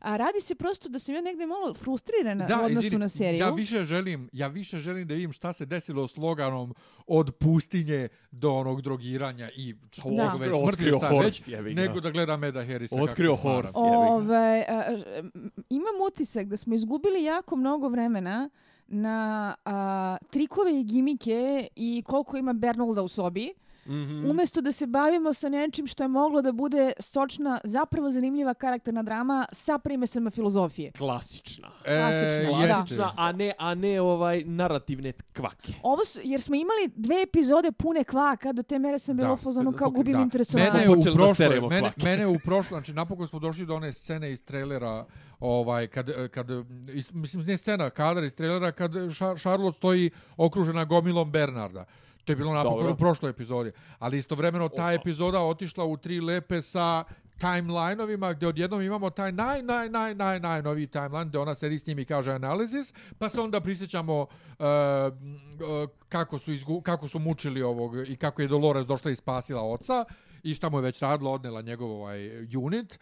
A 0.00 0.16
radi 0.16 0.40
se 0.40 0.54
prosto 0.54 0.88
da 0.88 0.98
sam 0.98 1.14
ja 1.14 1.20
negde 1.20 1.46
malo 1.46 1.74
frustrirana 1.74 2.48
u 2.62 2.64
odnosu 2.64 2.86
izvini, 2.86 3.00
na 3.00 3.08
seriju. 3.08 3.38
Ja 3.40 3.50
više 3.50 3.84
želim, 3.84 4.28
ja 4.32 4.48
više 4.48 4.78
želim 4.78 5.08
da 5.08 5.14
vidim 5.14 5.32
šta 5.32 5.52
se 5.52 5.66
desilo 5.66 6.08
s 6.08 6.16
Loganom 6.16 6.74
od 7.06 7.34
pustinje 7.34 8.08
do 8.30 8.52
onog 8.52 8.82
drogiranja 8.82 9.50
i 9.56 9.74
Da. 10.04 10.34
Otkrio- 10.34 10.62
smrti 10.62 10.90
šta 10.96 11.08
horse, 11.08 11.60
već, 11.62 11.76
nego 11.76 12.00
da 12.00 12.10
gledam 12.10 12.44
Eda 12.44 12.64
Harrisa 12.66 13.02
Otkrio 13.02 13.30
kako 13.30 13.42
se 13.42 13.48
horse. 13.48 13.72
Ove, 13.76 14.64
a, 14.68 14.82
m, 15.18 15.50
imam 15.68 15.94
utisak 16.08 16.46
da 16.46 16.56
smo 16.56 16.74
izgubili 16.74 17.22
jako 17.24 17.56
mnogo 17.56 17.88
vremena 17.88 18.50
na 18.92 19.16
a, 19.64 20.16
trikove 20.22 20.80
i 20.80 20.84
gimike 20.84 21.32
i 21.76 22.02
koliko 22.02 22.36
ima 22.36 22.52
Bernolda 22.52 23.02
u 23.02 23.08
sobi, 23.08 23.52
Mhm. 23.86 24.30
umjesto 24.30 24.60
da 24.60 24.72
se 24.72 24.86
bavimo 24.86 25.32
sa 25.32 25.48
nečim 25.48 25.86
što 25.86 26.04
je 26.04 26.08
moglo 26.08 26.42
da 26.42 26.52
bude 26.52 26.92
sočna, 27.00 27.60
zapravo 27.64 28.10
zanimljiva 28.10 28.54
karakterna 28.54 29.02
drama 29.02 29.46
sa 29.52 29.78
primesama 29.78 30.30
filozofije. 30.30 30.92
Klasična. 30.92 31.68
Klasična, 31.78 32.42
E, 32.42 32.66
da. 32.66 32.74
Klasična, 32.74 33.12
a 33.16 33.32
ne, 33.32 33.52
a 33.58 33.74
ne 33.74 34.00
ovaj 34.00 34.44
narativne 34.44 35.12
kvake. 35.12 35.72
Ovo 35.82 36.04
su, 36.04 36.18
jer 36.24 36.40
smo 36.40 36.54
imali 36.54 36.90
dve 36.96 37.22
epizode 37.22 37.72
pune 37.72 38.04
kvaka, 38.04 38.52
do 38.52 38.62
te 38.62 38.78
mere 38.78 38.98
sam 38.98 39.16
bila 39.16 39.28
Da. 39.28 39.34
u 39.34 39.38
fazonu 39.38 39.72
kao 39.72 39.90
gubim 39.90 40.12
Da. 40.12 40.20
interesovanje. 40.20 40.70
Mene 40.70 40.82
je 40.82 40.90
u 40.90 40.96
da 41.18 41.34
seremo 41.34 41.68
mene, 41.68 41.80
kvake. 41.82 42.04
mene 42.04 42.26
u 42.26 42.38
prošloj, 42.38 42.78
znači 42.78 42.92
napokon 42.92 43.28
smo 43.28 43.38
došli 43.38 43.66
do 43.66 43.74
one 43.74 43.92
scene 43.92 44.32
iz 44.32 44.44
trailera, 44.44 45.04
ovaj, 45.42 45.86
kad, 45.86 46.30
kad 46.30 46.50
is, 46.88 47.12
mislim, 47.12 47.44
ne 47.46 47.56
scena, 47.56 47.90
kadar 47.90 48.24
iz 48.24 48.34
trailera, 48.34 48.72
kad 48.72 48.92
Charlotte 49.38 49.76
stoji 49.76 50.10
okružena 50.36 50.84
gomilom 50.84 51.32
Bernarda. 51.32 51.84
To 52.24 52.32
je 52.32 52.36
bilo 52.36 52.52
napokon 52.54 52.92
u 52.92 52.96
prošloj 52.96 53.30
epizodi. 53.30 53.72
Ali 53.98 54.18
istovremeno 54.18 54.68
ta 54.68 54.82
Opa. 54.82 54.92
epizoda 54.92 55.40
otišla 55.40 55.84
u 55.84 55.96
tri 55.96 56.20
lepe 56.20 56.62
sa 56.62 57.04
timeline-ovima 57.40 58.32
gdje 58.32 58.48
odjednom 58.48 58.82
imamo 58.82 59.10
taj 59.10 59.32
naj, 59.32 59.62
naj, 59.62 59.88
naj, 59.88 60.14
naj, 60.14 60.40
najnoviji 60.40 60.86
timeline 60.86 61.24
gdje 61.24 61.38
ona 61.38 61.54
sedi 61.54 61.78
s 61.78 61.86
njim 61.86 61.98
i 61.98 62.04
kaže 62.04 62.32
analysis, 62.32 62.94
pa 63.18 63.28
se 63.28 63.40
onda 63.40 63.60
prisjećamo 63.60 64.20
uh, 64.20 64.26
uh, 64.58 65.90
kako, 66.08 66.38
su 66.38 66.52
izgu, 66.52 66.80
kako 66.80 67.08
su 67.08 67.18
mučili 67.18 67.62
ovog 67.62 68.08
i 68.08 68.16
kako 68.16 68.42
je 68.42 68.48
Dolores 68.48 68.86
došla 68.86 69.10
i 69.10 69.16
spasila 69.16 69.62
oca 69.62 70.04
i 70.42 70.54
šta 70.54 70.68
mu 70.68 70.78
je 70.78 70.82
već 70.82 71.00
radila, 71.00 71.30
odnela 71.30 71.62
njegov 71.62 71.90
ovaj 71.90 72.28
unit, 72.56 72.98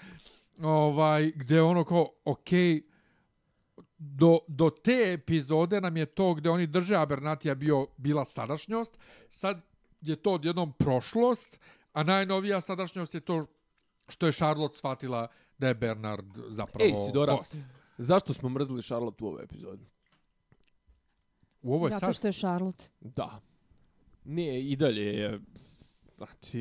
ovaj, 0.62 1.32
gdje 1.34 1.62
ono 1.62 1.84
kao, 1.84 2.08
okej, 2.24 2.82
do, 3.98 4.38
do 4.48 4.70
te 4.70 5.12
epizode 5.12 5.80
nam 5.80 5.96
je 5.96 6.06
to 6.06 6.34
gdje 6.34 6.50
oni 6.50 6.66
drže 6.66 6.96
Abernatija 6.96 7.54
bio, 7.54 7.86
bila 7.96 8.24
sadašnjost, 8.24 8.98
sad 9.28 9.60
je 10.00 10.16
to 10.16 10.32
odjednom 10.32 10.72
prošlost, 10.72 11.60
a 11.92 12.02
najnovija 12.02 12.60
sadašnjost 12.60 13.14
je 13.14 13.20
to 13.20 13.46
što 14.08 14.26
je 14.26 14.32
Charlotte 14.32 14.76
shvatila 14.76 15.28
da 15.58 15.68
je 15.68 15.74
Bernard 15.74 16.26
zapravo 16.48 16.84
Ej, 16.84 16.94
Sidora, 17.06 17.36
host. 17.36 17.56
zašto 17.98 18.32
smo 18.32 18.48
mrzili 18.48 18.82
Charlotte 18.82 19.24
u 19.24 19.26
ovoj 19.26 19.44
epizodi? 19.44 19.86
U 21.62 21.74
ovoj 21.74 21.90
Zato 21.90 22.06
sad... 22.06 22.16
što 22.16 22.26
je 22.26 22.32
Charlotte. 22.32 22.84
Da. 23.00 23.40
Nije, 24.24 24.70
i 24.70 24.76
dalje 24.76 25.02
je, 25.02 25.40
znači... 26.24 26.58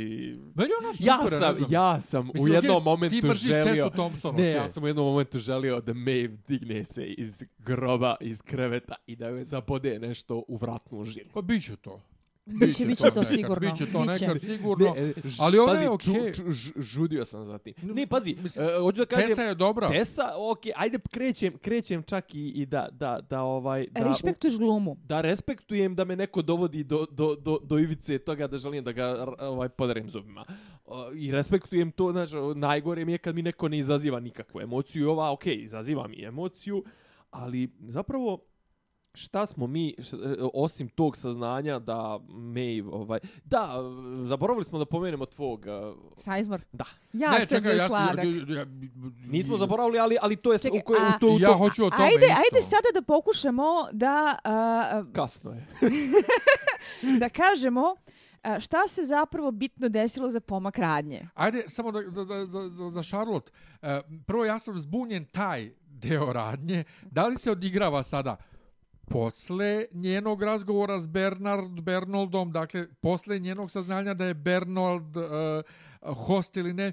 Meni 0.55 0.69
ono 0.81 0.93
super, 0.93 1.07
Ja 1.07 1.17
ne 1.23 1.29
sam, 1.29 1.55
znam. 1.55 1.71
ja 1.71 2.01
sam 2.01 2.29
u 2.29 2.33
Mislim, 2.33 2.53
jednom 2.53 2.75
okej, 2.75 2.83
momentu 2.85 3.33
ti 3.33 3.37
želio... 3.37 3.65
Tessu 3.65 3.89
Thompson, 3.89 4.35
Ne, 4.35 4.41
okej. 4.41 4.51
ja 4.53 4.67
sam 4.67 4.83
u 4.83 4.87
jednom 4.87 5.05
momentu 5.05 5.39
želio 5.39 5.81
da 5.81 5.93
Maeve 5.93 6.37
digne 6.47 6.83
se 6.83 7.05
iz 7.05 7.43
groba, 7.57 8.15
iz 8.21 8.41
kreveta 8.41 8.95
i 9.07 9.15
da 9.15 9.27
joj 9.27 9.43
zabode 9.43 9.99
nešto 9.99 10.43
u 10.47 10.57
vratnu 10.57 11.05
žilu. 11.05 11.29
Pa 11.33 11.41
bit 11.41 11.65
će 11.65 11.75
to. 11.75 12.01
Biće, 12.49 12.85
biće 12.85 13.03
to 13.03 13.19
nekad, 13.19 13.27
sigurno. 13.27 13.71
Biće 13.71 13.85
to 13.91 13.99
Biće. 14.01 14.11
nekad 14.27 14.41
sigurno. 14.41 14.93
Ne, 14.93 15.01
e, 15.01 15.13
ali 15.39 15.59
ona 15.59 15.73
je 15.73 15.89
okej. 15.89 16.13
ču- 16.13 16.51
ž- 16.51 16.71
žudio 16.77 17.25
sam 17.25 17.45
za 17.45 17.57
tim. 17.57 17.73
Ne, 17.81 18.07
pazi, 18.07 18.35
mislim, 18.43 18.67
e, 18.69 18.79
hoću 18.79 18.97
da 18.97 19.05
kažem... 19.05 19.27
Tessa 19.27 19.41
je 19.41 19.55
dobra. 19.55 19.89
Tesa, 19.89 20.23
okej, 20.51 20.71
ajde 20.75 20.99
krećem, 21.11 21.57
krećem 21.57 22.03
čak 22.03 22.35
i, 22.35 22.47
i 22.49 22.65
da, 22.65 22.87
da, 22.91 23.19
da, 23.29 23.41
ovaj... 23.41 23.87
Da, 23.91 24.03
Respektuješ 24.03 24.57
glumu. 24.57 24.97
da 25.03 25.21
respektujem 25.21 25.95
da 25.95 26.05
me 26.05 26.15
neko 26.15 26.41
dovodi 26.41 26.83
do, 26.83 27.05
do, 27.11 27.35
do, 27.35 27.59
do 27.63 27.79
ivice 27.79 28.17
toga 28.17 28.47
da 28.47 28.57
želim 28.57 28.83
da 28.83 28.91
ga 28.91 29.27
ovaj, 29.39 29.69
podarim 29.69 30.09
zubima. 30.09 30.45
I 31.15 31.31
respektujem 31.31 31.91
to, 31.91 32.11
znaš, 32.11 32.29
najgore 32.55 33.05
mi 33.05 33.11
je 33.11 33.17
kad 33.17 33.35
mi 33.35 33.41
neko 33.41 33.69
ne 33.69 33.77
izaziva 33.79 34.19
nikakvu 34.19 34.61
emociju. 34.61 35.09
Ova, 35.09 35.31
okej, 35.31 35.55
izaziva 35.63 36.07
mi 36.07 36.23
emociju, 36.23 36.83
ali 37.31 37.69
zapravo 37.87 38.45
šta 39.19 39.45
smo 39.45 39.67
mi, 39.67 39.89
e, 39.89 39.93
osim 40.53 40.89
tog 40.89 41.17
saznanja 41.17 41.79
da 41.79 42.19
Maeve, 42.29 42.89
ovaj, 42.89 43.19
da, 43.45 43.69
zaboravili 44.23 44.63
smo 44.63 44.79
da 44.79 44.85
pomenemo 44.85 45.25
tvog, 45.25 45.65
e, 45.67 45.69
Sizemore. 46.17 46.63
da, 46.71 46.85
Ja, 47.13 47.29
ne, 47.29 47.35
što 47.35 47.55
je 47.55 47.61
čekaj, 47.61 47.71
ja, 47.73 47.79
sam- 47.79 47.87
sladak. 47.89 48.25
ja, 48.25 48.57
ja, 48.57 48.65
nismo 49.23 49.57
zaboravili, 49.57 49.99
ali, 49.99 50.17
ali 50.21 50.35
to 50.35 50.53
je 50.53 50.59
Čekaj, 50.59 50.79
u, 50.79 50.93
a- 50.93 51.13
u, 51.15 51.19
to, 51.19 51.27
u 51.27 51.39
Ja 51.39 51.47
to, 51.47 51.57
hoću 51.57 51.85
o 51.85 51.89
tome 51.89 52.03
Ajde, 52.03 52.25
isto. 52.25 52.37
ajde 52.37 52.61
sada 52.63 52.87
da 52.93 53.01
pokušamo 53.03 53.63
da, 53.91 54.35
a, 54.43 55.03
kasno 55.13 55.51
je. 55.51 55.65
da 57.19 57.29
kažemo 57.29 57.95
šta 58.59 58.87
se 58.87 59.01
zapravo 59.03 59.51
bitno 59.51 59.89
desilo 59.89 60.29
za 60.29 60.39
pomak 60.39 60.77
radnje. 60.77 61.27
Ajde, 61.35 61.63
samo 61.67 61.91
da, 61.91 62.01
da, 62.01 62.25
da, 62.25 62.45
za, 62.45 62.69
za, 62.69 62.89
za 62.89 63.03
Charlotte. 63.03 63.51
E, 63.81 64.01
prvo, 64.27 64.45
ja 64.45 64.59
sam 64.59 64.79
zbunjen 64.79 65.25
taj 65.25 65.71
deo 65.81 66.33
radnje. 66.33 66.83
Da 67.03 67.25
li 67.25 67.37
se 67.37 67.51
odigrava 67.51 68.03
sada 68.03 68.35
posle 69.09 69.85
njenog 69.93 70.43
razgovora 70.43 70.99
s 70.99 71.07
Bernard 71.07 71.81
Bernoldom, 71.81 72.51
dakle, 72.51 72.87
posle 72.93 73.39
njenog 73.39 73.71
saznanja 73.71 74.13
da 74.13 74.25
je 74.25 74.33
Bernold 74.33 75.17
uh, 75.17 75.23
host 76.17 76.57
ili 76.57 76.73
ne, 76.73 76.91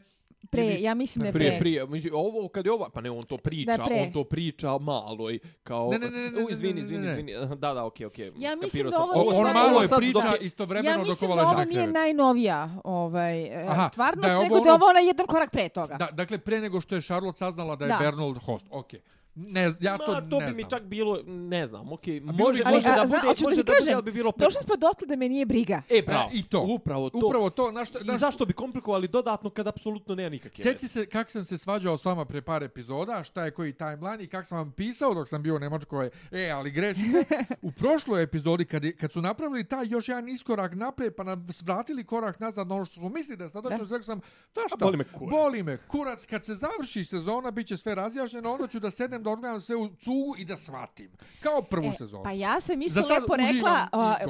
Pre, 0.51 0.65
Ili- 0.65 0.83
ja 0.83 0.95
mislim 0.95 1.25
da 1.25 1.31
pre. 1.31 1.39
Prije, 1.39 1.59
prije, 1.59 1.87
mislim, 1.87 2.13
ovo 2.15 2.49
kad 2.49 2.67
je 2.67 2.73
ovo, 2.73 2.89
pa 2.91 3.01
ne, 3.01 3.11
on 3.11 3.23
to 3.23 3.37
priča, 3.37 3.77
Da, 3.77 3.85
pre. 3.85 4.03
on 4.03 4.13
to 4.13 4.25
priča 4.25 4.79
malo 4.79 5.31
i 5.31 5.41
kao... 5.63 5.91
Ne, 5.91 5.99
ne, 5.99 6.11
ne, 6.11 6.21
ne, 6.21 6.31
ne, 6.31 6.45
U, 6.45 6.51
izvini, 6.51 6.73
ne, 6.73 6.77
ne, 6.77 6.83
izvini, 6.83 7.03
ne. 7.03 7.11
izvini, 7.13 7.33
da, 7.57 7.75
da, 7.75 7.85
okej, 7.85 8.07
okej. 8.07 8.27
Ja 8.27 8.33
skapirao 8.33 8.57
mislim 8.63 8.91
da 8.91 8.99
ovo 8.99 9.23
nije 9.23 9.35
on 9.37 9.53
malo 9.55 9.83
je 9.83 9.89
priča 9.91 10.13
dok 10.21 10.33
je- 10.33 10.39
istovremeno 10.41 10.91
Ja 10.91 10.97
dok 10.97 11.07
mislim 11.07 11.31
ova 11.31 11.43
da 11.43 11.49
ovo 11.49 11.65
nije 11.65 11.87
najnovija 11.87 12.81
ovaj, 12.85 13.55
Aha, 13.57 13.71
Aha, 13.71 13.89
stvarnost, 13.89 14.29
da 14.29 14.39
nego 14.39 14.55
da 14.55 14.61
je 14.61 14.63
ono- 14.65 14.75
ovo 14.77 14.93
na 14.93 15.01
jedan 15.01 15.27
korak 15.27 15.51
pre 15.51 15.69
toga. 15.69 15.95
Da, 15.95 16.09
dakle, 16.13 16.39
pre 16.39 16.61
nego 16.61 16.81
što 16.81 16.95
je 16.95 17.03
Charlotte 17.03 17.39
saznala 17.39 17.77
da 17.77 17.85
je 17.85 17.89
Da. 17.89 17.99
Bernold 18.01 18.39
host. 18.39 18.67
Okej. 18.71 19.01
Ne, 19.39 19.73
ja 19.81 19.99
to, 19.99 20.13
Ma, 20.13 20.21
to 20.21 20.39
ne 20.39 20.47
bi 20.47 20.53
znam. 20.53 20.57
mi 20.57 20.71
čak 20.71 20.83
bilo, 20.85 21.21
ne 21.27 21.67
znam, 21.67 21.93
okej, 21.93 22.21
bilo 22.21 22.33
može, 22.35 22.65
bi- 22.65 22.71
može 22.71 22.89
Ali, 22.89 22.97
da 22.97 23.03
a, 23.03 23.07
zna- 23.07 23.17
bude, 23.19 23.35
da 23.35 23.45
može 23.45 23.57
da 23.57 23.63
bude, 23.63 23.73
kažem, 23.73 23.95
ali 23.95 24.03
bi 24.03 24.13
bilo... 24.13 24.33
Došli 24.33 24.61
smo 24.61 24.77
dotle 24.77 25.07
da 25.07 25.17
me 25.17 25.29
nije 25.29 25.47
briga. 25.47 25.83
E, 25.91 26.03
bravo, 26.03 26.31
E, 26.33 26.37
i 26.37 26.43
to. 26.43 26.67
Upravo 26.71 27.11
to. 27.11 27.19
Upravo 27.19 27.51
to, 27.51 27.71
na 27.73 27.85
što, 27.85 27.99
I 27.99 28.19
zašto 28.19 28.47
bi 28.47 28.53
komplikovali 28.53 29.09
dodatno 29.09 29.51
kad 29.51 29.67
apsolutno 29.67 30.15
nema 30.15 30.29
nikakve 30.29 30.63
Sjeti 30.63 30.89
se 30.89 31.07
kako 31.07 31.31
sam 31.31 31.45
se 31.45 31.59
svađao 31.59 31.97
s 31.97 32.05
vama 32.05 32.25
pre 32.25 32.43
par 32.43 32.63
epizoda, 32.63 33.25
šta 33.25 33.45
je 33.45 33.51
koji 33.51 33.73
timeline 33.73 34.19
i 34.21 34.27
kako 34.27 34.45
sam 34.45 34.59
vam 34.59 34.73
pisao 34.73 35.15
dok 35.15 35.29
sam 35.29 35.43
bio 35.43 35.57
u 35.57 35.59
Nemačkoj, 35.59 36.11
e, 36.33 36.51
ali 36.51 36.71
grešite. 36.71 37.25
U 37.63 37.73
prošloj 37.73 38.23
epizodi, 38.23 38.65
kad, 38.65 38.85
je, 38.85 38.97
kad 38.97 39.13
su 39.13 39.23
napravili 39.23 39.65
taj 39.65 39.87
još 39.87 40.09
jedan 40.09 40.29
iskorak 40.29 40.75
naprijed, 40.75 41.15
pa 41.15 41.25
nam 41.25 41.47
vratili 41.63 42.05
korak 42.05 42.41
nazad 42.41 42.69
na 42.69 42.75
ono 42.75 42.85
što 42.85 42.95
smo 42.95 43.09
mislili 43.09 43.37
da 43.37 43.45
je 43.45 43.51
sadačno, 43.51 43.79
rekao 43.81 44.03
sam, 44.03 44.21
da 44.55 44.61
šta, 44.67 44.77
boli 44.77 44.97
me 44.97 45.05
kurac. 45.05 45.31
boli 45.31 45.63
me 45.63 45.77
kurac, 45.79 46.27
kad 46.27 46.45
se 46.45 46.55
završi 46.55 47.05
sezona, 47.05 47.51
bit 47.51 47.67
će 47.67 47.77
sve 47.77 47.95
razjašnjeno, 47.95 48.53
onda 48.53 48.67
ću 48.67 48.81
da 48.81 48.91
sednem 48.91 49.23
da 49.27 49.33
odgledam 49.33 49.61
sve 49.61 49.77
u 49.77 49.89
cugu 49.91 50.35
i 50.39 50.45
da 50.45 50.57
shvatim. 50.57 51.11
Kao 51.41 51.63
prvu 51.63 51.93
sezonu. 51.93 52.23
Pa 52.25 52.33
ja 52.33 52.61
sam 52.61 52.83
isto 52.83 53.03
sad 53.03 53.11
lepo 53.13 53.37
rekla, 53.37 53.87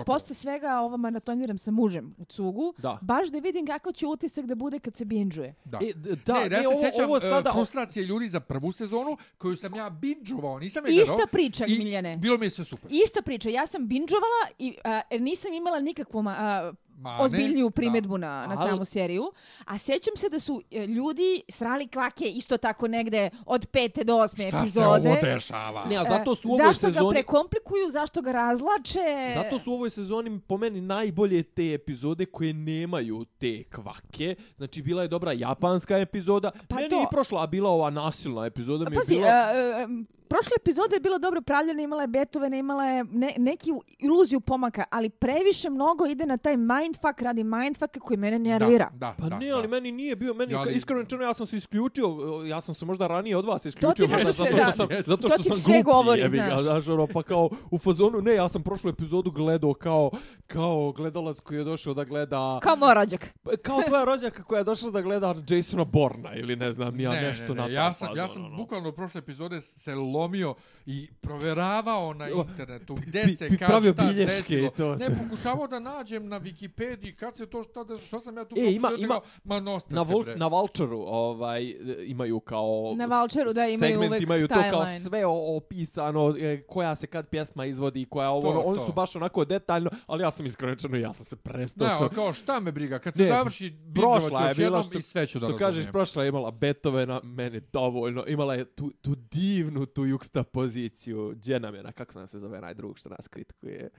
posle 0.06 0.34
svega 0.34 0.80
ovo 0.80 0.96
maratoniram 0.96 1.58
sa 1.58 1.70
mužem 1.70 2.14
u 2.18 2.24
cugu, 2.24 2.74
Da. 2.78 2.98
baš 3.02 3.28
da 3.28 3.38
vidim 3.38 3.66
kako 3.66 3.92
će 3.92 4.06
utisak 4.06 4.44
da 4.46 4.54
bude 4.54 4.78
kad 4.78 4.96
se 4.96 5.04
binđuje. 5.04 5.54
Da. 5.64 5.78
E, 5.78 5.92
da, 6.26 6.34
ne, 6.34 6.40
ja 6.46 6.58
e, 6.58 6.62
se 6.62 6.68
ovo- 6.68 6.80
sjećam 6.80 7.04
ovo 7.04 7.16
e, 7.16 7.20
sada- 7.20 7.52
frustracije 7.52 8.04
ljudi 8.04 8.28
za 8.28 8.40
prvu 8.40 8.72
sezonu 8.72 9.16
koju 9.38 9.56
sam 9.56 9.74
ja 9.74 9.90
binđovao, 9.90 10.58
nisam 10.58 10.86
je 10.86 10.92
gledao. 10.94 11.14
Ista 11.14 11.26
priča, 11.26 11.64
i 11.66 11.78
Miljane. 11.78 12.16
Bilo 12.16 12.38
mi 12.38 12.46
je 12.46 12.50
sve 12.50 12.64
super. 12.64 12.90
Ista 12.94 13.22
priča, 13.22 13.48
ja 13.50 13.66
sam 13.66 13.88
binđovala 13.88 14.26
i 14.58 14.76
a, 14.84 15.00
nisam 15.10 15.52
imala 15.52 15.80
nikakvu 15.80 16.24
a, 16.28 16.72
Ma, 16.96 17.18
ozbiljniju 17.20 17.70
primjedbu 17.70 18.18
na, 18.18 18.46
na 18.46 18.56
samu 18.58 18.84
seriju. 18.84 19.32
A 19.64 19.78
sjećam 19.78 20.16
se 20.16 20.28
da 20.28 20.40
su 20.40 20.62
e, 20.70 20.86
ljudi 20.86 21.42
srali 21.48 21.88
klake 21.88 22.24
isto 22.26 22.56
tako 22.56 22.88
negde 22.88 23.30
od 23.46 23.66
pete 23.66 24.04
do 24.04 24.16
osme 24.16 24.38
Šta 24.40 24.50
se 24.52 24.56
epizode. 24.58 25.08
ovo 25.10 25.18
dešava? 25.22 25.84
Ne, 25.84 25.96
a 25.96 26.02
E, 26.02 26.04
zato 26.08 26.34
su 26.34 26.48
u 26.48 26.52
ovoj 26.52 26.66
zašto 26.66 26.86
ga 26.86 26.92
sezoni... 26.92 27.10
prekomplikuju, 27.10 27.90
zašto 27.90 28.22
ga 28.22 28.32
razlače? 28.32 29.32
Zato 29.34 29.58
su 29.58 29.70
u 29.70 29.74
ovoj 29.74 29.90
sezoni 29.90 30.40
po 30.40 30.56
meni 30.56 30.80
najbolje 30.80 31.42
te 31.44 31.72
epizode 31.74 32.26
koje 32.26 32.52
nemaju 32.52 33.24
te 33.38 33.64
kvake. 33.64 34.34
Znači, 34.56 34.82
bila 34.82 35.02
je 35.02 35.08
dobra 35.08 35.32
japanska 35.32 35.98
epizoda. 35.98 36.50
Pa 36.68 36.76
Meni 36.76 36.88
to- 36.88 36.96
je 36.96 37.02
i 37.02 37.10
prošla, 37.10 37.42
a 37.42 37.46
bila 37.46 37.70
ova 37.70 37.90
nasilna 37.90 38.46
epizoda 38.46 38.84
mi 38.84 38.90
je 38.90 38.96
Pazi, 38.96 39.14
bila... 39.14 39.28
a, 39.28 39.32
a, 39.32 39.88
prošla 40.26 40.52
epizoda 40.56 40.94
je 40.94 41.00
bila 41.00 41.18
dobro 41.18 41.40
pravljena, 41.42 41.82
imala 41.82 42.02
je 42.02 42.08
Beethovena, 42.08 42.56
imala 42.56 42.84
je 42.84 43.04
ne, 43.04 43.34
neki 43.38 43.70
iluziju 43.98 44.40
pomaka, 44.40 44.84
ali 44.90 45.10
previše 45.10 45.70
mnogo 45.70 46.06
ide 46.06 46.26
na 46.26 46.36
taj 46.36 46.56
mindfuck 46.56 47.20
radi 47.20 47.44
mindfucka 47.44 48.00
koji 48.00 48.16
mene 48.16 48.38
nervira. 48.40 48.88
Da, 48.92 48.98
da, 48.98 49.14
Pa 49.18 49.28
da, 49.28 49.38
ne, 49.38 49.48
da. 49.48 49.56
ali 49.56 49.68
meni 49.68 49.92
nije 49.92 50.16
bio, 50.16 50.34
meni 50.34 50.52
Ja, 50.52 50.58
ali- 50.58 50.74
iskreno 50.74 51.00
rečeno 51.00 51.22
ja 51.22 51.34
sam 51.34 51.46
se 51.46 51.56
isključio, 51.56 52.06
ja 52.46 52.60
sam 52.60 52.74
se 52.74 52.86
možda 52.86 53.06
ranije 53.06 53.36
od 53.36 53.44
vas 53.44 53.64
isključio, 53.64 54.06
možda 54.08 54.32
zato 54.32 54.44
se- 54.44 54.48
što 54.48 54.56
da. 54.58 54.72
sam, 54.72 54.88
Yes. 54.88 55.02
zato 55.02 55.22
To 55.22 55.28
što 55.28 55.36
ti 55.38 55.42
sam 55.44 55.54
sve 55.54 55.72
glupi, 55.74 55.84
govori, 55.84 56.20
jebi 56.20 56.36
znaš. 56.38 56.60
znaš, 56.60 56.88
ono, 56.88 57.06
pa 57.06 57.22
kao 57.22 57.48
u 57.70 57.78
fazonu, 57.78 58.20
ne, 58.20 58.34
ja 58.34 58.48
sam 58.48 58.62
prošlu 58.62 58.90
epizodu 58.90 59.30
gledao 59.30 59.74
kao, 59.74 60.10
kao 60.46 60.92
gledalac 60.92 61.40
koji 61.40 61.58
je 61.58 61.64
došao 61.64 61.94
da 61.94 62.04
gleda, 62.04 62.60
Kao 62.62 62.76
moj 62.76 62.94
rođak. 62.94 63.34
kao 63.62 63.82
tvoja 63.82 64.04
rođaka 64.04 64.42
koja 64.42 64.58
je 64.58 64.64
došla 64.64 64.90
da 64.90 65.00
gleda 65.00 65.34
Jasona 65.48 65.84
Borna 65.84 66.34
ili 66.34 66.56
ne 66.56 66.72
znam, 66.72 66.94
nija 66.96 67.10
ne, 67.12 67.22
nešto 67.22 67.42
ne, 67.44 67.48
ne. 67.50 67.54
na 67.56 67.64
taj 67.64 67.74
ja 67.74 67.92
sam, 67.92 68.08
ja 68.08 68.22
fazon, 68.22 68.34
sam 68.34 68.44
ono. 68.44 68.56
bukvalno 68.56 68.92
prošle 68.92 69.18
epizode 69.18 69.60
se 69.60 69.94
lomio 70.16 70.54
i 70.86 71.08
proveravao 71.20 72.14
na 72.14 72.28
internetu 72.30 72.94
gde 72.96 73.20
pi- 73.20 73.36
se 73.36 73.44
pi- 73.44 73.58
kad 73.58 73.68
pravio 73.68 73.92
šta 73.92 74.02
bilješke 74.04 74.34
desilo. 74.34 74.66
i 74.66 74.70
to 74.70 74.94
Ne, 74.96 75.06
pokušavao 75.18 75.66
da 75.66 75.78
nađem 75.80 76.28
na 76.28 76.40
Wikipediji 76.40 77.14
kad 77.14 77.36
se 77.36 77.46
to 77.46 77.62
šta 77.62 77.84
da 77.84 77.96
što 77.98 78.20
sam 78.20 78.36
ja 78.36 78.44
tu 78.44 78.54
E, 78.58 78.72
ima- 78.72 78.90
ima- 78.98 79.20
ma 79.44 79.60
noste 79.60 79.94
na, 79.94 80.04
se 80.04 80.12
Vol, 80.12 80.22
bre. 80.22 80.36
na 80.36 80.46
Vulture 80.46 80.92
ovaj, 80.96 81.74
imaju 82.00 82.40
kao... 82.40 82.94
Na 82.96 83.06
Vultureu, 83.08 83.52
da, 83.52 83.66
imaju 83.66 83.90
segment, 83.90 84.10
uvek 84.10 84.22
imaju 84.22 84.48
to 84.48 84.54
taj 84.54 84.70
kao 84.70 84.80
line. 84.80 85.00
sve 85.00 85.22
opisano, 85.26 86.34
e, 86.38 86.62
koja 86.62 86.96
se 86.96 87.06
kad 87.06 87.28
pjesma 87.28 87.64
izvodi, 87.66 88.06
koja 88.06 88.30
ovo, 88.30 88.52
To, 88.52 88.60
oni 88.60 88.78
to. 88.78 88.86
su 88.86 88.92
baš 88.92 89.16
onako 89.16 89.44
detaljno, 89.44 89.90
ali 90.06 90.22
ja 90.22 90.30
sam 90.30 90.46
iskreno 90.46 90.76
ja 90.96 91.12
sam 91.12 91.24
se 91.24 91.36
prestao. 91.36 91.88
Ne, 91.88 91.94
sam- 91.94 92.08
kao 92.08 92.32
šta 92.32 92.60
me 92.60 92.72
briga, 92.72 92.98
kad 92.98 93.16
se 93.16 93.22
Ne, 93.22 93.28
završi 93.28 93.58
ću 93.58 93.64
je 93.64 93.70
bila 93.74 94.18
jednom 94.56 94.82
što- 94.82 94.98
i 94.98 95.02
sve 95.02 95.26
ću 95.26 95.38
da 95.38 95.46
Što 95.46 95.56
kažeš, 95.56 95.86
prošla 95.86 96.22
je 96.22 96.28
imala 96.28 96.50
Beethovena, 96.50 97.20
meni 97.24 97.60
dovoljno. 97.62 98.24
Imala 98.26 98.54
je 98.54 98.64
tu, 98.66 98.92
tu 98.92 99.14
divnu, 99.14 99.86
tu 99.86 100.05
juksta 100.06 100.44
poziciju. 100.44 101.32
Gdje 101.36 101.60
nam 101.60 101.74
je, 101.74 101.82
na 101.82 101.92
kako 101.92 102.18
nam 102.18 102.28
se 102.28 102.38
zove 102.38 102.60
najdrug 102.60 102.98
što 102.98 103.08
nas 103.08 103.28
kritikuje? 103.28 103.90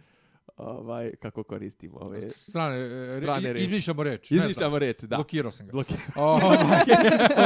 Ovaj, 0.58 1.12
kako 1.22 1.44
koristimo 1.44 1.98
ove... 1.98 2.30
Strane, 2.30 2.78
e, 2.78 3.12
Strane 3.22 3.48
re, 3.48 3.54
reči. 3.54 3.66
izmišljamo 3.66 4.04
reč. 4.04 4.32
Izmišljamo 4.32 4.80
reči, 4.80 5.08
da. 5.08 5.16
Blokirao 5.16 5.52
sam 5.52 5.66
ga. 5.66 5.72
Blokiramo. 5.72 6.06
Ovaj, 6.32 6.80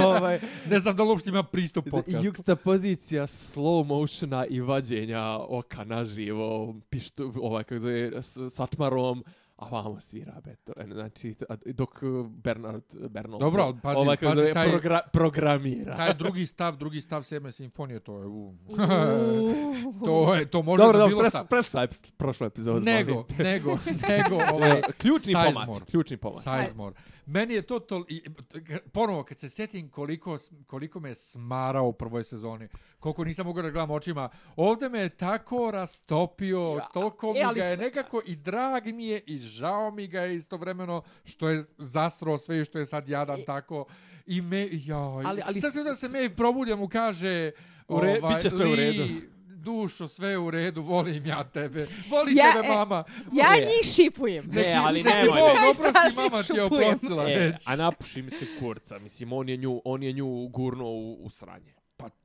ovaj, 0.05 0.39
ne 0.70 0.80
znam 0.80 0.95
da 0.95 1.03
li 1.03 1.09
uopšte 1.09 1.30
ima 1.30 1.43
pristup 1.43 1.89
podcastu. 1.89 2.26
juksta 2.26 2.55
pozicija 2.55 3.28
slow 3.28 3.86
motiona 3.86 4.45
i 4.45 4.62
vađenja 4.62 5.38
oka 5.39 5.84
naživo, 5.84 6.76
pištu, 6.89 7.34
ovaj, 7.41 7.64
kako 7.64 7.80
zove, 7.80 8.12
sačmarom, 8.49 9.24
a 9.62 9.68
vamo 9.72 9.99
svira 9.99 10.41
Beethoven. 10.43 10.93
Znači, 10.93 11.36
dok 11.66 11.89
uh, 12.03 12.28
Bernard, 12.28 12.84
Bernold, 13.09 13.39
Dobro, 13.41 13.74
pazi- 13.84 13.97
ovaj, 13.97 14.18
pazi 14.18 14.36
zove, 14.36 14.53
taj- 14.53 14.70
progra, 14.70 14.99
programira. 15.14 15.95
Taj 15.95 16.14
drugi 16.14 16.45
stav, 16.45 16.78
drugi 16.78 17.01
stav 17.01 17.24
sedme 17.24 17.51
simfonije, 17.51 17.99
to 17.99 18.20
je 18.20 18.26
u... 18.26 18.32
Uuu. 18.32 19.93
to 20.05 20.36
je, 20.36 20.45
to 20.45 20.62
može 20.62 20.84
Dobro, 20.84 20.93
da 20.93 20.99
dobro, 20.99 21.09
bilo 21.09 21.20
preš, 21.22 21.32
stav. 21.32 21.47
prešla 21.47 21.82
je 21.82 21.88
prošla 22.18 22.47
epizoda. 22.47 22.80
Nego, 22.80 23.26
nego, 23.39 23.78
nego, 24.09 24.36
ovaj, 24.53 24.82
ključni 25.01 25.26
Sizemore. 25.26 25.66
pomac, 25.66 25.84
ključni 25.84 26.18
pomac. 26.18 26.39
Sizemore. 26.39 26.95
Meni 27.26 27.53
je 27.53 27.61
to 27.61 27.80
to, 27.80 28.05
i, 28.09 28.24
ponovo, 28.91 29.24
kad 29.24 29.39
se 29.39 29.49
sjetim 29.49 29.89
koliko, 29.89 30.38
koliko 30.67 30.99
me 30.99 31.15
smarao 31.15 31.88
u 31.88 31.93
prvoj 31.93 32.24
sezoni, 32.24 32.67
koliko 32.99 33.24
nisam 33.24 33.45
mogao 33.45 33.63
da 33.63 33.69
gledam 33.69 33.91
očima, 33.91 34.30
ovdje 34.55 34.89
me 34.89 34.99
je 34.99 35.09
tako 35.09 35.72
rastopio, 35.72 36.76
Ja, 36.78 36.88
toliko 36.88 37.28
e, 37.28 37.45
mi 37.45 37.55
ga 37.55 37.65
je 37.65 37.78
nekako 37.78 38.22
i 38.26 38.36
drag 38.36 38.86
mi 38.86 39.07
je 39.07 39.22
i 39.26 39.39
žao 39.39 39.91
mi 39.91 40.07
ga 40.07 40.22
je 40.22 40.36
istovremeno 40.36 41.01
što 41.24 41.49
je 41.49 41.63
zasro 41.78 42.38
sve 42.38 42.61
i 42.61 42.65
što 42.65 42.80
je 42.80 42.86
sad 42.86 43.09
jadan 43.09 43.39
tako. 43.45 43.86
I 44.26 44.41
me, 44.41 44.67
joj, 44.72 45.24
Ali- 45.26 45.41
ali 45.45 45.61
sad 45.61 45.74
se 45.74 45.84
da 45.84 45.95
se 45.95 46.07
me 46.09 46.36
probudio 46.36 46.78
mu 46.78 46.88
kaže, 46.89 47.51
U 47.88 47.99
re- 48.01 48.19
ovaj, 48.19 48.34
bit 48.34 48.41
će 48.41 48.49
sve 48.49 48.65
u 48.65 48.69
"Li, 48.69 48.76
redu." 48.76 49.03
Dušo, 49.62 50.07
sve 50.07 50.30
je 50.30 50.38
u 50.38 50.51
redu, 50.51 50.82
volim 50.82 51.26
ja 51.26 51.43
tebe. 51.43 51.88
Volim 52.09 52.38
Ja, 52.38 52.53
tebe, 52.53 52.68
e, 52.68 52.70
mama. 52.70 53.03
Ja 53.34 53.49
Ne. 53.51 53.59
njih 53.59 53.93
šipujem. 53.95 54.45
Ne, 54.47 54.76
ali 54.86 55.03
Neki 55.03 55.16
nemoj. 55.16 55.39
Bog 55.39 55.93
Taj 55.93 56.07
oprosti, 56.07 56.22
mama 56.30 56.43
ti 56.43 56.53
je 56.55 56.64
oprostila. 56.64 57.30
E, 57.30 57.34
već. 57.34 57.68
a 57.68 57.76
napuši 57.76 58.22
mi 58.22 58.30
se 58.32 58.45
kurca, 58.59 58.99
mislim, 58.99 59.34
on 59.34 59.49
je 59.49 59.57
nju, 59.57 59.82
on 59.86 60.03
je 60.03 60.14
nju 60.14 60.47
gurnuo 60.47 60.91
u, 60.91 61.14
u 61.26 61.30
sranje. 61.30 61.74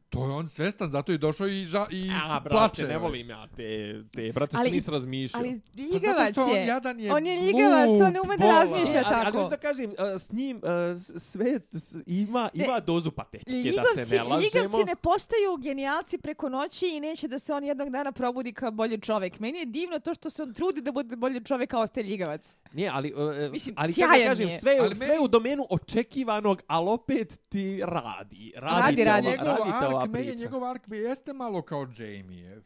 Pa 0.06 0.10
to 0.12 0.24
je 0.24 0.32
on 0.32 0.48
svestan, 0.48 0.90
zato 0.90 1.12
je 1.12 1.18
došao 1.18 1.48
i, 1.48 1.64
ža, 1.64 1.86
i 1.90 2.10
A, 2.22 2.40
brate, 2.40 2.48
plače. 2.50 2.84
ne 2.84 2.98
volim 2.98 3.30
ja 3.30 3.46
te, 3.48 3.64
te 4.06 4.32
brate, 4.32 4.50
što 4.50 4.58
Ali- 4.58 4.70
nisi 4.70 4.90
razmišljao. 4.90 5.40
Ali 5.40 5.50
Pa 5.52 5.56
zato 5.56 5.82
ljigavac 5.96 6.32
što 6.32 6.44
on 6.44 6.50
je. 6.50 6.66
jadan 6.66 7.00
je 7.00 7.12
On 7.12 7.26
je 7.26 7.36
ljigavac, 7.36 7.88
on 8.00 8.12
ne 8.12 8.20
ume 8.20 8.36
da 8.36 8.46
razmišlja 8.46 8.94
E, 8.94 9.02
ali, 9.04 9.14
ali 9.14 9.24
tako. 9.24 9.38
hoću 9.38 9.50
da 9.50 9.56
kažem, 9.58 9.94
a, 9.98 10.18
s 10.18 10.32
njim 10.32 10.60
s- 10.96 11.22
sve 11.22 11.60
s- 11.72 11.96
ima, 12.06 12.50
Ne, 12.54 12.64
ima 12.64 12.80
dozu 12.80 13.10
patetike, 13.12 13.50
da 13.50 13.56
Ljigavci, 13.58 14.04
se 14.04 14.16
ne 14.16 14.22
lažemo. 14.22 14.40
ljigavci 14.42 14.84
ne 14.84 14.96
postaju 14.96 15.56
genijalci 15.58 16.18
preko 16.18 16.48
noći 16.48 16.86
i 16.88 17.00
neće 17.00 17.28
da 17.28 17.38
se 17.38 17.54
on 17.54 17.64
jednog 17.64 17.90
dana 17.90 18.12
probudi 18.12 18.52
kao 18.52 18.70
bolji 18.70 18.98
čovjek. 18.98 19.38
Meni 19.38 19.58
je 19.58 19.66
divno 19.66 19.98
to 19.98 20.14
što 20.14 20.30
se 20.30 20.42
on 20.42 20.54
trudi 20.54 20.80
da 20.80 20.92
bude 20.92 21.16
bolji 21.16 21.40
čovjek, 21.42 21.74
a 21.74 21.78
ostaje 21.78 22.04
ljigavac. 22.04 22.56
Nije, 22.72 22.90
ali, 22.90 23.12
uh, 23.14 23.52
Mislim, 23.52 23.74
ali 23.78 23.94
kako 23.94 24.18
da 24.18 24.24
kažem, 24.24 24.50
sve, 24.50 24.76
Ali 24.80 24.94
sve 24.94 25.06
meni- 25.06 25.18
u 25.20 25.28
domenu 25.28 25.66
očekivanog, 25.70 26.62
ali 26.66 26.88
opet 26.88 27.38
ti 27.48 27.80
radi. 27.82 28.52
Radi, 28.56 28.80
Radi, 28.80 28.96
te 28.96 29.04
radi. 29.04 29.26
Ova, 29.28 29.36
Njegov 29.36 29.46
radi 29.48 29.80
te 29.80 29.95
ova 29.96 30.02
ark, 30.02 30.12
meni 30.12 30.26
je 30.26 30.32
priča. 30.32 30.44
njegov 30.44 30.64
ark 30.64 30.88
bi 30.88 30.98
jeste 30.98 31.32
malo 31.32 31.62
kao 31.62 31.86
Jamie. 31.96 32.62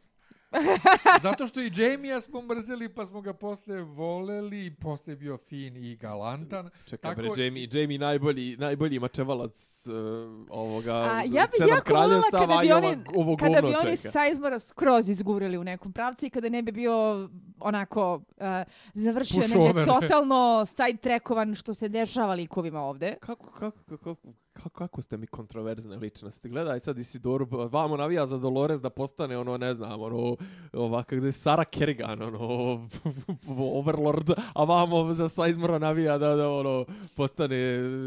Zato 1.22 1.46
što 1.46 1.60
i 1.60 1.70
Jamie 1.76 2.20
smo 2.20 2.42
mrzeli, 2.42 2.88
pa 2.88 3.06
smo 3.06 3.20
ga 3.20 3.32
posle 3.32 3.82
voleli, 3.82 4.66
i 4.66 4.74
posle 4.74 5.16
bio 5.16 5.36
fin 5.36 5.76
i 5.76 5.96
galantan. 5.96 6.70
Čekaj, 6.86 7.14
Tako- 7.14 7.32
bre, 7.34 7.44
Jamie, 7.44 7.68
Jamie 7.72 7.98
najbolji, 7.98 8.56
najbolji 8.56 8.98
mačevalac 8.98 9.86
uh, 9.86 9.94
ovoga 10.48 10.94
A, 10.94 11.22
ja 11.26 11.42
bih 11.42 11.50
sedam 11.58 11.68
jako 11.68 11.94
voljela 11.94 12.08
kraljevstava 12.08 12.46
kada 12.46 12.60
bi 12.60 12.66
i 12.66 12.72
oni, 12.72 12.86
ova- 12.86 13.02
ovo 13.14 13.36
kada 13.36 13.60
bi 13.60 13.66
oni 13.66 13.96
čeka. 13.96 14.10
Sizemora 14.10 14.58
skroz 14.58 15.08
izgurili 15.08 15.58
u 15.58 15.64
nekom 15.64 15.92
pravcu 15.92 16.26
i 16.26 16.30
kada 16.30 16.48
ne 16.48 16.62
bi 16.62 16.72
bio 16.72 17.28
onako 17.60 18.14
uh, 18.14 18.44
završio 18.94 19.42
totalno 19.86 20.66
side 20.66 20.98
trackovan 21.00 21.54
što 21.54 21.74
se 21.74 21.88
dešava 21.88 22.34
likovima 22.34 22.80
ovde. 22.80 23.16
Kako, 23.20 23.50
kako, 23.50 23.78
kako, 23.88 24.14
kako, 24.14 24.28
kako 24.68 25.02
ste 25.02 25.16
mi 25.16 25.26
kontroverzne 25.26 25.96
ličnosti? 25.96 26.48
Gledaj 26.48 26.80
sad 26.80 26.98
Isidoru, 26.98 27.46
vamo 27.70 27.96
navija 27.96 28.26
za 28.26 28.38
Dolores 28.38 28.80
da 28.80 28.90
postane 28.90 29.38
ono, 29.38 29.56
ne 29.56 29.74
znam, 29.74 30.00
ono, 30.00 30.36
ova, 30.72 31.02
kako 31.02 31.20
zove, 31.20 31.32
Sara 31.32 31.64
Kerrigan, 31.64 32.22
ono, 32.22 32.88
Overlord, 33.78 34.30
a 34.54 34.64
vamo 34.64 35.14
za 35.14 35.28
Sizemora 35.28 35.78
navija 35.78 36.18
da, 36.18 36.36
da, 36.36 36.50
ono, 36.50 36.84
postane, 37.16 37.56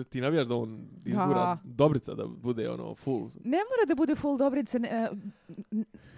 ti 0.09 0.21
navijaš 0.21 0.47
da 0.47 0.55
on 0.55 0.87
izgura 1.05 1.43
Da. 1.43 1.57
Dobrica, 1.63 2.13
da 2.13 2.25
bude, 2.25 2.69
ono, 2.69 2.95
full. 2.95 3.29
Ne 3.43 3.57
mora 3.57 3.85
da 3.87 3.95
bude 3.95 4.15
full 4.15 4.37
dobrice. 4.37 4.79
Ne, 4.79 4.89
e, 4.89 5.09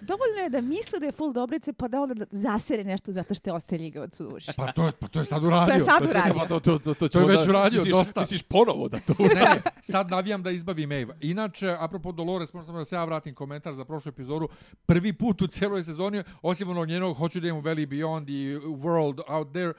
dovoljno 0.05 0.37
je 0.37 0.49
da 0.49 0.61
misli 0.63 0.99
da 0.99 1.05
je 1.05 1.11
full 1.11 1.33
dobrice 1.33 1.73
pa 1.73 1.87
da 1.87 2.01
onda 2.01 2.13
da 2.15 2.25
zasere 2.31 2.83
nešto 2.83 3.11
zato 3.11 3.33
što 3.33 3.49
je 3.49 3.53
ostaje 3.53 3.79
ljigavac 3.79 4.19
u 4.19 4.23
duši. 4.23 4.51
Pa 4.57 4.71
to 4.71 4.85
je, 4.85 4.91
pa 4.91 5.07
to 5.07 5.19
je 5.19 5.25
sad 5.25 5.43
uradio. 5.43 5.67
To 5.67 5.73
je 5.73 5.79
sad 5.81 6.03
čekaj, 6.03 6.11
uradio. 6.11 6.33
Pa 6.35 6.47
to, 6.47 6.59
to, 6.59 6.79
to, 6.79 6.93
to, 6.93 7.07
To 7.09 7.19
je 7.19 7.25
već 7.27 7.47
uradio, 7.47 7.79
misliš, 7.79 7.93
dosta. 7.93 8.19
Misliš 8.19 8.41
ponovo 8.43 8.89
da 8.89 8.99
to 8.99 9.13
Ne, 9.19 9.27
ne, 9.35 9.61
sad 9.83 10.09
navijam 10.09 10.43
da 10.43 10.51
izbavim 10.51 10.91
Eva. 10.91 11.15
Inače, 11.21 11.75
apropo 11.79 12.11
Dolores, 12.11 12.53
možda 12.53 12.65
samo 12.65 12.77
da 12.77 12.85
se 12.85 12.95
ja 12.95 13.05
vratim 13.05 13.35
komentar 13.35 13.73
za 13.73 13.85
prošlu 13.85 14.09
epizodu. 14.09 14.47
Prvi 14.85 15.13
put 15.13 15.41
u 15.41 15.47
cijeloj 15.47 15.83
sezoni, 15.83 16.23
osim 16.41 16.69
onog 16.69 16.87
njenog 16.87 17.17
Hoću 17.17 17.39
da 17.39 17.53
u 17.53 17.61
Valley 17.61 17.87
Beyond 17.87 18.29
i 18.29 18.55
World 18.57 19.21
Out 19.27 19.51
There, 19.51 19.69
uh, 19.69 19.75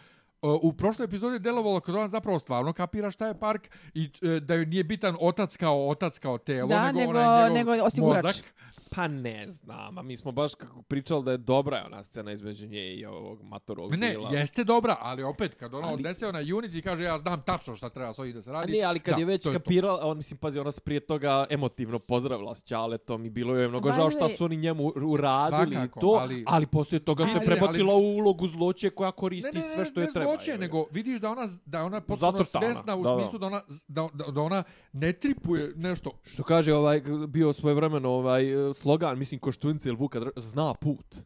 u 0.63 0.73
prošloj 0.73 1.05
epizodi 1.05 1.35
je 1.35 1.39
delovalo 1.39 1.81
kao 1.81 1.93
da 1.93 1.99
ona 1.99 2.09
zapravo 2.09 2.39
stvarno 2.39 2.73
kapira 2.73 3.11
šta 3.11 3.27
je 3.27 3.35
park 3.35 3.63
i 3.95 4.11
uh, 4.23 4.31
da 4.37 4.55
joj 4.55 4.67
nije 4.67 4.85
bitan 4.85 5.17
otac 5.21 5.57
kao 5.57 5.89
otac 5.89 6.19
kao 6.19 6.39
telo, 6.39 6.69
Da, 6.69 6.87
nego, 6.87 6.99
nego- 6.99 7.11
onaj 7.11 7.51
njegov 7.51 7.73
nego 7.73 7.85
osigurač. 7.85 8.25
mozak. 8.25 8.45
Pa 8.91 9.09
ne 9.09 9.49
znam, 9.49 9.99
a 9.99 10.03
mi 10.03 10.17
smo 10.17 10.33
baš 10.33 10.55
kako 10.55 10.83
pričali 10.83 11.25
da 11.25 11.31
je 11.31 11.39
dobra 11.39 11.77
je 11.77 11.85
ona 11.85 12.05
scena 12.05 12.33
između 12.33 12.67
nje 12.67 12.89
i 12.89 13.07
ovog 13.07 13.43
matorog 13.43 13.93
Ne, 13.93 14.11
Bila. 14.11 14.31
jeste 14.31 14.65
dobra, 14.65 14.97
ali 15.01 15.23
opet 15.23 15.55
kad 15.55 15.75
ona 15.75 15.87
Ali- 15.87 15.95
odnese 15.95 16.27
ona 16.27 16.39
Unity 16.39 16.79
i 16.79 16.83
kaže 16.83 17.05
ja 17.05 17.19
znam 17.19 17.43
tačno 17.43 17.77
šta 17.77 17.89
treba 17.89 18.13
s 18.13 18.19
ovim 18.19 18.33
da 18.33 18.43
se 18.43 18.51
A 18.51 18.53
radi. 18.53 18.73
ne, 18.73 18.83
ali 18.83 19.01
kad 19.01 19.15
da, 19.15 19.21
je 19.21 19.25
već 19.27 19.47
kapirala, 19.53 20.01
on 20.03 20.17
mislim, 20.17 20.39
pazi, 20.39 20.59
ona 20.59 20.73
se 20.73 20.81
prije 20.81 21.01
toga 21.01 21.47
emotivno 21.51 21.99
pozdravila 21.99 22.55
s 22.55 22.65
Ćaletom 22.65 23.25
i 23.25 23.31
bilo 23.31 23.55
joj 23.55 23.63
je 23.63 23.69
mnogo 23.69 23.93
žao 23.93 24.11
šta 24.11 24.29
su 24.29 24.45
oni 24.45 24.57
njemu 24.57 24.93
uradili 24.97 25.71
i 25.71 25.75
Svakako, 25.75 26.01
to, 26.01 26.19
ali, 26.21 26.45
ali- 26.47 26.67
poslije 26.67 27.01
toga 27.01 27.27
se 27.27 27.33
Ali- 27.35 27.47
prebacila 27.47 27.95
ali- 27.95 28.05
u 28.05 28.17
ulogu 28.17 28.49
zloće 28.49 28.91
koja 28.91 29.09
Ne, 29.09 29.13
koristi 29.13 29.51
ne, 29.55 29.61
ne, 29.61 29.67
sve 29.67 29.85
što 29.85 30.01
je 30.01 30.07
ne 30.07 30.13
treba. 30.13 30.27
zloće, 30.27 30.51
je. 30.51 30.59
nego 30.59 30.85
vidiš 30.91 31.21
da 31.21 31.31
ona 31.31 31.43
da 31.67 31.85
ona 31.85 32.01
potpuno 32.01 32.45
svesna 32.45 32.97
u 32.97 33.03
da, 33.03 33.11
da. 33.11 33.19
smislu 33.19 33.39
da 33.39 33.47
ona 33.47 33.61
da, 33.89 34.09
da, 34.15 34.25
da 34.25 34.41
ona 34.41 34.63
ne 34.93 35.13
tripuje 35.13 35.73
nešto. 35.77 36.11
Što 36.25 36.43
kaže 36.43 36.75
ovaj, 36.75 37.01
bio 37.29 37.53
svojevremeno 37.53 38.11
ovaj, 38.11 38.71
e, 38.71 38.75
slogan, 38.87 39.19
mislim, 39.19 39.41
Koštunica 39.41 39.89
ili 39.89 39.99
Vuka, 39.99 40.21
zna 40.37 40.75
put. 40.75 41.17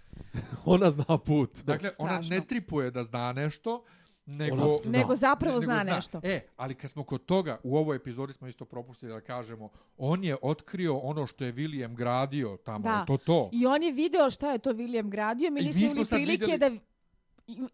ona 0.64 0.90
zna 0.90 1.18
put. 1.18 1.50
Dakle, 1.64 1.90
ona 1.98 2.12
strašno. 2.12 2.36
ne 2.36 2.42
tripuje 2.42 2.90
da 2.90 3.04
zna 3.04 3.32
nešto, 3.32 3.84
nego 4.26 4.56
Ona 4.56 4.68
zna. 4.78 4.90
Nego 4.92 5.16
zapravo 5.16 5.54
ne- 5.54 5.60
zna 5.60 5.84
nešto. 5.84 6.20
E, 6.24 6.40
ali 6.56 6.74
kad 6.74 6.90
smo 6.90 7.04
kod 7.04 7.24
toga, 7.24 7.58
u 7.62 7.76
ovoj 7.76 7.96
epizodi 7.96 8.32
smo 8.32 8.48
isto 8.48 8.64
propustili 8.64 9.12
da 9.12 9.20
kažemo, 9.22 9.68
on 9.98 10.24
je 10.24 10.36
otkrio 10.42 10.96
ono 10.96 11.26
što 11.26 11.44
je 11.44 11.52
William 11.54 11.94
gradio 11.94 12.58
tamo, 12.58 12.78
Da. 12.80 13.04
to 13.04 13.16
to. 13.16 13.50
I 13.52 13.66
on 13.66 13.82
je 13.82 13.92
video 13.92 14.30
šta 14.30 14.52
je 14.52 14.58
to 14.58 14.72
William 14.72 15.08
gradio, 15.08 15.50
mi 15.50 15.60
nismo 15.60 15.82
imali 15.84 16.06
prilike 16.06 16.44
vidjeli- 16.46 16.58
da 16.78 16.84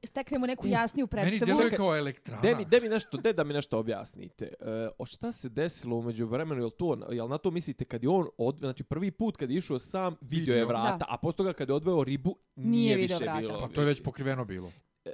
steknemo 0.02 0.46
neku 0.46 0.66
jasniju 0.66 1.08
Meni 1.12 1.22
predstavu. 1.22 1.46
djeluje 1.46 1.70
kao 1.70 1.96
elektrana. 1.96 2.42
De 2.42 2.54
mi, 2.54 2.64
de 2.64 2.80
mi 2.80 2.88
nešto, 2.88 3.16
de 3.16 3.32
da 3.32 3.44
mi 3.44 3.54
nešto 3.54 3.78
objasnite. 3.78 4.44
E, 4.44 4.54
o 4.98 5.06
šta 5.06 5.32
se 5.32 5.48
desilo 5.48 5.96
umeđu 5.96 6.26
vremenu, 6.26 6.60
jel, 6.60 6.70
to, 6.70 6.98
jel 7.10 7.28
na 7.28 7.38
to 7.38 7.50
mislite 7.50 7.84
kad 7.84 8.02
je 8.02 8.08
on, 8.08 8.26
od, 8.38 8.56
znači 8.56 8.84
prvi 8.84 9.10
put 9.10 9.36
kad 9.36 9.50
je 9.50 9.56
išao 9.56 9.78
sam, 9.78 10.16
vidio 10.20 10.52
je 10.52 10.60
Vidio. 10.60 10.68
vrata, 10.68 10.96
Da. 10.96 11.06
a 11.08 11.16
posle 11.16 11.36
toga 11.36 11.52
kad 11.52 11.68
je 11.68 11.74
odveo 11.74 12.04
ribu, 12.04 12.36
nije, 12.56 12.70
Nije 12.86 12.96
više 12.96 13.14
vrata. 13.16 13.40
bilo. 13.40 13.60
Pa 13.60 13.68
to 13.68 13.80
je 13.80 13.86
već 13.86 14.02
pokriveno 14.02 14.44
bilo. 14.44 14.72
E, 15.04 15.10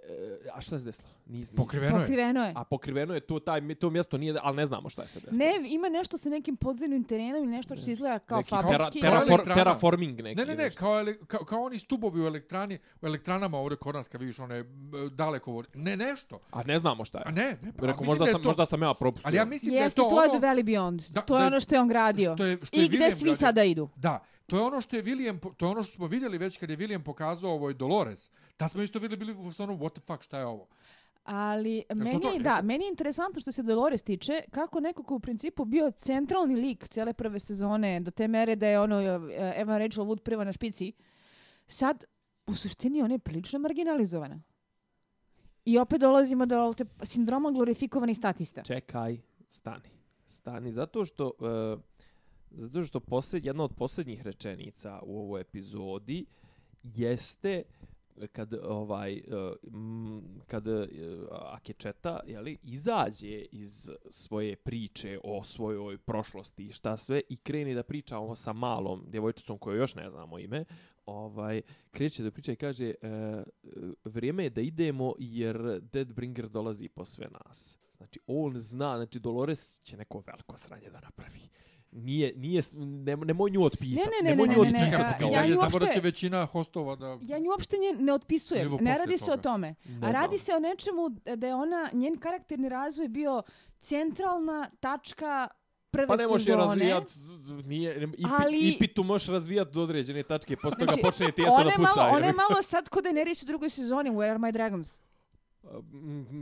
a 0.54 0.60
šta 0.60 0.78
se 0.78 0.84
desilo? 0.84 1.08
Nis, 1.26 1.40
nis- 1.42 1.56
Pokriveno 1.56 1.96
je. 1.96 2.02
Pokriveno 2.02 2.44
je. 2.44 2.52
A 2.56 2.64
pokriveno 2.64 3.14
je 3.14 3.20
to, 3.20 3.38
taj, 3.38 3.74
to 3.74 3.90
mjesto 3.90 4.18
nije, 4.18 4.34
ali 4.42 4.56
ne 4.56 4.66
znamo 4.66 4.88
šta 4.88 5.02
je 5.02 5.08
se 5.08 5.20
desilo. 5.20 5.38
Ne, 5.38 5.52
ima 5.66 5.88
nešto 5.88 6.18
sa 6.18 6.28
nekim 6.28 6.56
podzemnim 6.56 7.04
terenom 7.04 7.36
ili 7.36 7.46
nešto 7.46 7.76
što 7.76 7.90
izgleda 7.90 8.18
kao 8.18 8.38
Neki 8.38 8.50
fabrički. 8.50 9.00
tera- 9.00 9.22
elektrana. 9.22 9.54
terraforming 9.54 10.20
neki. 10.20 10.36
Ne, 10.36 10.46
ne, 10.46 10.56
ne, 10.56 10.62
nešto. 10.64 10.78
kao, 10.78 11.00
ele, 11.00 11.18
kao, 11.18 11.40
kao 11.40 11.62
oni 11.62 11.78
stubovi 11.78 12.22
u 12.22 12.26
elektrani, 12.26 12.78
u 13.02 13.06
elektranama 13.06 13.58
ovdje 13.58 13.76
kod 13.76 13.94
nas 13.94 14.08
kad 14.08 14.20
vidiš 14.20 14.38
one 14.38 14.64
daleko 15.10 15.52
vode. 15.52 15.68
Ne, 15.74 15.96
nešto. 15.96 16.38
A 16.50 16.62
ne 16.62 16.78
znamo 16.78 17.04
šta 17.04 17.18
je. 17.18 17.24
A 17.26 17.30
ne, 17.30 17.56
ne, 17.62 17.72
pa, 17.72 17.86
Rekao, 17.86 18.00
mislim 18.00 18.06
možda, 18.08 18.26
sam, 18.26 18.42
to, 18.42 18.48
možda 18.48 18.66
sam 18.66 18.82
ja 18.82 18.94
propustio. 18.94 19.28
Ali 19.28 19.36
ja 19.36 19.44
mislim 19.44 19.70
da 19.72 19.78
je 19.78 19.82
Jeste, 19.82 19.96
to, 19.96 20.08
to 20.08 20.22
je 20.22 20.30
ono... 20.30 20.38
The 20.38 20.46
Valley 20.46 20.62
Beyond. 20.64 21.12
Da, 21.12 21.20
to 21.20 21.36
je 21.36 21.40
da- 21.40 21.46
ono 21.46 21.60
što 21.60 21.74
je 21.74 21.80
on 21.80 21.88
gradio. 21.88 22.34
Što 22.34 22.44
je, 22.44 22.58
što 22.62 22.76
je 22.76 22.84
I 22.84 22.88
gde 22.88 23.10
svi 23.10 23.34
sada 23.34 23.64
idu. 23.64 23.88
Da, 23.96 24.24
to 24.48 24.56
je 24.56 24.62
ono 24.62 24.80
što 24.80 24.96
je 24.96 25.02
William, 25.04 25.54
to 25.56 25.66
je 25.66 25.70
ono 25.70 25.82
što 25.82 25.92
smo 25.92 26.06
vidjeli 26.06 26.38
već 26.38 26.58
kad 26.58 26.70
je 26.70 26.76
William 26.76 27.02
pokazao 27.02 27.50
ovoj 27.52 27.74
Dolores. 27.74 28.30
Da 28.58 28.68
smo 28.68 28.82
isto 28.82 28.98
vidjeli 28.98 29.24
bili 29.24 29.38
u 29.40 29.44
fazonu 29.44 29.76
what 29.76 29.92
the 29.92 30.00
fuck, 30.00 30.22
šta 30.22 30.38
je 30.38 30.46
ovo? 30.46 30.66
Ali 31.24 31.84
meni, 31.94 32.12
to 32.12 32.28
to? 32.28 32.34
je- 32.34 32.40
da, 32.40 32.62
meni 32.62 32.84
je 32.84 32.88
interesantno 32.88 33.40
što 33.40 33.52
se 33.52 33.62
Dolores 33.62 34.02
tiče, 34.02 34.42
kako 34.50 34.80
neko 34.80 35.02
ko 35.02 35.14
u 35.14 35.20
principu 35.20 35.64
bio 35.64 35.90
centralni 35.90 36.56
lik 36.56 36.88
cele 36.88 37.12
prve 37.12 37.38
sezone, 37.38 38.00
do 38.00 38.10
te 38.10 38.28
mere 38.28 38.56
da 38.56 38.66
je 38.68 38.80
ono 38.80 39.00
e, 39.00 39.52
Evan 39.56 39.78
Rachel 39.78 40.04
Wood 40.04 40.20
prva 40.22 40.44
na 40.44 40.52
špici, 40.52 40.92
sad 41.66 42.04
u 42.46 42.54
suštini 42.54 43.02
ona 43.02 43.14
je 43.14 43.18
prilično 43.18 43.58
marginalizovana. 43.58 44.40
I 45.64 45.78
opet 45.78 46.00
dolazimo 46.00 46.46
do 46.46 46.72
te 46.76 46.84
sindroma 47.02 47.50
glorifikovanih 47.50 48.16
statista. 48.16 48.62
Čekaj, 48.62 49.18
stani. 49.50 49.88
Stani, 50.28 50.72
zato 50.72 51.04
što... 51.04 51.32
Uh, 51.38 51.80
zato 52.50 52.82
što 52.82 53.00
posled, 53.00 53.46
jedna 53.46 53.64
od 53.64 53.74
posljednjih 53.74 54.22
rečenica 54.22 55.00
u 55.02 55.18
ovoj 55.18 55.40
epizodi 55.40 56.26
jeste 56.82 57.62
kad 58.32 58.54
ovaj 58.54 59.16
eh, 59.16 59.22
kad 60.46 60.66
eh, 60.66 60.86
Akečeta 61.30 62.20
je 62.26 62.40
li 62.40 62.58
izađe 62.62 63.44
iz 63.52 63.90
svoje 64.10 64.56
priče 64.56 65.18
o 65.24 65.44
svojoj 65.44 65.98
prošlosti 65.98 66.66
i 66.66 66.72
šta 66.72 66.96
sve 66.96 67.20
i 67.28 67.36
kreni 67.36 67.74
da 67.74 67.82
priča 67.82 68.18
ovo 68.18 68.36
sa 68.36 68.52
malom 68.52 69.04
djevojčicom 69.08 69.58
koju 69.58 69.76
još 69.76 69.94
ne 69.94 70.10
znamo 70.10 70.38
ime 70.38 70.64
ovaj 71.06 71.62
kreće 71.90 72.22
da 72.22 72.30
priča 72.30 72.52
i 72.52 72.56
kaže 72.56 72.94
e, 73.02 73.44
vrijeme 74.04 74.44
je 74.44 74.50
da 74.50 74.60
idemo 74.60 75.14
jer 75.18 75.80
Deadbringer 75.80 76.48
dolazi 76.48 76.88
po 76.88 77.04
sve 77.04 77.28
nas. 77.30 77.78
Znači 77.96 78.20
on 78.26 78.58
zna 78.58 78.96
znači 78.96 79.20
Dolores 79.20 79.80
će 79.82 79.96
neko 79.96 80.22
veliko 80.26 80.58
sranje 80.58 80.90
da 80.90 81.00
napravi 81.00 81.40
nije 81.92 82.32
nije 82.36 82.62
ne, 82.74 83.16
nemoj 83.16 83.50
nju 83.50 83.62
otpisati 83.62 84.10
Ne, 84.22 84.30
ne, 84.30 84.36
ne, 84.36 84.46
ne, 84.46 84.56
ne, 84.62 84.70
ne, 84.70 84.96
a, 84.96 85.18
kao 85.18 85.28
ja 85.28 85.34
ja 85.34 85.46
nju 85.48 85.54
znamo 85.54 85.78
da 85.78 85.86
će 85.86 86.00
većina 86.00 86.46
hostova 86.46 86.96
da... 86.96 87.18
Ja 87.22 87.38
nju 87.38 87.50
uopšte 87.50 87.76
nje 87.78 87.92
ne 87.94 88.12
otpisujem. 88.12 88.68
Ne 88.80 88.98
radi 88.98 89.18
se 89.18 89.24
o 89.24 89.28
toga. 89.28 89.42
tome. 89.42 89.74
Ne 89.86 90.08
A 90.08 90.10
radi 90.12 90.28
znam. 90.28 90.38
se 90.38 90.54
o 90.54 90.60
nečemu 90.60 91.08
da 91.36 91.46
je 91.46 91.54
ona, 91.54 91.90
njen 91.92 92.16
karakterni 92.16 92.68
razvoj 92.68 93.08
bio 93.08 93.42
centralna 93.78 94.70
tačka 94.80 95.48
prve 95.90 96.06
Pa 96.06 96.16
ne 96.16 96.26
možeš 96.26 96.42
je 96.42 96.52
sezone. 96.52 96.64
razvijat, 96.66 97.04
nije, 97.64 97.96
ipi, 98.04 98.22
Ali- 98.24 98.44
ali... 98.44 98.68
ipitu 98.68 99.02
možeš 99.02 99.28
razvijat 99.28 99.68
do 99.68 99.82
određene 99.82 100.22
tačke, 100.22 100.56
posle 100.56 100.70
toga 100.70 100.84
Znači, 100.86 101.02
počne 101.02 101.32
tijesto 101.32 101.64
da 101.64 101.70
puca. 101.70 101.80
malo, 101.94 102.10
ona 102.10 102.26
je 102.26 102.32
malo 102.32 102.62
sad 102.62 102.88
kod 102.88 103.04
Daenerys 103.04 103.42
u 103.42 103.46
drugoj 103.46 103.70
sezoni, 103.70 104.10
Where 104.10 104.30
are 104.30 104.38
my 104.38 104.52
dragons? 104.52 105.00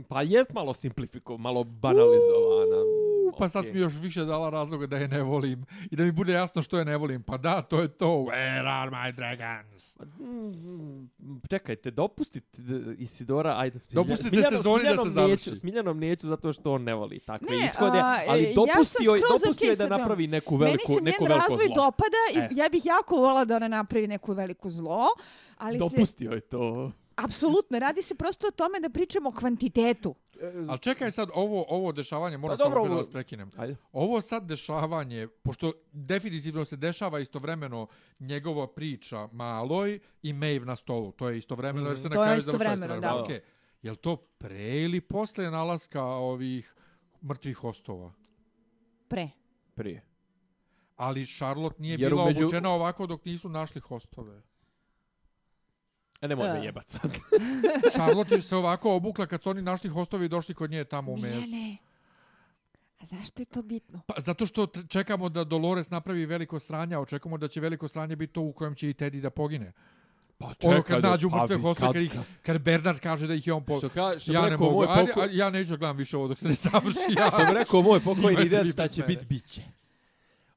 Pa 0.07 0.21
jest 0.21 0.53
malo 0.53 0.73
simplifiko, 0.73 1.37
malo 1.37 1.63
banalizovana. 1.63 3.06
Pa 3.31 3.49
sad 3.49 3.61
Okej. 3.61 3.73
mi 3.73 3.79
još 3.79 3.93
više 3.95 4.21
dala 4.21 4.49
razloga 4.49 4.87
da 4.87 4.97
je 4.97 5.07
ne 5.07 5.21
volim 5.21 5.65
i 5.83 5.95
da 5.95 6.03
mi 6.03 6.11
bude 6.11 6.33
jasno 6.33 6.61
što 6.61 6.79
je 6.79 6.85
ne 6.85 6.97
volim. 6.97 7.23
Pa 7.23 7.37
da, 7.37 7.61
to 7.61 7.79
je 7.79 7.87
to. 7.89 8.05
Where 8.07 8.67
are 8.71 8.91
my 8.91 9.11
dragons? 9.11 9.95
Mm, 10.19 11.07
Čekajte, 11.49 11.91
dopustite 11.91 12.61
Isidora, 12.97 13.53
ajde. 13.57 13.79
Smilja- 13.79 13.93
Dopustite 13.93 14.29
Smiljano- 14.29 14.57
sezoni 14.57 14.83
da 14.85 15.03
se 15.03 15.09
završi. 15.09 15.49
Neću, 15.49 15.55
Smiljanom 15.55 15.99
neću 15.99 16.27
zato 16.27 16.53
što 16.53 16.73
on 16.73 16.83
ne 16.83 16.93
voli 16.95 17.19
takve 17.19 17.47
Ne, 17.49 17.65
ishode, 17.65 17.99
a, 17.99 18.19
ali 18.27 18.43
ja 18.43 18.53
dopustio, 18.55 19.11
je, 19.11 19.19
skroz 19.19 19.41
dopustio 19.41 19.51
okej 19.51 19.69
je 19.69 19.75
da 19.77 19.97
napravi 19.97 20.27
neku 20.27 20.53
Meni 20.53 20.65
veliku, 20.65 20.93
se 20.93 21.01
neku 21.01 21.23
njen 21.23 21.29
veliko 21.29 21.47
razvoj 21.49 21.65
zlo. 21.65 21.75
dopada 21.75 22.17
i 22.35 22.39
E. 22.39 22.49
ja 22.53 22.69
bih 22.69 22.85
jako 22.85 23.15
volila 23.15 23.45
da 23.45 23.55
ona 23.55 23.67
napravi 23.69 24.07
neku 24.07 24.33
veliku 24.33 24.69
zlo, 24.69 25.05
ali 25.57 25.73
se, 25.73 25.79
Dopustio 25.79 26.31
je 26.31 26.39
to. 26.41 26.91
Apsolutno, 27.17 27.79
radi 27.79 28.01
se 28.01 28.15
prosto 28.15 28.47
o 28.47 28.51
tome 28.51 28.79
da 28.79 28.89
pričamo 28.89 29.29
o 29.29 29.33
kvantitetu. 29.33 30.15
Ali 30.67 30.79
čekaj 30.79 31.11
sad, 31.11 31.29
ovo, 31.33 31.65
ovo 31.69 31.91
dešavanje, 31.91 32.37
moram 32.37 32.53
Pa 32.53 32.63
samo 32.63 32.75
dobro, 32.75 32.89
da 32.89 32.95
vas 32.95 33.09
prekinem. 33.09 33.49
Ajde. 33.57 33.75
Ovo 33.91 34.21
sad 34.21 34.43
dešavanje, 34.43 35.27
pošto 35.27 35.71
definitivno 35.91 36.65
se 36.65 36.75
dešava 36.77 37.19
istovremeno 37.19 37.87
njegova 38.19 38.67
priča 38.67 39.27
maloj 39.27 39.99
i 40.23 40.33
Maeve 40.33 40.65
na 40.65 40.75
stolu. 40.75 41.11
To 41.11 41.29
je 41.29 41.37
istovremeno, 41.37 41.87
jer 41.87 41.97
se 41.99 42.03
na 42.03 42.09
To 42.09 42.21
je 42.21 42.25
kraju 42.25 42.41
završava 42.41 42.73
istovremeno, 42.73 42.95
istovremeno. 42.95 43.17
da. 43.17 43.23
Okej. 43.23 43.39
Jel 43.81 43.95
to 43.95 44.15
pre 44.15 44.81
ili 44.81 45.01
posle 45.01 45.51
nalaska 45.51 46.03
ovih 46.03 46.75
mrtvih 47.21 47.57
hostova? 47.57 48.13
Pre. 49.07 49.29
Prije. 49.75 50.05
Ali 50.95 51.25
Charlotte 51.27 51.75
nije 51.79 51.91
Jer 51.93 52.11
bila 52.11 52.23
umeđu- 52.23 52.43
obučena 52.43 52.69
ovako 52.69 53.07
dok 53.07 53.25
nisu 53.25 53.49
našli 53.49 53.81
hostove. 53.81 54.41
E, 56.21 56.27
nemoj 56.27 56.49
me 56.49 56.65
jebat 56.65 56.89
sad. 56.89 57.11
Charlotte 57.93 58.35
je 58.35 58.41
se 58.41 58.55
ovako 58.55 58.95
obukla 58.95 59.25
kad 59.25 59.43
su 59.43 59.49
oni 59.49 59.61
našli 59.61 59.89
hostovi 59.89 60.25
i 60.25 60.29
došli 60.29 60.55
kod 60.55 60.71
nje 60.71 60.83
tamo 60.83 61.11
u 61.11 61.17
mesu. 61.17 61.37
Miljane, 61.41 61.77
a 62.99 63.05
zašto 63.05 63.41
je 63.41 63.45
to 63.45 63.61
bitno? 63.61 64.01
Pa, 64.07 64.13
zato 64.17 64.45
što 64.45 64.67
čekamo 64.89 65.29
da 65.29 65.43
Dolores 65.43 65.89
napravi 65.89 66.25
veliko 66.25 66.59
sranje, 66.59 66.95
a 66.95 66.99
očekujemo 66.99 67.37
da 67.37 67.47
će 67.47 67.61
veliko 67.61 67.87
sranje 67.87 68.15
biti 68.15 68.33
to 68.33 68.41
u 68.41 68.51
kojem 68.51 68.75
će 68.75 68.89
i 68.89 68.93
Teddy 68.93 69.21
da 69.21 69.29
pogine. 69.29 69.71
Pa 70.37 70.53
ono 70.63 70.83
kad 70.83 71.03
nađu 71.03 71.29
pa 71.29 71.41
mrtve 71.41 71.55
vi- 71.55 71.61
hostove, 71.61 72.07
kad- 72.09 72.25
kad, 72.41 72.61
Bernard 72.61 72.99
kaže 72.99 73.27
da 73.27 73.33
ih 73.33 73.47
je 73.47 73.53
on 73.53 73.63
po... 73.65 73.77
Što, 73.77 73.89
ka, 73.89 74.19
što 74.19 74.31
ja 74.31 74.49
ne 74.49 74.57
mogu, 74.57 74.85
Ajde, 74.89 75.07
poko... 75.07 75.21
a, 75.21 75.27
ja 75.31 75.49
neću 75.49 75.69
da 75.69 75.77
gledam 75.77 75.97
više 75.97 76.17
ovo 76.17 76.27
dok 76.27 76.37
se 76.39 76.47
ne 76.47 76.53
završi. 76.53 77.13
Ja. 77.19 77.27
Što 77.27 77.45
bi 77.45 77.53
rekao 77.53 77.81
moj 77.81 77.99
pokojni 78.15 78.49
šta 78.71 78.83
bez 78.83 78.91
će 78.95 79.01
mene. 79.01 79.15
bit, 79.15 79.27
bit 79.27 79.45
će. 79.45 79.61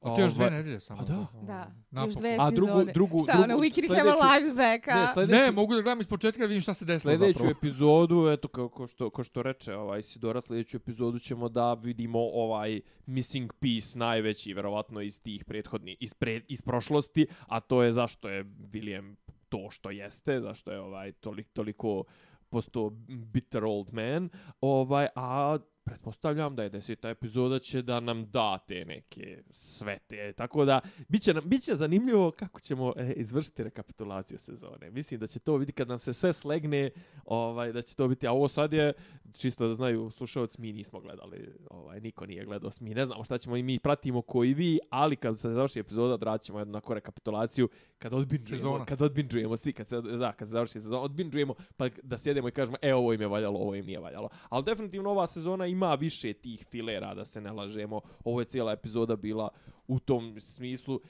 A 0.02 0.08
to 0.08 0.20
je 0.20 0.24
još 0.24 0.32
dve 0.32 0.44
Ovaj- 0.44 0.56
nedelje 0.56 0.80
samo. 0.80 0.98
Pa 0.98 1.04
da. 1.04 1.26
Da, 1.42 1.70
Napokon. 1.90 2.08
još 2.08 2.14
dve 2.14 2.30
A 2.30 2.48
epizode. 2.48 2.56
drugu- 2.56 2.92
drugu- 2.92 3.18
Šta, 3.20 3.32
drugu- 3.32 3.44
ono, 3.44 3.56
we 3.56 3.74
can 3.74 3.96
have 3.96 4.02
our 4.02 4.18
sljedeću- 4.18 4.34
lives 4.34 4.52
back, 4.54 4.88
a? 4.88 4.94
Ne, 4.96 5.06
sljedeću, 5.14 5.32
Ne, 5.34 5.50
mogu 5.50 5.74
da 5.74 5.82
gledam 5.82 6.00
ispočetka 6.00 6.40
da 6.40 6.46
vidim 6.46 6.60
šta 6.60 6.74
se 6.74 6.84
desilo 6.84 7.10
Sljedeću 7.10 7.32
zapravo. 7.34 7.50
epizodu, 7.52 8.28
eto 8.28 8.48
kao 8.48 8.68
ko 8.68 8.86
što, 8.86 9.10
ko 9.10 9.24
što 9.24 9.42
reče 9.42 9.74
ovaj 9.74 10.02
Sidora, 10.02 10.40
sljedeću 10.40 10.76
epizodu 10.76 11.18
ćemo 11.18 11.48
da 11.48 11.74
vidimo 11.74 12.18
ovaj 12.20 12.80
missing 13.06 13.52
piece 13.54 13.98
najveći, 13.98 14.54
verovatno 14.54 15.00
iz 15.00 15.22
tih 15.22 15.44
prethodnih, 15.44 15.96
iz, 16.00 16.14
pre, 16.14 16.40
iz 16.48 16.62
prošlosti, 16.62 17.26
a 17.46 17.60
to 17.60 17.82
je 17.82 17.92
zašto 17.92 18.28
je 18.28 18.44
William 18.44 19.14
to 19.48 19.70
što 19.70 19.90
jeste, 19.90 20.40
zašto 20.40 20.72
je 20.72 20.80
ovaj 20.80 21.12
toliko, 21.12 21.50
toliko 21.52 22.04
postao 22.48 22.90
bitter 23.06 23.64
old 23.64 23.92
man, 23.92 24.28
ovaj, 24.60 25.06
a 25.14 25.58
pretpostavljam 25.84 26.56
da 26.56 26.62
je 26.62 26.68
deseta 26.68 27.08
epizoda 27.08 27.58
će 27.58 27.82
da 27.82 28.00
nam 28.00 28.30
da 28.30 28.58
te 28.58 28.84
neke 28.84 29.42
svete. 29.50 30.32
Tako 30.32 30.64
da, 30.64 30.80
bit 31.08 31.22
će, 31.22 31.34
nam, 31.34 31.48
bit 31.48 31.62
će 31.62 31.76
zanimljivo 31.76 32.30
kako 32.30 32.60
ćemo 32.60 32.92
e, 32.96 33.12
izvršiti 33.16 33.62
rekapitulaciju 33.62 34.38
sezone. 34.38 34.90
Mislim 34.90 35.20
da 35.20 35.26
će 35.26 35.38
to 35.38 35.58
biti 35.58 35.72
kad 35.72 35.88
nam 35.88 35.98
se 35.98 36.12
sve 36.12 36.32
slegne, 36.32 36.90
ovaj, 37.24 37.72
da 37.72 37.82
će 37.82 37.96
to 37.96 38.08
biti, 38.08 38.26
a 38.26 38.32
ovo 38.32 38.48
sad 38.48 38.72
je, 38.72 38.92
čisto 39.38 39.68
da 39.68 39.74
znaju 39.74 40.10
slušalci, 40.10 40.60
mi 40.60 40.72
nismo 40.72 41.00
gledali, 41.00 41.54
ovaj, 41.70 42.00
niko 42.00 42.26
nije 42.26 42.44
gledao, 42.44 42.70
mi 42.80 42.94
ne 42.94 43.04
znamo 43.04 43.24
šta 43.24 43.38
ćemo 43.38 43.56
i 43.56 43.62
mi 43.62 43.78
pratimo 43.78 44.22
koji 44.22 44.54
vi, 44.54 44.78
ali 44.90 45.16
kad 45.16 45.38
se 45.38 45.50
završi 45.50 45.78
epizoda, 45.80 46.14
odradit 46.14 46.42
ćemo 46.42 46.58
jednu 46.58 46.72
onako 46.72 46.94
rekapitulaciju, 46.94 47.68
kad 47.98 48.14
odbinđujemo, 48.14 48.84
kad 48.88 49.02
odbinđujemo 49.02 49.56
svi, 49.56 49.72
kad 49.72 49.88
se, 49.88 50.00
da, 50.00 50.32
kad 50.32 50.48
se 50.48 50.52
završi 50.52 50.72
sezona, 50.72 51.02
odbinđujemo, 51.02 51.54
pa 51.76 51.88
da 52.02 52.18
sjedemo 52.18 52.48
i 52.48 52.52
kažemo, 52.52 52.76
e, 52.82 52.94
ovo 52.94 53.12
im 53.12 53.20
je 53.20 53.26
valjalo, 53.26 53.58
ovo 53.58 53.74
im 53.74 53.86
nije 53.86 53.98
valjalo. 53.98 54.28
Ali 54.48 54.64
definitivno 54.64 55.10
ova 55.10 55.26
sezona 55.26 55.66
ima 55.70 55.94
više 55.94 56.32
tih 56.32 56.66
filera, 56.70 57.14
da 57.14 57.24
se 57.24 57.40
ne 57.40 57.52
lažemo. 57.52 58.00
Ovo 58.24 58.40
je 58.40 58.44
cijela 58.44 58.72
epizoda 58.72 59.16
bila 59.16 59.48
u 59.88 59.98
tom 59.98 60.40
smislu. 60.40 61.00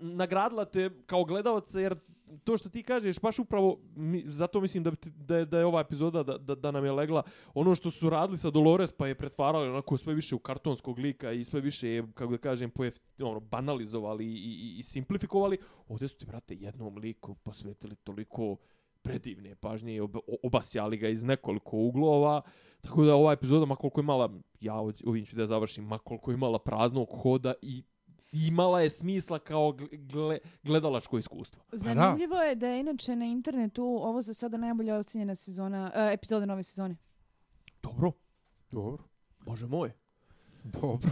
Nagradila 0.00 0.64
te 0.64 0.90
kao 1.06 1.24
gledalca, 1.24 1.80
jer 1.80 1.96
to 2.44 2.56
što 2.56 2.68
ti 2.68 2.82
kažeš, 2.82 3.20
baš 3.20 3.38
upravo, 3.38 3.78
mi, 3.96 4.24
zato 4.26 4.60
mislim 4.60 4.84
da, 4.84 4.90
da, 5.04 5.36
je, 5.36 5.44
da 5.44 5.58
je 5.58 5.66
ova 5.66 5.80
epizoda 5.80 6.22
da, 6.22 6.38
da, 6.38 6.54
da 6.54 6.70
nam 6.70 6.84
je 6.84 6.92
legla 6.92 7.22
ono 7.54 7.74
što 7.74 7.90
su 7.90 8.10
radili 8.10 8.38
sa 8.38 8.50
Dolores, 8.50 8.92
pa 8.92 9.06
je 9.06 9.14
pretvarali 9.14 9.68
onako 9.68 9.96
sve 9.96 10.14
više 10.14 10.34
u 10.34 10.38
kartonskog 10.38 10.98
lika 10.98 11.32
i 11.32 11.44
sve 11.44 11.60
više 11.60 11.88
je, 11.88 12.06
kako 12.14 12.32
da 12.32 12.38
kažem, 12.38 12.70
pojef, 12.70 12.98
ono, 13.22 13.40
banalizovali 13.40 14.26
i, 14.26 14.36
i, 14.36 14.78
i 14.78 14.82
simplifikovali. 14.82 15.58
Ovdje 15.88 16.08
su 16.08 16.18
ti, 16.18 16.26
brate, 16.26 16.54
jednom 16.54 16.96
liku 16.96 17.34
posvetili 17.34 17.96
toliko 17.96 18.56
predivne 19.06 19.54
pažnje 19.54 19.94
i 19.94 20.00
ob, 20.00 20.16
obasjali 20.42 20.96
ga 20.96 21.08
iz 21.08 21.22
nekoliko 21.22 21.76
uglova. 21.76 22.42
Tako 22.80 23.04
da 23.04 23.14
ova 23.14 23.32
epizoda, 23.32 23.66
makoliko 23.66 24.00
je 24.00 24.02
imala, 24.02 24.30
ja 24.60 24.74
ovim 25.04 25.24
ću 25.26 25.36
da 25.36 25.46
završim, 25.46 25.84
makoliko 25.84 26.30
je 26.30 26.34
imala 26.34 26.58
praznog 26.58 27.08
hoda 27.22 27.54
i 27.62 27.84
imala 28.32 28.80
je 28.80 28.90
smisla 28.90 29.38
kao 29.38 29.72
gle, 29.92 30.38
gledalačko 30.62 31.18
iskustvo. 31.18 31.62
Zanimljivo 31.72 32.36
je 32.36 32.54
da 32.54 32.68
je 32.68 32.80
inače 32.80 33.16
na 33.16 33.24
internetu 33.24 33.84
ovo 33.84 34.22
za 34.22 34.34
sada 34.34 34.56
najbolja 34.56 34.96
ocjenjena 34.96 35.34
sezona, 35.34 35.92
uh, 35.94 36.12
epizoda 36.12 36.46
nove 36.46 36.62
sezone. 36.62 36.96
Dobro. 37.82 38.12
Dobro. 38.70 39.04
Bože 39.46 39.66
moj. 39.66 39.92
Dobro. 40.64 41.10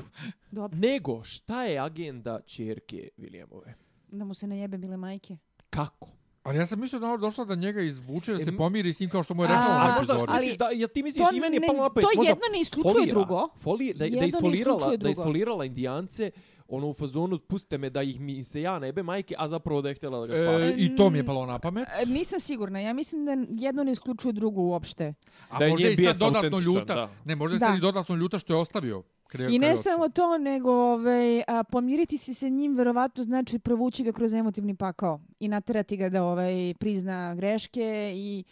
Dobro. 0.50 0.78
Nego, 0.78 1.24
šta 1.24 1.64
je 1.64 1.78
agenda 1.78 2.40
čerke 2.40 3.08
Williamove? 3.18 3.72
Da 4.08 4.24
mu 4.24 4.34
se 4.34 4.46
najebe 4.46 4.78
bile 4.78 4.96
majke. 4.96 5.36
Kako? 5.70 6.08
Ali 6.44 6.58
ja 6.58 6.66
sam 6.66 6.80
mislio 6.80 7.00
da 7.00 7.06
ona 7.06 7.16
došla 7.16 7.44
da 7.44 7.54
njega 7.54 7.80
izvuče, 7.80 8.32
da 8.32 8.38
se 8.38 8.56
pomiri 8.56 8.92
s 8.92 9.00
njim 9.00 9.10
kao 9.10 9.22
što 9.22 9.34
mu 9.34 9.42
je 9.42 9.48
rekao 9.48 9.68
na 9.68 9.96
epizodi. 9.96 10.24
Ali, 10.28 10.56
da, 10.56 10.68
ja 10.74 10.88
ti 10.88 11.02
misliš, 11.02 11.26
i 11.32 11.40
meni 11.40 11.56
je 11.56 11.66
palo 11.66 11.82
napet, 11.82 12.02
to 12.02 12.22
jedno 12.22 12.42
ne 12.52 12.60
isključuje 12.60 13.06
drugo. 13.06 13.48
Foli, 13.60 13.92
da, 13.94 14.08
da, 14.08 14.24
isfolirala, 14.24 14.96
da 14.96 15.10
isfolirala 15.10 15.64
indijance, 15.64 16.30
ono 16.68 16.88
u 16.88 16.94
fazonu, 16.94 17.38
pustite 17.38 17.78
me 17.78 17.90
da 17.90 18.02
ih 18.02 18.20
mi 18.20 18.44
se 18.44 18.60
ja 18.60 18.78
nebe 18.78 19.02
majke, 19.02 19.34
a 19.38 19.48
zapravo 19.48 19.82
da 19.82 19.88
je 19.88 19.94
htjela 19.94 20.20
da 20.20 20.26
ga 20.26 20.34
spasi. 20.34 20.66
E, 20.66 20.74
I 20.76 20.96
to 20.96 21.10
mi 21.10 21.18
je 21.18 21.26
palo 21.26 21.46
na 21.46 21.58
pamet. 21.58 21.88
E, 22.02 22.06
nisam 22.06 22.40
sigurna, 22.40 22.80
ja 22.80 22.92
mislim 22.92 23.24
da 23.24 23.32
jedno 23.66 23.84
ne 23.84 23.92
isključuje 23.92 24.32
drugo 24.32 24.60
uopšte. 24.60 25.14
A 25.48 25.58
da 25.58 25.68
možda 25.68 25.86
je 25.86 25.92
i 25.92 25.96
sad 25.96 26.16
dodatno 26.16 26.58
ljuta. 26.58 26.94
Da. 26.94 27.10
Ne, 27.24 27.34
možda 27.36 27.54
je 27.54 27.60
sad 27.60 27.76
i 27.76 27.80
dodatno 27.80 28.14
ljuta 28.14 28.38
što 28.38 28.52
je 28.52 28.56
ostavio. 28.56 29.02
I 29.50 29.58
ne 29.58 29.76
samo 29.76 30.08
to, 30.08 30.38
nego 30.38 30.70
ovaj, 30.70 31.42
a, 31.48 31.64
pomiriti 31.64 32.18
se 32.18 32.34
sa 32.34 32.48
njim 32.48 32.76
verovatno 32.76 33.22
znači 33.24 33.58
provući 33.58 34.04
ga 34.04 34.12
kroz 34.12 34.32
emotivni 34.34 34.74
pakao 34.74 35.20
i 35.40 35.48
naterati 35.48 35.96
ga 35.96 36.08
da 36.08 36.24
ovaj, 36.24 36.74
prizna 36.78 37.34
greške 37.34 38.12
i... 38.14 38.44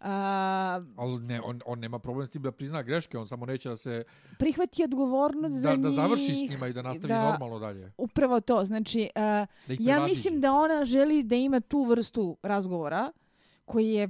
A, 0.00 0.80
Ali 0.96 1.22
ne, 1.22 1.40
on, 1.40 1.60
on 1.66 1.78
nema 1.78 1.98
problem 1.98 2.26
s 2.26 2.30
tim 2.30 2.42
da 2.42 2.52
prizna 2.52 2.82
greške, 2.82 3.18
on 3.18 3.26
samo 3.26 3.46
neće 3.46 3.68
da 3.68 3.76
se... 3.76 4.04
Prihvati 4.38 4.84
odgovornost 4.84 5.54
za 5.54 5.70
njih. 5.70 5.80
Da 5.80 5.90
završi 5.90 6.34
s 6.34 6.50
njima 6.50 6.68
i 6.68 6.72
da 6.72 6.82
nastavi 6.82 7.08
da, 7.08 7.30
normalno 7.30 7.58
dalje. 7.58 7.92
Upravo 7.98 8.40
to, 8.40 8.64
znači, 8.64 9.10
a, 9.14 9.46
ja 9.68 10.06
mislim 10.06 10.40
da 10.40 10.52
ona 10.52 10.84
želi 10.84 11.22
da 11.22 11.36
ima 11.36 11.60
tu 11.60 11.84
vrstu 11.84 12.36
razgovora 12.42 13.12
koji 13.64 13.88
je 13.88 14.08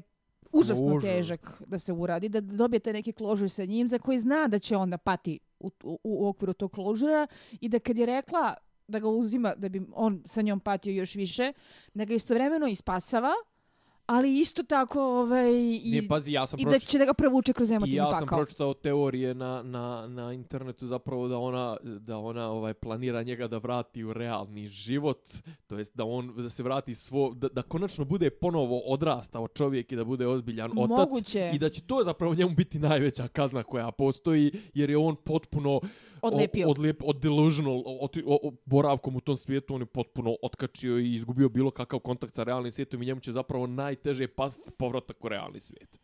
užasno 0.52 0.86
Užu. 0.86 1.00
težak 1.00 1.62
da 1.66 1.78
se 1.78 1.92
uradi, 1.92 2.28
da 2.28 2.40
dobijete 2.40 2.92
neki 2.92 3.12
kložur 3.12 3.50
sa 3.50 3.64
njim 3.64 3.88
za 3.88 3.98
koji 3.98 4.18
zna 4.18 4.48
da 4.48 4.58
će 4.58 4.76
onda 4.76 4.98
pati 4.98 5.38
u, 5.60 5.70
u, 5.82 5.98
u 6.04 6.28
okviru 6.28 6.52
tog 6.52 6.72
kložura 6.72 7.26
i 7.60 7.68
da 7.68 7.78
kad 7.78 7.98
je 7.98 8.06
rekla 8.06 8.54
da 8.88 8.98
ga 8.98 9.08
uzima, 9.08 9.54
da 9.54 9.68
bi 9.68 9.82
on 9.92 10.22
sa 10.26 10.42
njom 10.42 10.60
patio 10.60 10.92
još 10.92 11.14
više, 11.14 11.52
da 11.94 12.04
ga 12.04 12.14
istovremeno 12.14 12.66
ispasava, 12.66 13.32
ali 14.10 14.38
isto 14.38 14.62
tako 14.62 15.02
ovaj 15.02 15.52
i, 15.84 16.00
ne, 16.02 16.08
pazi, 16.08 16.32
ja 16.32 16.46
sam 16.46 16.60
i 16.60 16.64
da 16.64 16.78
će 16.78 16.98
da 16.98 17.04
ga 17.04 17.14
provuče 17.14 17.52
kroz 17.52 17.70
emotivni 17.70 17.98
pakao. 17.98 18.10
I 18.10 18.14
ja 18.14 18.18
sam 18.18 18.38
pročitao 18.38 18.74
teorije 18.74 19.34
na, 19.34 19.62
na, 19.62 20.06
na 20.06 20.32
internetu 20.32 20.86
zapravo 20.86 21.28
da 21.28 21.38
ona 21.38 21.76
da 21.82 22.18
ona 22.18 22.50
ovaj 22.50 22.74
planira 22.74 23.22
njega 23.22 23.48
da 23.48 23.58
vrati 23.58 24.04
u 24.04 24.12
realni 24.12 24.66
život, 24.66 25.28
to 25.66 25.78
jest 25.78 25.96
da 25.96 26.04
on 26.04 26.34
da 26.36 26.48
se 26.48 26.62
vrati 26.62 26.94
svo 26.94 27.34
da, 27.34 27.48
da 27.48 27.62
konačno 27.62 28.04
bude 28.04 28.30
ponovo 28.30 28.78
odrastao 28.78 29.48
čovjek 29.48 29.92
i 29.92 29.96
da 29.96 30.04
bude 30.04 30.26
ozbiljan 30.26 30.70
otac 30.78 30.88
Moguće. 30.88 31.50
i 31.54 31.58
da 31.58 31.68
će 31.68 31.80
to 31.80 32.02
zapravo 32.04 32.34
njemu 32.34 32.54
biti 32.54 32.78
najveća 32.78 33.28
kazna 33.28 33.62
koja 33.62 33.90
postoji 33.90 34.52
jer 34.74 34.90
je 34.90 34.98
on 34.98 35.16
potpuno 35.16 35.80
odlepio. 36.22 36.68
Od, 36.68 36.70
odlep, 36.70 37.02
od 37.04 37.20
delusional, 37.20 37.82
od, 37.86 38.16
od, 38.24 38.38
od, 38.42 38.54
boravkom 38.64 39.16
u 39.16 39.20
tom 39.20 39.36
svijetu, 39.36 39.74
on 39.74 39.80
je 39.80 39.86
potpuno 39.86 40.36
otkačio 40.42 40.98
i 40.98 41.14
izgubio 41.14 41.48
bilo 41.48 41.70
kakav 41.70 41.98
kontakt 41.98 42.34
sa 42.34 42.42
realnim 42.42 42.72
svijetom 42.72 43.02
i 43.02 43.06
njemu 43.06 43.20
će 43.20 43.32
zapravo 43.32 43.66
najteže 43.66 44.28
past 44.28 44.60
povratak 44.78 45.24
u 45.24 45.28
realni 45.28 45.60
svijet. 45.60 45.98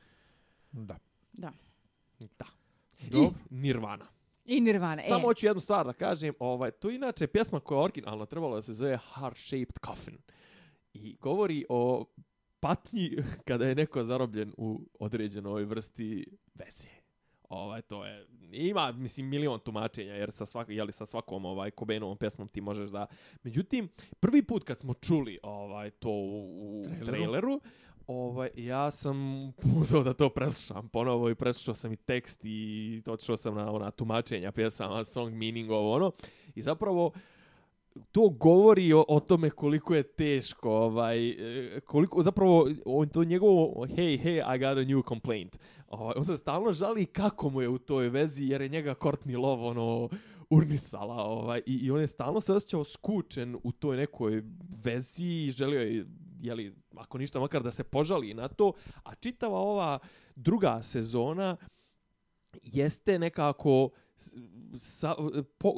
Da. 0.73 0.99
Da. 1.33 1.53
Da. 2.19 2.47
Dobro. 3.11 3.31
I 3.51 3.55
Nirvana. 3.55 4.07
I 4.45 4.61
Nirvana. 4.61 5.03
Samo 5.03 5.21
e. 5.21 5.23
hoću 5.23 5.47
jednu 5.47 5.61
stvar 5.61 5.87
da 5.87 5.93
kažem. 5.93 6.35
Ovaj, 6.39 6.71
to 6.71 6.89
je 6.89 6.95
inače 6.97 7.27
pjesma 7.27 7.61
koja 7.61 7.79
je 7.79 7.85
originalna, 7.85 8.27
trebalo 8.27 8.55
da 8.55 8.63
se 8.63 8.75
zove 8.75 8.99
Heart 9.15 9.37
Shaped 9.37 9.79
Coffin. 9.87 10.19
I 10.95 11.17
govori 11.21 11.65
o 11.69 12.05
patnji 12.61 13.17
kada 13.49 13.67
je 13.69 13.75
neko 13.75 14.05
zarobljen 14.05 14.53
u 14.57 14.81
određenoj 14.99 15.65
vrsti 15.65 16.27
veze 16.55 16.96
ovaj 17.49 17.83
to 17.83 18.05
je 18.05 18.27
ima 18.53 18.93
mislim 18.93 19.29
milion 19.29 19.61
tumačenja 19.61 20.15
jer 20.15 20.31
sa 20.31 20.47
svak 20.47 20.69
je 20.69 20.85
li 20.85 20.93
sa 20.93 21.07
svakom 21.07 21.45
ovaj 21.45 21.71
Kobenovom 21.71 22.17
pesmom 22.17 22.49
ti 22.49 22.61
možeš 22.61 22.91
da 22.91 23.07
međutim 23.43 23.89
prvi 24.21 24.43
put 24.43 24.65
kad 24.65 24.79
smo 24.79 24.95
čuli 24.95 25.39
ovaj 25.43 25.91
to 25.91 26.11
u, 26.11 26.81
u 26.81 26.85
traileru, 26.85 27.07
traileru 27.07 27.61
ovaj 28.07 28.51
ja 28.57 28.91
sam 28.91 29.47
uzeo 29.81 30.03
da 30.03 30.13
to 30.13 30.29
preslušam 30.29 30.89
ponovo 30.89 31.31
i 31.31 31.35
preslušao 31.35 31.75
sam 31.75 31.93
i 31.93 31.97
tekst 31.97 32.41
i 32.45 33.03
otišao 33.07 33.37
sam 33.37 33.55
na 33.55 33.73
ona 33.73 33.91
tumačenja 33.91 34.53
pjesama 34.53 35.05
song 35.05 35.35
meaning 35.35 35.71
ovo 35.71 35.95
ono. 35.95 36.13
I 36.55 36.63
zapravo 36.63 37.13
to 38.13 38.29
govori 38.29 38.93
o, 38.93 39.05
o 39.09 39.21
tome 39.21 39.51
koliko 39.51 39.95
je 39.95 40.03
teško, 40.03 40.71
ovaj, 40.71 41.29
e, 41.29 41.81
koliko, 41.81 42.23
zapravo, 42.23 42.69
on, 42.85 43.09
to 43.09 43.25
njegovo, 43.25 43.87
hey, 43.87 44.23
hey, 44.25 44.55
I 44.55 44.59
got 44.59 44.79
a 44.79 44.85
new 44.85 45.03
complaint. 45.09 45.59
Ovaj, 45.89 46.15
on 46.17 46.25
se 46.25 46.37
stalno 46.37 46.73
žali 46.73 47.07
kako 47.07 47.51
mu 47.51 47.63
je 47.63 47.69
u 47.69 47.79
toj 47.79 48.09
vezi, 48.09 48.45
jer 48.45 48.63
je 48.63 48.69
njega 48.69 48.95
Courtney 48.95 49.39
Love, 49.39 49.63
ono, 49.63 50.09
urnisala, 50.51 51.25
ovaj, 51.25 51.63
i, 51.67 51.75
i 51.75 51.91
on 51.91 52.01
je 52.01 52.07
stalno 52.07 52.41
se 52.41 52.53
osjećao 52.53 52.85
skučen 52.85 53.57
u 53.63 53.73
toj 53.73 53.97
nekoj 53.97 54.43
vezi 54.85 55.27
i 55.27 55.51
želio 55.51 55.81
je, 55.81 56.07
jeli, 56.41 56.75
ako 56.97 57.19
ništa, 57.19 57.41
makar 57.41 57.63
da 57.63 57.71
se 57.71 57.85
požali 57.85 58.35
na 58.35 58.49
to, 58.49 58.73
a 59.05 59.15
čitava 59.15 59.59
ova 59.59 59.99
druga 60.37 60.83
sezona 60.83 61.57
jeste 62.63 63.19
nekako, 63.19 63.91
sa, 64.79 65.15
po, 65.59 65.75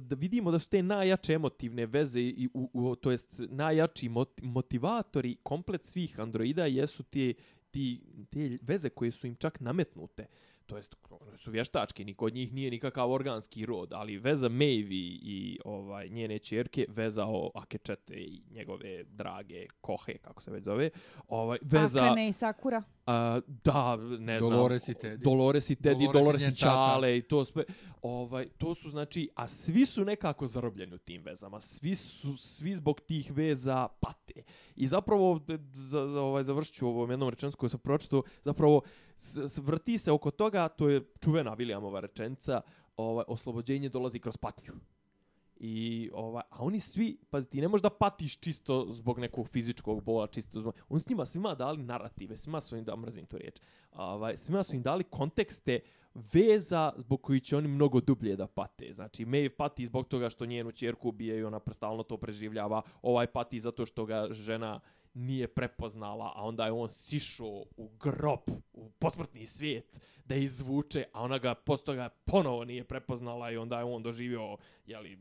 da 0.00 0.16
vidimo 0.16 0.50
da 0.50 0.58
su 0.58 0.68
te 0.68 0.82
najjače 0.82 1.32
emotivne 1.32 1.86
veze 1.86 2.20
i 2.20 2.48
u, 2.54 2.70
u, 2.72 2.96
to 2.96 3.10
jest 3.10 3.42
najjači 3.48 4.10
motivatori 4.42 5.36
komplet 5.42 5.86
svih 5.86 6.20
androida 6.20 6.66
jesu 6.66 7.02
te, 7.02 7.34
ti, 7.70 8.02
te 8.30 8.58
veze 8.62 8.88
koje 8.88 9.10
su 9.10 9.26
im 9.26 9.34
čak 9.36 9.60
nametnute 9.60 10.26
to 10.72 10.76
jest 10.76 10.94
one 11.10 11.36
su 11.36 11.50
vještački, 11.50 12.04
niko 12.04 12.24
od 12.24 12.34
njih 12.34 12.52
nije 12.52 12.70
nikakav 12.70 13.10
organski 13.10 13.66
rod, 13.66 13.92
ali 13.92 14.18
veza 14.18 14.48
Maeve 14.48 14.94
i 15.22 15.58
ovaj 15.64 16.08
njene 16.08 16.38
ćerke, 16.38 16.86
veza 16.88 17.26
o 17.26 17.50
Akečete 17.54 18.14
i 18.14 18.42
njegove 18.50 19.04
drage 19.04 19.66
Kohe, 19.80 20.18
kako 20.18 20.42
se 20.42 20.50
već 20.50 20.64
zove, 20.64 20.90
ovaj, 21.28 21.58
veza... 21.62 22.04
Akane 22.04 22.28
i 22.28 22.32
Sakura. 22.32 22.82
A, 23.06 23.40
da, 23.46 23.96
ne 23.96 24.40
znam. 24.40 24.50
Dolores 24.50 24.88
i 24.88 24.94
Teddy. 24.94 25.22
Dolores 25.22 25.70
i 25.70 25.76
Teddy, 25.76 26.12
Dolores, 26.12 26.48
i 26.48 26.56
Čale 26.56 27.18
i 27.18 27.22
to 27.22 27.44
sve. 27.44 27.64
Ovaj, 28.02 28.48
to 28.58 28.74
su 28.74 28.90
znači, 28.90 29.28
a 29.34 29.48
svi 29.48 29.86
su 29.86 30.04
nekako 30.04 30.46
zarobljeni 30.46 30.94
u 30.94 30.98
tim 30.98 31.22
vezama. 31.22 31.60
Svi 31.60 31.94
su, 31.94 32.36
svi 32.36 32.76
zbog 32.76 33.00
tih 33.00 33.32
veza 33.34 33.88
pate. 34.00 34.42
I 34.76 34.86
zapravo, 34.86 35.40
za, 35.72 36.08
za 36.08 36.20
ovaj, 36.20 36.44
završit 36.44 36.74
ću 36.74 36.88
ovom 36.88 37.10
jednom 37.10 37.28
rečencu 37.28 37.56
koju 37.56 37.70
sam 37.70 37.80
pročito, 37.80 38.22
zapravo 38.44 38.82
vrti 39.56 39.98
se 39.98 40.12
oko 40.12 40.30
toga, 40.30 40.68
to 40.68 40.88
je 40.88 41.04
čuvena 41.20 41.56
Williamova 41.56 42.00
rečenica, 42.00 42.60
ovaj, 42.96 43.24
oslobođenje 43.28 43.88
dolazi 43.88 44.18
kroz 44.18 44.36
patnju. 44.36 44.72
I 45.56 46.10
ovaj, 46.14 46.42
a 46.50 46.64
oni 46.64 46.80
svi, 46.80 47.18
pazi, 47.30 47.48
ti 47.48 47.60
ne 47.60 47.68
možeš 47.68 47.82
da 47.82 47.90
patiš 47.90 48.38
čisto 48.38 48.86
zbog 48.90 49.18
nekog 49.18 49.48
fizičkog 49.48 50.02
bola, 50.02 50.26
čisto 50.26 50.60
zbog... 50.60 50.74
On 50.88 51.00
s 51.00 51.08
njima 51.08 51.26
svima 51.26 51.54
dali 51.54 51.82
narative, 51.82 52.36
svima 52.36 52.60
su 52.60 52.76
im, 52.76 52.84
da 52.84 52.96
mrzim 52.96 53.26
tu 53.26 53.38
riječ, 53.38 53.60
ovaj, 53.92 54.36
svima 54.36 54.62
su 54.62 54.76
im 54.76 54.82
dali 54.82 55.04
kontekste 55.04 55.80
veza 56.14 56.92
zbog 56.96 57.22
koji 57.22 57.40
će 57.40 57.56
oni 57.56 57.68
mnogo 57.68 58.00
dublje 58.00 58.36
da 58.36 58.46
pate. 58.46 58.92
Znači, 58.92 59.24
Maeve 59.24 59.50
pati 59.50 59.86
zbog 59.86 60.08
toga 60.08 60.30
što 60.30 60.46
njenu 60.46 60.72
čerku 60.72 61.08
ubije 61.08 61.38
i 61.38 61.44
ona 61.44 61.60
stalno 61.72 62.02
to 62.02 62.16
preživljava. 62.16 62.82
Ovaj 63.02 63.26
pati 63.26 63.60
zato 63.60 63.86
što 63.86 64.04
ga 64.04 64.28
žena 64.30 64.80
nije 65.14 65.48
prepoznala, 65.48 66.32
a 66.36 66.42
onda 66.42 66.66
je 66.66 66.72
on 66.72 66.88
sišao 66.88 67.64
u 67.76 67.88
grob, 68.00 68.40
u 68.72 68.90
posmrtni 68.90 69.46
svijet, 69.46 70.00
da 70.24 70.34
izvuče, 70.34 71.04
a 71.12 71.22
ona 71.22 71.38
ga 71.38 71.54
posle 71.54 71.84
toga 71.84 72.08
ponovo 72.08 72.64
nije 72.64 72.84
prepoznala 72.84 73.50
i 73.50 73.56
onda 73.56 73.78
je 73.78 73.84
on 73.84 74.02
doživio, 74.02 74.56
jeli, 74.86 75.18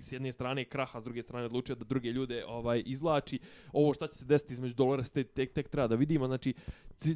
s 0.00 0.12
jedne 0.12 0.32
strane 0.32 0.64
kraha, 0.64 1.00
s 1.00 1.04
druge 1.04 1.22
strane 1.22 1.46
odlučio 1.46 1.74
da 1.74 1.84
druge 1.84 2.08
ljude 2.12 2.44
ovaj 2.46 2.82
izvlači. 2.86 3.38
Ovo 3.72 3.94
šta 3.94 4.06
će 4.06 4.18
se 4.18 4.24
desiti 4.24 4.52
između 4.52 4.74
Dolores 4.74 5.10
tek, 5.10 5.32
tek, 5.32 5.52
tek 5.52 5.68
treba 5.68 5.86
da 5.86 5.94
vidimo. 5.94 6.26
Znači, 6.26 6.54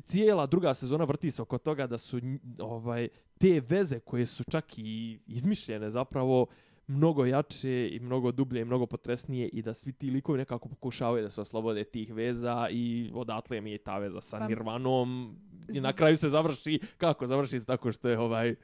cijela 0.04 0.46
druga 0.46 0.74
sezona 0.74 1.04
vrti 1.04 1.30
se 1.30 1.42
oko 1.42 1.58
toga 1.58 1.86
da 1.86 1.98
su 1.98 2.20
ovaj 2.58 3.08
te 3.38 3.60
veze 3.68 4.00
koje 4.00 4.26
su 4.26 4.44
čak 4.44 4.78
i 4.78 5.20
izmišljene 5.26 5.90
zapravo 5.90 6.46
mnogo 6.92 7.24
jače 7.24 7.88
i 7.92 8.00
mnogo 8.00 8.32
dublje 8.32 8.60
i 8.60 8.64
mnogo 8.64 8.86
potresnije 8.86 9.48
i 9.48 9.62
da 9.62 9.74
svi 9.74 9.92
ti 9.92 10.10
likovi 10.10 10.38
nekako 10.38 10.68
pokušavaju 10.68 11.22
da 11.22 11.30
se 11.30 11.40
oslobode 11.40 11.84
tih 11.84 12.12
veza 12.12 12.68
i 12.70 13.10
odatle 13.14 13.60
mi 13.60 13.72
je 13.72 13.78
ta 13.78 13.98
veza 13.98 14.20
sa 14.20 14.38
pa, 14.38 14.48
Nirvanom 14.48 15.36
i 15.72 15.80
na 15.80 15.92
kraju 15.92 16.16
se 16.16 16.28
završi 16.28 16.80
kako 16.96 17.26
završi 17.26 17.60
se 17.60 17.66
tako 17.66 17.92
što 17.92 18.08
je 18.08 18.18
ovaj 18.18 18.54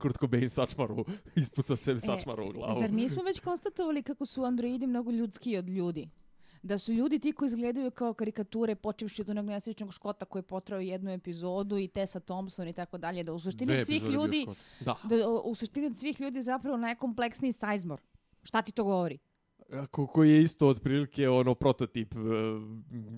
Kurt 0.00 0.18
Cobain 0.20 0.48
sačmaru 0.48 1.04
ispucao 1.36 1.76
sebi 1.76 1.96
e, 1.96 2.00
sačmaru 2.00 2.48
u 2.48 2.52
glavu. 2.52 2.80
Zar 2.80 2.92
nismo 2.92 3.22
već 3.22 3.40
konstatovali 3.40 4.02
kako 4.02 4.26
su 4.26 4.44
androidi 4.44 4.86
mnogo 4.86 5.10
ljudski 5.10 5.56
od 5.56 5.68
ljudi? 5.68 6.08
Da 6.62 6.78
su 6.78 6.92
ljudi 6.92 7.18
ti 7.18 7.32
koji 7.32 7.46
izgledaju 7.46 7.90
kao 7.90 8.14
karikature 8.14 8.74
počevši 8.74 9.22
od 9.22 9.30
onog 9.30 9.46
nesrećnog 9.46 9.92
škota 9.92 10.24
koji 10.24 10.40
je 10.40 10.46
potrao 10.46 10.80
jednu 10.80 11.10
epizodu 11.10 11.78
i 11.78 11.88
Tessa 11.88 12.20
Thompson 12.20 12.68
i 12.68 12.72
tako 12.72 12.98
dalje 12.98 13.22
da 13.22 13.32
u 13.32 13.38
suštini 13.38 13.84
svih 13.84 14.04
ljudi 14.04 14.46
da. 14.80 14.96
da. 15.04 15.28
u 15.28 15.54
suštini 15.54 15.94
svih 15.94 16.20
ljudi 16.20 16.42
zapravo 16.42 16.76
najkompleksniji 16.76 17.52
sajzmor. 17.52 18.00
Šta 18.42 18.62
ti 18.62 18.72
to 18.72 18.84
govori? 18.84 19.18
Ko, 19.90 20.06
koji 20.06 20.30
je 20.30 20.42
isto 20.42 20.68
otprilike 20.68 21.28
ono 21.28 21.54
prototip 21.54 22.14
uh, 22.14 22.22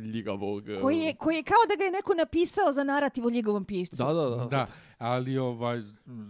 ljigavog. 0.01 0.65
Uh... 0.77 0.81
Koji, 0.83 0.99
je, 0.99 1.15
koji 1.15 1.37
je 1.37 1.43
kao 1.43 1.59
da 1.69 1.77
ga 1.77 1.85
je 1.85 1.91
neko 1.91 2.15
napisao 2.15 2.73
za 2.73 2.85
narativ 2.85 3.27
o 3.27 3.31
ljigavom 3.31 3.65
piscu. 3.65 3.97
Da, 3.97 4.13
da, 4.13 4.29
da. 4.29 4.45
Da, 4.45 4.67
ali 4.99 5.39
ovaj, 5.39 5.81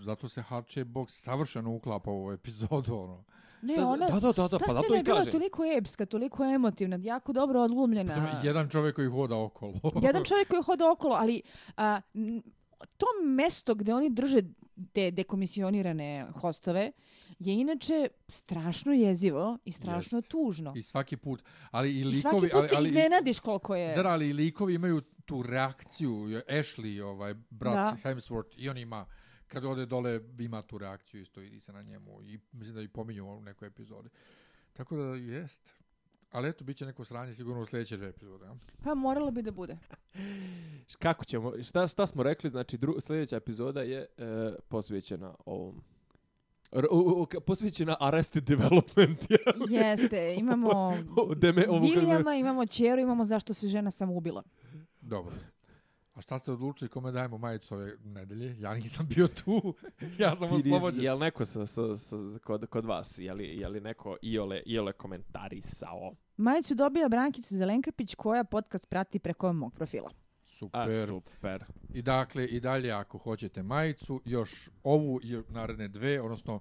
zato 0.02 0.28
se 0.28 0.42
Harče 0.42 0.84
Box 0.84 1.08
savršeno 1.08 1.74
uklapa 1.74 2.10
u 2.10 2.14
ovu 2.14 2.32
epizodu. 2.32 2.94
Ono. 2.94 3.24
Ne, 3.62 3.74
Šta, 3.74 3.86
ona, 3.86 4.06
da, 4.08 4.20
da, 4.20 4.32
da, 4.32 4.48
da, 4.48 4.58
pa 4.58 4.72
zato 4.72 4.96
i 4.96 5.04
kaže. 5.04 5.30
toliko 5.30 5.64
epska, 5.64 6.06
toliko 6.06 6.44
emotivna, 6.44 6.98
jako 7.02 7.32
dobro 7.32 7.60
odglumljena. 7.60 8.14
Potom 8.14 8.38
jedan 8.42 8.68
čovjek 8.68 8.96
koji 8.96 9.08
hoda 9.08 9.36
okolo. 9.36 9.74
jedan 10.02 10.24
čovjek 10.28 10.48
koji 10.48 10.62
hoda 10.62 10.90
okolo, 10.90 11.14
ali 11.14 11.42
a, 11.76 12.00
to 12.96 13.06
mesto 13.24 13.74
gdje 13.74 13.94
oni 13.94 14.10
drže 14.10 14.42
te 14.92 15.10
dekomisionirane 15.10 16.26
hostove 16.34 16.92
je 17.38 17.60
inače 17.60 18.08
strašno 18.28 18.92
jezivo 18.92 19.58
i 19.64 19.72
strašno 19.72 20.18
Jest. 20.18 20.28
tužno. 20.28 20.72
I 20.76 20.82
svaki 20.82 21.16
put, 21.16 21.42
ali 21.70 21.98
i 21.98 22.04
likovi... 22.04 22.16
I 22.18 22.20
svaki 22.20 22.48
put 22.52 22.70
se 22.70 22.76
ali, 22.76 22.88
iznenadiš 22.88 23.40
koliko 23.40 23.74
je... 23.74 23.96
Da, 23.96 24.08
ali 24.08 24.28
i 24.28 24.32
likovi 24.32 24.74
imaju 24.74 25.00
tu 25.00 25.42
reakciju. 25.42 26.12
Ashley, 26.48 27.02
ovaj, 27.02 27.34
brat 27.50 27.74
da. 27.74 27.96
Hemsworth, 28.10 28.54
i 28.56 28.68
on 28.68 28.78
ima 28.78 29.06
kad 29.52 29.64
ode 29.64 29.86
dole 29.86 30.20
ima 30.38 30.62
tu 30.62 30.78
reakciju 30.78 31.22
isto 31.22 31.40
i 31.40 31.60
se 31.60 31.72
na 31.72 31.82
njemu 31.82 32.22
i 32.22 32.38
mislim 32.52 32.74
da 32.74 32.82
i 32.82 32.88
pominju 32.88 33.26
u 33.26 33.40
nekoj 33.40 33.68
epizodi. 33.68 34.08
Tako 34.72 34.96
da 34.96 35.02
jest. 35.02 35.74
Ali 36.30 36.48
eto, 36.48 36.64
bit 36.64 36.76
će 36.76 36.86
neko 36.86 37.04
sranje 37.04 37.34
sigurno 37.34 37.62
u 37.62 37.66
sljedeće 37.66 37.96
dve 37.96 38.08
epizode. 38.08 38.44
Ja? 38.44 38.54
Pa 38.84 38.94
moralo 38.94 39.30
bi 39.30 39.42
da 39.42 39.50
bude. 39.50 39.78
Kako 40.98 41.24
ćemo, 41.24 41.62
šta, 41.62 41.86
šta 41.86 42.06
smo 42.06 42.22
rekli, 42.22 42.50
znači 42.50 42.78
dru, 42.78 43.00
sljedeća 43.00 43.36
epizoda 43.36 43.82
je 43.82 44.00
e, 44.00 44.06
posvećena 44.68 45.34
ovom 45.44 45.82
posvećena 47.46 47.96
Arrested 48.00 48.44
Development. 48.44 49.26
Jeste, 49.68 50.34
imamo 50.38 50.96
Deme, 51.40 51.66
Williama, 51.66 52.40
imamo 52.40 52.66
Čeru, 52.66 53.00
imamo 53.00 53.24
zašto 53.24 53.54
se 53.54 53.68
žena 53.68 53.90
sam 53.90 54.10
ubila. 54.10 54.42
Dobro. 55.00 55.34
A 56.14 56.20
šta 56.20 56.38
ste 56.38 56.52
odlučili 56.52 56.88
kome 56.88 57.12
dajemo 57.12 57.38
majicu 57.38 57.74
ove 57.74 57.96
nedelje? 58.04 58.56
Ja 58.60 58.74
nisam 58.74 59.08
bio 59.14 59.28
tu. 59.28 59.74
ja 60.18 60.34
sam 60.34 60.52
oslobođen. 60.52 61.04
Je 61.04 61.12
li 61.12 61.20
neko 61.20 61.44
sa, 61.44 61.66
sa, 61.66 61.96
sa, 61.96 62.16
kod, 62.44 62.66
kod 62.66 62.84
vas? 62.84 63.18
Je 63.18 63.34
li, 63.34 63.44
je 63.44 63.68
li 63.68 63.80
neko 63.80 64.16
iole, 64.22 64.62
iole 64.66 64.92
komentarisao? 64.92 66.14
Majicu 66.36 66.74
dobija 66.74 67.08
Brankica 67.08 67.56
Zelenkapić 67.56 68.14
koja 68.14 68.44
podcast 68.44 68.88
prati 68.88 69.18
preko 69.18 69.52
mog 69.52 69.74
profila. 69.74 70.10
Super. 70.46 71.02
A, 71.02 71.06
super. 71.06 71.64
I 71.94 72.02
dakle, 72.02 72.46
i 72.46 72.60
dalje 72.60 72.90
ako 72.90 73.18
hoćete 73.18 73.62
majicu, 73.62 74.20
još 74.24 74.70
ovu 74.82 75.20
i 75.22 75.42
naredne 75.48 75.88
dve, 75.88 76.20
odnosno 76.20 76.60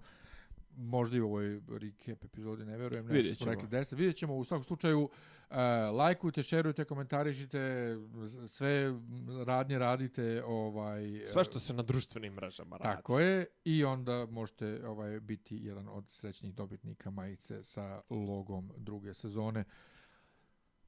možda 0.81 1.17
i 1.17 1.21
u 1.21 1.25
ovoj 1.25 1.61
recap 1.67 2.23
epizodi, 2.23 2.65
ne 2.65 2.77
verujem, 2.77 3.05
nešto 3.05 3.35
smo 3.35 3.51
rekli 3.51 3.67
deset. 3.67 3.99
Vidjet 3.99 4.15
ćemo 4.15 4.35
u 4.35 4.43
svakom 4.43 4.63
slučaju, 4.63 5.01
uh, 5.01 5.55
lajkujte, 5.93 6.43
šerujte, 6.43 6.85
komentarišite, 6.85 7.95
sve 8.47 8.93
radnje 9.45 9.79
radite. 9.79 10.43
Ovaj, 10.45 11.23
sve 11.27 11.43
što 11.43 11.59
se 11.59 11.73
na 11.73 11.83
društvenim 11.83 12.33
mrežama 12.33 12.77
radi. 12.77 12.95
Tako 12.95 13.19
je, 13.19 13.45
i 13.65 13.83
onda 13.83 14.25
možete 14.25 14.87
ovaj 14.87 15.19
biti 15.19 15.57
jedan 15.61 15.87
od 15.87 16.09
srećnih 16.09 16.53
dobitnika 16.53 17.09
majice 17.09 17.63
sa 17.63 18.01
logom 18.09 18.71
druge 18.77 19.13
sezone 19.13 19.63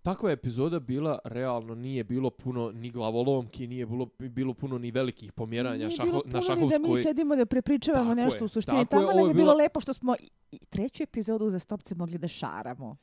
takva 0.04 0.32
epizoda 0.32 0.80
bila 0.80 1.20
realno 1.24 1.76
nije 1.76 2.04
bilo 2.04 2.30
puno 2.30 2.72
ni 2.72 2.92
glavolomki, 2.92 3.68
nije 3.68 3.86
bilo 3.86 4.08
bilo 4.20 4.54
puno 4.54 4.78
ni 4.78 4.92
velikih 4.92 5.32
pomjeranja 5.32 5.90
šaho, 5.90 6.22
na 6.26 6.42
šahovskoj. 6.42 6.56
Nije 6.56 6.68
bilo 6.68 6.80
puno 6.80 6.94
da 6.94 6.98
mi 6.98 7.04
sedimo 7.04 7.36
da 7.36 7.46
prepričavamo 7.46 8.10
tako 8.10 8.16
nešto 8.16 8.44
je, 8.44 8.46
u 8.46 8.48
suštini. 8.48 8.86
Tamo 8.86 9.12
nam 9.14 9.28
je 9.28 9.34
bilo 9.34 9.54
lepo 9.54 9.80
što 9.80 9.94
smo 9.94 10.16
i 10.52 10.60
treću 10.70 11.04
epizodu 11.04 11.50
za 11.50 11.60
stopce 11.60 11.96
mogli 11.96 12.18
da 12.18 12.28
šaramo. 12.28 12.96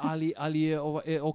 ali, 0.00 0.32
ali 0.36 0.60
je 0.60 0.80
ova, 0.80 1.00
e, 1.06 1.20
o, 1.22 1.32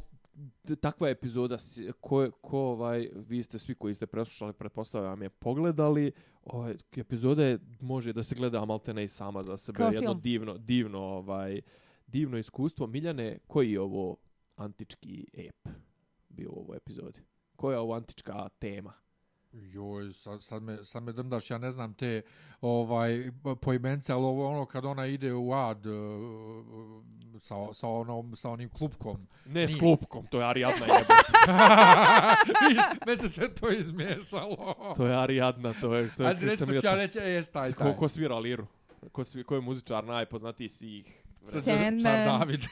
takva 0.79 1.09
epizoda 1.09 1.57
ko, 2.01 2.31
ko 2.41 2.59
ovaj, 2.59 3.09
vi 3.15 3.43
ste 3.43 3.59
svi 3.59 3.75
koji 3.75 3.93
ste 3.93 4.05
preslušali, 4.05 4.53
pretpostavljam 4.53 5.21
je 5.21 5.29
pogledali, 5.29 6.11
ovaj, 6.45 6.75
epizoda 6.97 7.45
je, 7.45 7.59
može 7.81 8.13
da 8.13 8.23
se 8.23 8.35
gleda 8.35 8.65
maltene 8.65 9.03
i 9.03 9.07
sama 9.07 9.43
za 9.43 9.57
sebe. 9.57 9.77
Kao 9.77 9.91
jedno 9.91 10.11
film. 10.11 10.21
divno, 10.21 10.57
divno, 10.57 10.99
ovaj, 10.99 11.61
divno 12.07 12.37
iskustvo. 12.37 12.87
Miljane, 12.87 13.37
koji 13.47 13.71
je 13.71 13.81
ovo 13.81 14.15
antički 14.55 15.27
ep 15.33 15.67
bio 16.29 16.49
u 16.51 16.59
ovoj 16.59 16.77
epizodi? 16.77 17.19
Koja 17.55 17.73
je 17.73 17.79
ovo 17.79 17.93
antička 17.93 18.49
tema? 18.59 18.93
Joj, 19.53 20.13
sad, 20.13 20.43
sad, 20.43 20.63
me, 20.63 20.83
sad 20.83 21.03
me 21.03 21.11
drndaš, 21.11 21.51
ja 21.51 21.57
ne 21.57 21.71
znam 21.71 21.93
te 21.93 22.21
ovaj 22.61 23.31
poimence, 23.61 24.13
ali 24.13 24.23
ovo 24.23 24.49
ono 24.49 24.65
kad 24.65 24.85
ona 24.85 25.05
ide 25.05 25.33
u 25.33 25.53
ad 25.53 25.85
uh, 25.85 25.93
sa, 27.39 27.55
sa, 27.73 27.87
onom, 27.87 28.35
sa 28.35 28.49
onim 28.49 28.69
klupkom. 28.69 29.27
Ne 29.45 29.67
s 29.67 29.75
klupkom, 29.79 30.27
to 30.27 30.39
je 30.39 30.45
Ariadna 30.45 30.85
jebe. 30.93 31.13
me 33.07 33.17
se 33.17 33.29
sve 33.29 33.55
to 33.55 33.71
izmiješalo. 33.71 34.93
to 34.97 35.05
je 35.05 35.15
Ariadna, 35.15 35.73
to 35.81 35.95
je... 35.95 36.15
To 36.15 36.23
je 36.23 36.29
Ajde, 36.29 36.45
reći, 36.45 36.65
ću 36.65 36.87
ja 36.87 36.95
reći, 36.95 37.19
e, 37.19 37.43
taj, 37.53 37.71
taj. 37.71 37.93
Ko, 37.93 37.99
ko 37.99 38.07
svira 38.07 38.39
liru? 38.39 38.67
Ko, 39.11 39.23
svi, 39.23 39.43
ko 39.43 39.55
je 39.55 39.61
muzičar 39.61 40.03
najpoznatiji 40.03 40.69
svih 40.69 41.22
Sandman. 41.45 42.03
David. 42.03 42.65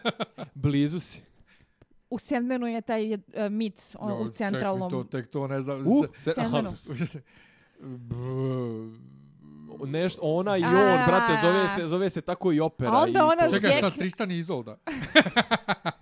Blizu 0.54 1.00
si. 1.00 1.22
U 2.10 2.18
Sandmanu 2.18 2.66
je 2.66 2.80
taj 2.80 3.14
uh, 3.14 3.20
mit 3.50 3.96
on, 3.98 4.08
no, 4.08 4.16
u 4.16 4.28
centralnom... 4.28 4.90
Tek 4.90 4.98
to, 4.98 5.04
tek 5.04 5.30
to 5.30 5.46
ne 5.46 5.62
znam. 5.62 5.82
U 5.86 6.04
Sandmanu. 6.34 6.74
Nešto, 9.86 10.20
ona 10.22 10.56
i 10.56 10.64
on, 10.64 11.06
brate, 11.06 11.32
zove 11.42 11.68
se, 11.76 11.86
zove 11.86 12.10
se 12.10 12.20
tako 12.20 12.52
i 12.52 12.60
opera. 12.60 12.90
A 12.90 13.02
onda 13.02 13.26
ona 13.26 13.50
Čekaj, 13.50 13.76
šta, 13.76 13.90
Tristan 13.90 14.30
i 14.30 14.38
Izolda? 14.38 14.76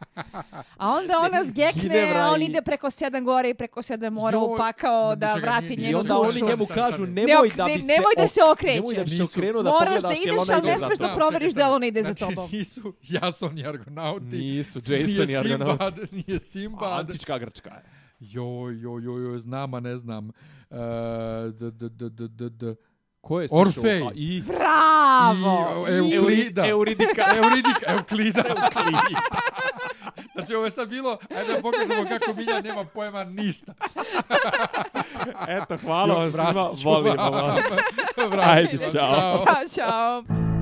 A 0.84 0.88
onda 0.88 1.18
ona 1.18 1.44
zgekne, 1.44 2.12
a 2.16 2.30
on 2.30 2.42
ide 2.42 2.62
preko 2.62 2.90
sedam 2.90 3.24
gore 3.24 3.50
i 3.50 3.54
preko 3.54 3.82
sedam 3.82 4.12
mora 4.12 4.38
upakao 4.38 5.16
da 5.16 5.34
vrati 5.34 5.76
njenu 5.76 5.78
dušu. 5.78 5.90
I 5.90 5.94
onda 5.94 6.18
oni 6.18 6.42
njemu 6.42 6.66
kažu, 6.66 7.06
nemoj 7.06 7.50
da 7.56 7.64
bi 7.64 7.80
se... 7.80 7.86
Nemoj 7.86 8.12
da 8.16 8.28
se 8.28 8.40
okrećeš. 8.52 8.80
Nemoj 8.80 8.94
da 8.94 9.04
bi 9.04 9.10
se 9.10 9.22
okrenuo 9.22 9.62
da 9.62 9.70
Moraš 9.70 10.02
da 10.02 10.12
ideš, 10.12 10.48
ali 10.52 10.66
ne 10.66 10.78
smeš 10.78 10.98
da 10.98 11.14
proveriš 11.14 11.52
da 11.52 11.70
ona 11.70 11.86
ide 11.86 12.02
za 12.02 12.14
tobom. 12.14 12.34
Znači, 12.34 12.56
nisu 12.56 12.94
Jason 13.02 13.58
i 13.58 13.66
Argonauti. 13.66 14.36
Nisu 14.36 14.80
Jason 14.86 15.30
i 15.30 15.36
Argonauti. 15.36 16.00
Nije 16.10 16.38
Simbad. 16.38 17.00
Antička 17.00 17.38
Grčka 17.38 17.70
je. 17.70 17.82
Joj, 18.20 18.80
joj, 18.80 19.04
joj, 19.04 19.22
joj, 19.22 19.38
znam, 19.38 19.74
a 19.74 19.80
ne 19.80 19.96
znam. 19.96 20.28
Uh, 20.70 20.76
d, 21.52 21.70
d, 21.70 21.88
d, 21.88 22.08
d, 22.08 22.28
d, 22.28 22.48
d. 22.48 22.74
Ko 23.20 23.40
je 23.40 23.48
Orfej. 23.50 24.02
I, 24.14 24.42
Bravo! 24.42 25.86
I, 25.88 25.92
Euklida. 25.92 26.66
Euridika. 26.68 27.24
Euridika. 27.36 27.92
Euklida. 27.92 28.44
Euklida. 28.52 29.53
Znači, 30.34 30.54
ovo 30.54 30.64
je 30.64 30.70
sad 30.70 30.88
bilo, 30.88 31.18
ajde 31.36 31.52
da 31.52 31.60
pokažemo 31.62 32.08
kako 32.08 32.32
Milja 32.36 32.60
nema 32.60 32.84
pojma 32.84 33.24
ništa. 33.24 33.74
Eto, 35.48 35.76
hvala 35.76 36.14
vam 36.14 36.30
svima, 36.30 36.70
volimo 36.84 37.30
vas. 37.30 37.62
Ajde, 38.44 38.78
čao. 38.92 39.38
Ćao, 39.38 39.44
čao. 39.76 40.53